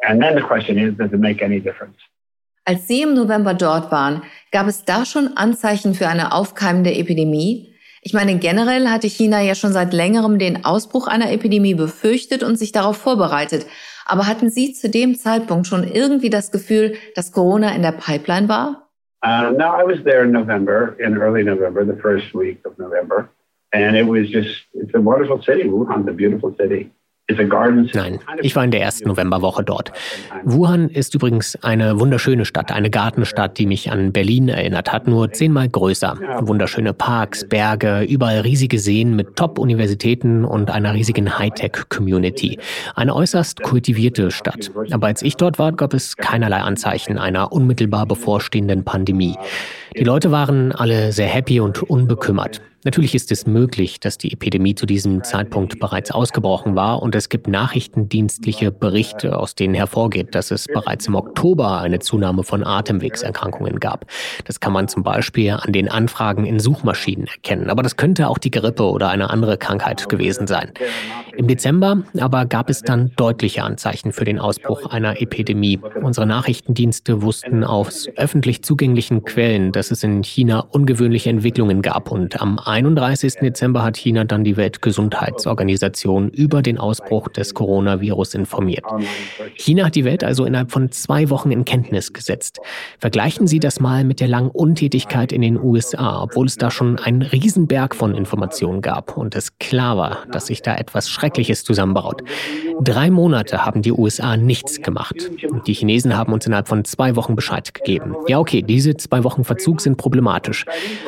and 0.00 0.22
then 0.22 0.34
the 0.34 0.40
question 0.40 0.78
is, 0.78 0.96
does 0.96 1.12
it 1.12 1.20
make 1.20 1.44
any 1.44 1.60
difference? 1.60 1.98
Als 2.68 2.86
Sie 2.86 3.00
im 3.00 3.14
November 3.14 3.54
dort 3.54 3.90
waren, 3.90 4.24
gab 4.52 4.66
es 4.66 4.84
da 4.84 5.06
schon 5.06 5.38
Anzeichen 5.38 5.94
für 5.94 6.06
eine 6.06 6.34
aufkeimende 6.34 6.92
Epidemie? 6.92 7.74
Ich 8.02 8.12
meine, 8.12 8.36
generell 8.36 8.88
hatte 8.88 9.06
China 9.06 9.40
ja 9.40 9.54
schon 9.54 9.72
seit 9.72 9.94
längerem 9.94 10.38
den 10.38 10.66
Ausbruch 10.66 11.08
einer 11.08 11.32
Epidemie 11.32 11.74
befürchtet 11.74 12.42
und 12.42 12.58
sich 12.58 12.70
darauf 12.70 12.98
vorbereitet. 12.98 13.64
Aber 14.04 14.26
hatten 14.26 14.50
Sie 14.50 14.74
zu 14.74 14.90
dem 14.90 15.14
Zeitpunkt 15.14 15.66
schon 15.66 15.82
irgendwie 15.82 16.28
das 16.28 16.50
Gefühl, 16.50 16.96
dass 17.14 17.32
Corona 17.32 17.74
in 17.74 17.80
der 17.80 17.92
Pipeline 17.92 18.50
war? 18.50 18.90
Uh, 19.24 19.50
no, 19.56 19.64
I 19.64 19.86
was 19.86 20.04
there 20.04 20.22
in 20.24 20.32
November, 20.32 20.94
in 20.98 21.16
early 21.16 21.42
November, 21.42 21.86
the 21.86 21.98
first 22.02 22.34
week 22.34 22.58
of 22.66 22.76
November. 22.76 23.30
And 23.72 23.96
it 23.96 24.06
was 24.06 24.28
just, 24.28 24.66
it's 24.74 24.94
a 24.94 25.00
wonderful 25.00 25.42
city. 25.42 25.64
Wuhan's 25.64 26.06
a 26.06 26.12
beautiful 26.12 26.54
city. 26.60 26.90
Nein, 27.92 28.20
ich 28.40 28.56
war 28.56 28.64
in 28.64 28.70
der 28.70 28.80
ersten 28.80 29.06
Novemberwoche 29.06 29.62
dort. 29.62 29.92
Wuhan 30.44 30.88
ist 30.88 31.14
übrigens 31.14 31.62
eine 31.62 32.00
wunderschöne 32.00 32.46
Stadt, 32.46 32.72
eine 32.72 32.88
Gartenstadt, 32.88 33.58
die 33.58 33.66
mich 33.66 33.90
an 33.90 34.12
Berlin 34.12 34.48
erinnert 34.48 34.90
hat, 34.92 35.06
nur 35.06 35.30
zehnmal 35.30 35.68
größer. 35.68 36.16
Wunderschöne 36.40 36.94
Parks, 36.94 37.46
Berge, 37.46 38.00
überall 38.00 38.40
riesige 38.40 38.78
Seen 38.78 39.14
mit 39.14 39.36
Top-Universitäten 39.36 40.46
und 40.46 40.70
einer 40.70 40.94
riesigen 40.94 41.38
Hightech-Community. 41.38 42.58
Eine 42.94 43.14
äußerst 43.14 43.62
kultivierte 43.62 44.30
Stadt. 44.30 44.70
Aber 44.90 45.08
als 45.08 45.20
ich 45.20 45.36
dort 45.36 45.58
war, 45.58 45.72
gab 45.72 45.92
es 45.92 46.16
keinerlei 46.16 46.60
Anzeichen 46.60 47.18
einer 47.18 47.52
unmittelbar 47.52 48.06
bevorstehenden 48.06 48.84
Pandemie. 48.84 49.36
Die 49.98 50.04
Leute 50.04 50.30
waren 50.30 50.70
alle 50.70 51.10
sehr 51.10 51.26
happy 51.26 51.58
und 51.58 51.82
unbekümmert. 51.82 52.60
Natürlich 52.84 53.16
ist 53.16 53.32
es 53.32 53.44
möglich, 53.44 53.98
dass 53.98 54.18
die 54.18 54.32
Epidemie 54.32 54.76
zu 54.76 54.86
diesem 54.86 55.24
Zeitpunkt 55.24 55.80
bereits 55.80 56.12
ausgebrochen 56.12 56.76
war 56.76 57.02
und 57.02 57.16
es 57.16 57.28
gibt 57.28 57.48
nachrichtendienstliche 57.48 58.70
Berichte, 58.70 59.36
aus 59.36 59.56
denen 59.56 59.74
hervorgeht, 59.74 60.36
dass 60.36 60.52
es 60.52 60.66
bereits 60.66 61.08
im 61.08 61.16
Oktober 61.16 61.80
eine 61.80 61.98
Zunahme 61.98 62.44
von 62.44 62.64
Atemwegserkrankungen 62.64 63.80
gab. 63.80 64.06
Das 64.44 64.60
kann 64.60 64.72
man 64.72 64.86
zum 64.86 65.02
Beispiel 65.02 65.50
an 65.50 65.72
den 65.72 65.88
Anfragen 65.88 66.46
in 66.46 66.60
Suchmaschinen 66.60 67.26
erkennen, 67.26 67.68
aber 67.68 67.82
das 67.82 67.96
könnte 67.96 68.28
auch 68.28 68.38
die 68.38 68.52
Grippe 68.52 68.84
oder 68.84 69.08
eine 69.08 69.30
andere 69.30 69.58
Krankheit 69.58 70.08
gewesen 70.08 70.46
sein. 70.46 70.70
Im 71.36 71.48
Dezember 71.48 72.04
aber 72.20 72.46
gab 72.46 72.70
es 72.70 72.82
dann 72.82 73.10
deutliche 73.16 73.64
Anzeichen 73.64 74.12
für 74.12 74.24
den 74.24 74.38
Ausbruch 74.38 74.86
einer 74.86 75.20
Epidemie. 75.20 75.80
Unsere 76.00 76.26
Nachrichtendienste 76.26 77.22
wussten 77.22 77.64
aus 77.64 78.08
öffentlich 78.16 78.62
zugänglichen 78.62 79.24
Quellen, 79.24 79.72
dass 79.72 79.87
dass 79.88 79.98
es 79.98 80.04
in 80.04 80.22
China 80.22 80.60
ungewöhnliche 80.70 81.30
Entwicklungen 81.30 81.80
gab. 81.80 82.10
Und 82.10 82.40
am 82.42 82.58
31. 82.58 83.36
Dezember 83.40 83.82
hat 83.82 83.96
China 83.96 84.24
dann 84.24 84.44
die 84.44 84.58
Weltgesundheitsorganisation 84.58 86.28
über 86.28 86.60
den 86.60 86.76
Ausbruch 86.76 87.28
des 87.28 87.54
Coronavirus 87.54 88.34
informiert. 88.34 88.84
China 89.54 89.86
hat 89.86 89.94
die 89.94 90.04
Welt 90.04 90.24
also 90.24 90.44
innerhalb 90.44 90.72
von 90.72 90.90
zwei 90.90 91.30
Wochen 91.30 91.50
in 91.50 91.64
Kenntnis 91.64 92.12
gesetzt. 92.12 92.58
Vergleichen 92.98 93.46
Sie 93.46 93.60
das 93.60 93.80
mal 93.80 94.04
mit 94.04 94.20
der 94.20 94.28
langen 94.28 94.50
Untätigkeit 94.50 95.32
in 95.32 95.40
den 95.40 95.58
USA, 95.58 96.22
obwohl 96.22 96.46
es 96.46 96.56
da 96.56 96.70
schon 96.70 96.98
einen 96.98 97.22
Riesenberg 97.22 97.94
von 97.94 98.14
Informationen 98.14 98.82
gab 98.82 99.16
und 99.16 99.34
es 99.34 99.58
klar 99.58 99.96
war, 99.96 100.26
dass 100.32 100.48
sich 100.48 100.60
da 100.60 100.76
etwas 100.76 101.08
Schreckliches 101.08 101.64
zusammenbraut. 101.64 102.22
Drei 102.82 103.10
Monate 103.10 103.64
haben 103.64 103.80
die 103.80 103.92
USA 103.92 104.36
nichts 104.36 104.82
gemacht. 104.82 105.30
Und 105.48 105.66
die 105.66 105.72
Chinesen 105.72 106.16
haben 106.16 106.32
uns 106.32 106.46
innerhalb 106.46 106.68
von 106.68 106.84
zwei 106.84 107.16
Wochen 107.16 107.34
Bescheid 107.34 107.72
gegeben. 107.72 108.14
Ja, 108.28 108.38
okay, 108.38 108.62
diese 108.62 108.96
zwei 108.96 109.24
Wochen 109.24 109.44
Verzug 109.44 109.67
sind 109.76 109.96
problematisch. 109.96 110.64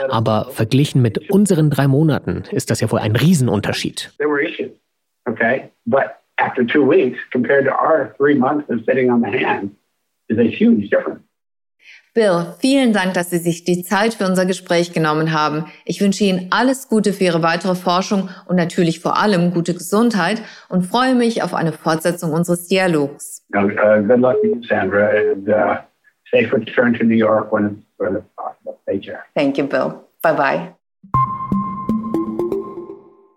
Aber 0.09 0.49
verglichen 0.51 1.03
mit 1.03 1.31
unseren 1.31 1.71
drei 1.71 1.89
Monaten 1.89 2.45
ist 2.51 2.71
das 2.71 2.81
ja 2.81 2.91
wohl 2.91 3.01
ein 3.01 3.17
Riesenunterschied. 3.17 4.13
Bill, 12.13 12.55
vielen 12.59 12.93
Dank, 12.93 13.15
dass 13.15 13.31
Sie 13.31 13.39
sich 13.39 13.63
die 13.63 13.85
Zeit 13.85 14.15
für 14.15 14.27
unser 14.27 14.45
Gespräch 14.45 14.93
genommen 14.93 15.33
haben. 15.33 15.67
Ich 15.85 16.01
wünsche 16.01 16.25
Ihnen 16.25 16.49
alles 16.51 16.89
Gute 16.89 17.13
für 17.13 17.25
Ihre 17.25 17.43
weitere 17.43 17.77
Forschung 17.77 18.29
und 18.49 18.57
natürlich 18.57 18.99
vor 18.99 19.17
allem 19.17 19.53
gute 19.53 19.75
Gesundheit 19.75 20.43
und 20.69 20.83
freue 20.83 21.15
mich 21.15 21.45
auf 21.45 21.55
eine 21.55 21.73
Fortsetzung 21.73 22.33
unseres 22.33 22.67
Dialogs. 22.67 23.47
Uh, 23.55 23.69
good 24.03 24.19
luck 24.19 24.37
Sandra, 24.69 25.11
and 25.11 25.49
uh, 25.49 25.77
safe 26.33 26.53
return 26.53 26.95
to 26.95 27.05
New 27.05 27.15
York 27.17 27.53
when 27.53 27.85
it's 28.01 28.27
possible. 28.37 28.79
Take 28.87 29.03
care. 29.03 29.25
Thank 29.35 29.59
you, 29.59 29.67
Bill. 29.67 30.05
Bye 30.23 30.35
bye. 30.35 30.75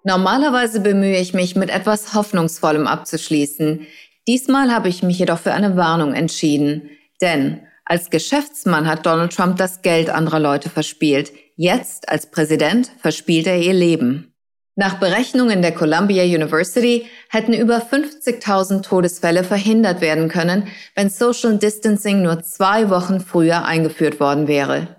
Normalerweise 0.05 0.82
bemühe 0.82 1.18
ich 1.18 1.34
mich, 1.34 1.55
mit 1.55 1.70
etwas 1.70 2.14
Hoffnungsvollem 2.14 2.88
abzuschließen. 2.88 3.88
Diesmal 4.28 4.74
habe 4.74 4.89
ich 4.89 5.01
mich 5.01 5.18
jedoch 5.20 5.39
für 5.39 5.53
eine 5.53 5.78
Warnung 5.78 6.14
entschieden. 6.14 6.89
Denn 7.22 7.66
als 7.86 8.09
Geschäftsmann 8.09 8.88
hat 8.88 9.05
Donald 9.05 9.34
Trump 9.34 9.57
das 9.57 9.82
Geld 9.82 10.09
anderer 10.09 10.39
Leute 10.39 10.70
verspielt. 10.70 11.32
Jetzt, 11.55 12.09
als 12.09 12.30
Präsident, 12.32 12.91
verspielt 12.99 13.47
er 13.47 13.59
ihr 13.59 13.74
Leben. 13.74 14.32
Nach 14.76 14.99
Berechnungen 14.99 15.61
der 15.61 15.74
Columbia 15.74 16.24
University 16.24 17.05
hätten 17.30 17.53
über 17.53 17.78
50.000 17.78 18.82
Todesfälle 18.82 19.43
verhindert 19.43 20.01
werden 20.01 20.30
können, 20.30 20.67
wenn 20.95 21.11
Social 21.11 21.59
Distancing 21.59 22.24
nur 22.24 22.41
zwei 22.41 22.89
Wochen 22.89 23.19
früher 23.19 23.65
eingeführt 23.65 24.19
worden 24.19 24.47
wäre. 24.47 24.95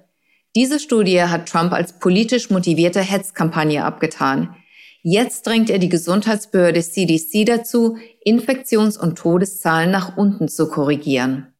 Diese 0.55 0.79
Studie 0.79 1.23
hat 1.23 1.49
Trump 1.49 1.73
als 1.73 1.99
politisch 1.99 2.51
motivierte 2.51 3.01
Hetzkampagne 3.01 3.85
abgetan. 3.85 4.55
Jetzt 5.03 5.45
drängt 5.45 5.69
er 5.71 5.81
die 5.81 5.89
Gesundheitsbehörde 5.89 6.81
CDC 6.81 7.45
dazu, 7.45 7.99
Infektions- 8.25 8.97
und 8.97 9.19
Todeszahlen 9.19 9.91
nach 9.91 10.17
unten 10.17 10.47
zu 10.49 10.69
korrigieren. 10.69 11.54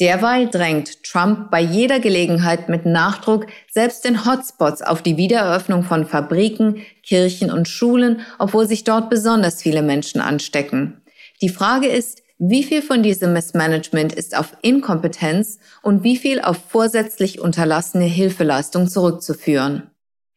Derweil 0.00 0.48
drängt 0.48 1.04
Trump 1.04 1.50
bei 1.50 1.60
jeder 1.60 2.00
Gelegenheit 2.00 2.70
mit 2.70 2.86
Nachdruck 2.86 3.46
selbst 3.70 4.06
in 4.06 4.24
Hotspots 4.24 4.80
auf 4.80 5.02
die 5.02 5.18
Wiedereröffnung 5.18 5.82
von 5.82 6.06
Fabriken, 6.06 6.80
Kirchen 7.02 7.50
und 7.50 7.68
Schulen, 7.68 8.22
obwohl 8.38 8.66
sich 8.66 8.84
dort 8.84 9.10
besonders 9.10 9.60
viele 9.60 9.82
Menschen 9.82 10.22
anstecken. 10.22 11.02
Die 11.42 11.50
Frage 11.50 11.88
ist, 11.88 12.22
wie 12.38 12.64
viel 12.64 12.80
von 12.80 13.02
diesem 13.02 13.34
Missmanagement 13.34 14.14
ist 14.14 14.34
auf 14.34 14.56
Inkompetenz 14.62 15.58
und 15.82 16.02
wie 16.02 16.16
viel 16.16 16.40
auf 16.40 16.56
vorsätzlich 16.70 17.38
unterlassene 17.38 18.06
Hilfeleistung 18.06 18.88
zurückzuführen? 18.88 19.90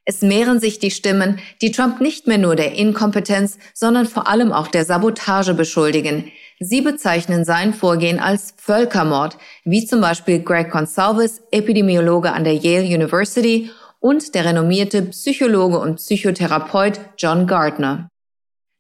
Es 0.04 0.22
mehren 0.22 0.60
sich 0.60 0.80
die 0.80 0.92
Stimmen, 0.92 1.40
die 1.62 1.72
Trump 1.72 2.02
nicht 2.02 2.28
mehr 2.28 2.38
nur 2.38 2.58
der 2.58 2.74
Inkompetenz, 2.74 3.58
sondern 3.74 4.06
vor 4.06 4.28
allem 4.28 4.52
auch 4.52 4.68
der 4.68 4.84
Sabotage 4.84 5.54
beschuldigen, 5.54 6.30
Sie 6.60 6.82
bezeichnen 6.82 7.46
sein 7.46 7.74
Vorgehen 7.74 8.20
als 8.20 8.54
Völkermord, 8.58 9.38
wie 9.66 9.86
zum 9.86 10.02
Beispiel 10.02 10.42
Greg 10.42 10.70
Consalves, 10.70 11.42
Epidemiologe 11.52 12.32
an 12.32 12.44
der 12.44 12.56
Yale 12.56 12.86
University 12.86 13.70
und 14.00 14.36
der 14.36 14.46
renommierte 14.46 15.02
Psychologe 15.04 15.80
und 15.80 15.96
Psychotherapeut 15.96 17.00
John 17.18 17.48
Gardner. 17.48 18.10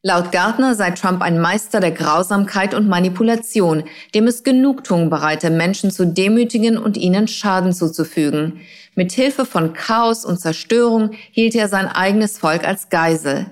Laut 0.05 0.34
Gardner 0.34 0.76
sei 0.76 0.91
Trump 0.91 1.21
ein 1.21 1.39
Meister 1.39 1.80
der 1.80 1.91
Grausamkeit 1.91 2.74
und 2.74 2.89
Manipulation, 2.89 3.86
dem 4.13 4.28
es 4.28 4.43
Genugtuung 4.43 5.09
bereite, 5.09 5.49
Menschen 5.49 5.91
zu 5.91 6.05
demütigen 6.05 6.78
und 6.78 6.97
ihnen 6.97 7.30
Schaden 7.30 7.71
zuzufügen. 7.71 8.59
Mit 8.95 9.13
Hilfe 9.13 9.45
von 9.45 9.71
Chaos 9.71 10.26
und 10.26 10.41
Zerstörung 10.41 11.11
hielt 11.32 11.55
er 11.55 11.69
sein 11.69 11.88
eigenes 11.88 12.38
Volk 12.38 12.67
als 12.67 12.89
Geisel. 12.89 13.45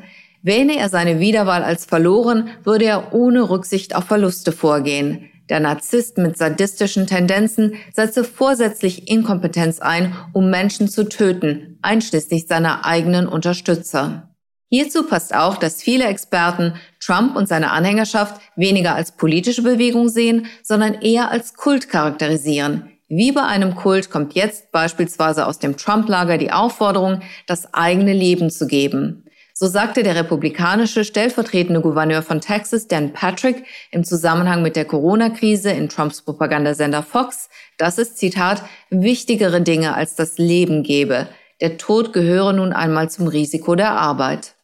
Wähne 0.44 0.78
er 0.78 0.90
seine 0.90 1.20
Wiederwahl 1.20 1.64
als 1.64 1.86
verloren, 1.86 2.50
würde 2.64 2.86
er 2.86 3.14
ohne 3.14 3.50
Rücksicht 3.50 3.96
auf 3.96 4.06
Verluste 4.06 4.52
vorgehen. 4.52 5.30
Der 5.50 5.60
Narzisst 5.60 6.18
mit 6.18 6.38
sadistischen 6.38 7.08
Tendenzen 7.08 7.76
setze 7.94 8.24
vorsätzlich 8.24 9.10
Inkompetenz 9.10 9.80
ein, 9.80 10.16
um 10.34 10.50
Menschen 10.50 10.88
zu 10.88 11.10
töten, 11.10 11.78
einschließlich 11.82 12.48
seiner 12.48 12.86
eigenen 12.86 13.28
Unterstützer. 13.28 14.30
Hierzu 14.70 15.04
passt 15.04 15.36
auch, 15.36 15.58
dass 15.58 15.84
viele 15.84 16.06
Experten 16.06 16.76
Trump 17.02 17.36
und 17.36 17.50
seine 17.50 17.72
Anhängerschaft 17.72 18.42
weniger 18.56 18.96
als 18.96 19.12
politische 19.12 19.62
Bewegung 19.62 20.08
sehen, 20.08 20.46
sondern 20.64 20.94
eher 20.94 21.30
als 21.30 21.56
Kult 21.56 21.90
charakterisieren. 21.90 22.90
Wie 23.10 23.34
bei 23.34 23.44
einem 23.44 23.76
Kult 23.76 24.10
kommt 24.10 24.34
jetzt 24.34 24.72
beispielsweise 24.72 25.46
aus 25.46 25.60
dem 25.60 25.76
Trump-Lager 25.76 26.38
die 26.38 26.54
Aufforderung, 26.54 27.22
das 27.46 27.74
eigene 27.74 28.14
Leben 28.14 28.50
zu 28.50 28.68
geben. 28.68 29.26
So 29.62 29.68
sagte 29.68 30.02
der 30.02 30.16
republikanische 30.16 31.06
stellvertretende 31.06 31.82
Gouverneur 31.82 32.24
von 32.24 32.42
Texas, 32.42 32.88
Dan 32.88 33.14
Patrick, 33.14 33.64
im 33.92 34.04
Zusammenhang 34.04 34.64
mit 34.64 34.76
der 34.76 34.86
Corona-Krise 34.86 35.70
in 35.70 35.88
Trumps 35.88 36.24
Propagandasender 36.24 37.04
Fox, 37.04 37.48
dass 37.78 38.00
es, 38.00 38.16
Zitat, 38.16 38.64
wichtigere 38.90 39.62
Dinge 39.62 39.94
als 39.94 40.16
das 40.16 40.40
Leben 40.40 40.82
gebe. 40.82 41.28
Der 41.62 41.78
Tod 41.78 42.12
gehöre 42.12 42.54
nun 42.54 42.74
einmal 42.74 43.12
zum 43.12 43.28
Risiko 43.28 43.76
der 43.76 43.92
Arbeit. 43.92 44.56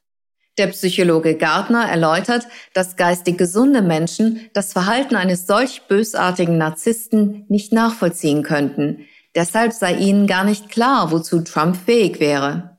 Der 0.58 0.66
Psychologe 0.66 1.36
Gardner 1.36 1.88
erläutert, 1.88 2.48
dass 2.74 2.96
geistig 2.96 3.38
gesunde 3.38 3.84
Menschen 3.84 4.50
das 4.54 4.74
Verhalten 4.74 5.16
eines 5.16 5.46
solch 5.46 5.84
bösartigen 5.84 6.58
Narzissten 6.58 7.46
nicht 7.50 7.72
nachvollziehen 7.72 8.42
könnten. 8.42 9.06
Deshalb 9.36 9.74
sei 9.74 9.94
ihnen 9.94 10.26
gar 10.26 10.44
nicht 10.44 10.70
klar, 10.70 11.12
wozu 11.12 11.42
Trump 11.42 11.78
fähig 11.78 12.20
wäre. 12.20 12.77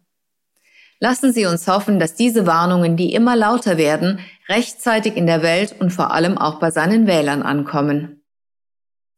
Lassen 1.01 1.33
Sie 1.33 1.47
uns 1.47 1.69
hoffen, 1.69 2.01
dass 2.01 2.15
diese 2.15 2.47
Warnungen, 2.47 2.97
die 2.97 3.13
immer 3.13 3.37
lauter 3.37 3.79
werden, 3.79 4.19
rechtzeitig 4.49 5.17
in 5.17 5.27
der 5.27 5.43
Welt 5.43 5.77
und 5.81 5.93
vor 5.93 6.13
allem 6.13 6.37
auch 6.37 6.59
bei 6.59 6.71
seinen 6.71 7.07
Wählern 7.07 7.43
ankommen. 7.43 8.25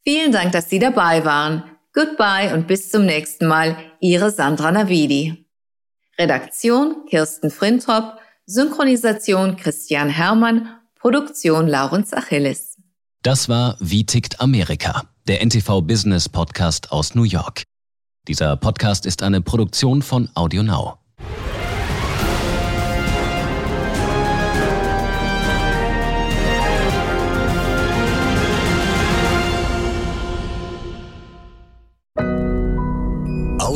Vielen 0.04 0.32
Dank, 0.32 0.52
dass 0.52 0.68
Sie 0.68 0.78
dabei 0.78 1.24
waren. 1.24 1.64
Goodbye 1.94 2.54
und 2.54 2.66
bis 2.66 2.90
zum 2.90 3.06
nächsten 3.06 3.46
Mal. 3.46 3.76
Ihre 4.00 4.30
Sandra 4.30 4.72
Navidi. 4.72 5.46
Redaktion 6.18 7.06
Kirsten 7.08 7.50
Frintrop, 7.50 8.18
Synchronisation 8.44 9.56
Christian 9.56 10.10
Hermann, 10.10 10.68
Produktion 10.98 11.66
Laurens 11.66 12.12
Achilles. 12.12 12.76
Das 13.22 13.48
war 13.48 13.76
Wie 13.80 14.04
tickt 14.04 14.40
Amerika, 14.40 15.04
der 15.26 15.44
NTV 15.44 15.80
Business 15.82 16.28
Podcast 16.28 16.92
aus 16.92 17.14
New 17.14 17.24
York. 17.24 17.62
Dieser 18.28 18.56
Podcast 18.56 19.06
ist 19.06 19.22
eine 19.22 19.40
Produktion 19.40 20.02
von 20.02 20.28
AudioNow. 20.34 20.99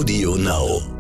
Audio 0.05 0.37
Now. 0.37 0.94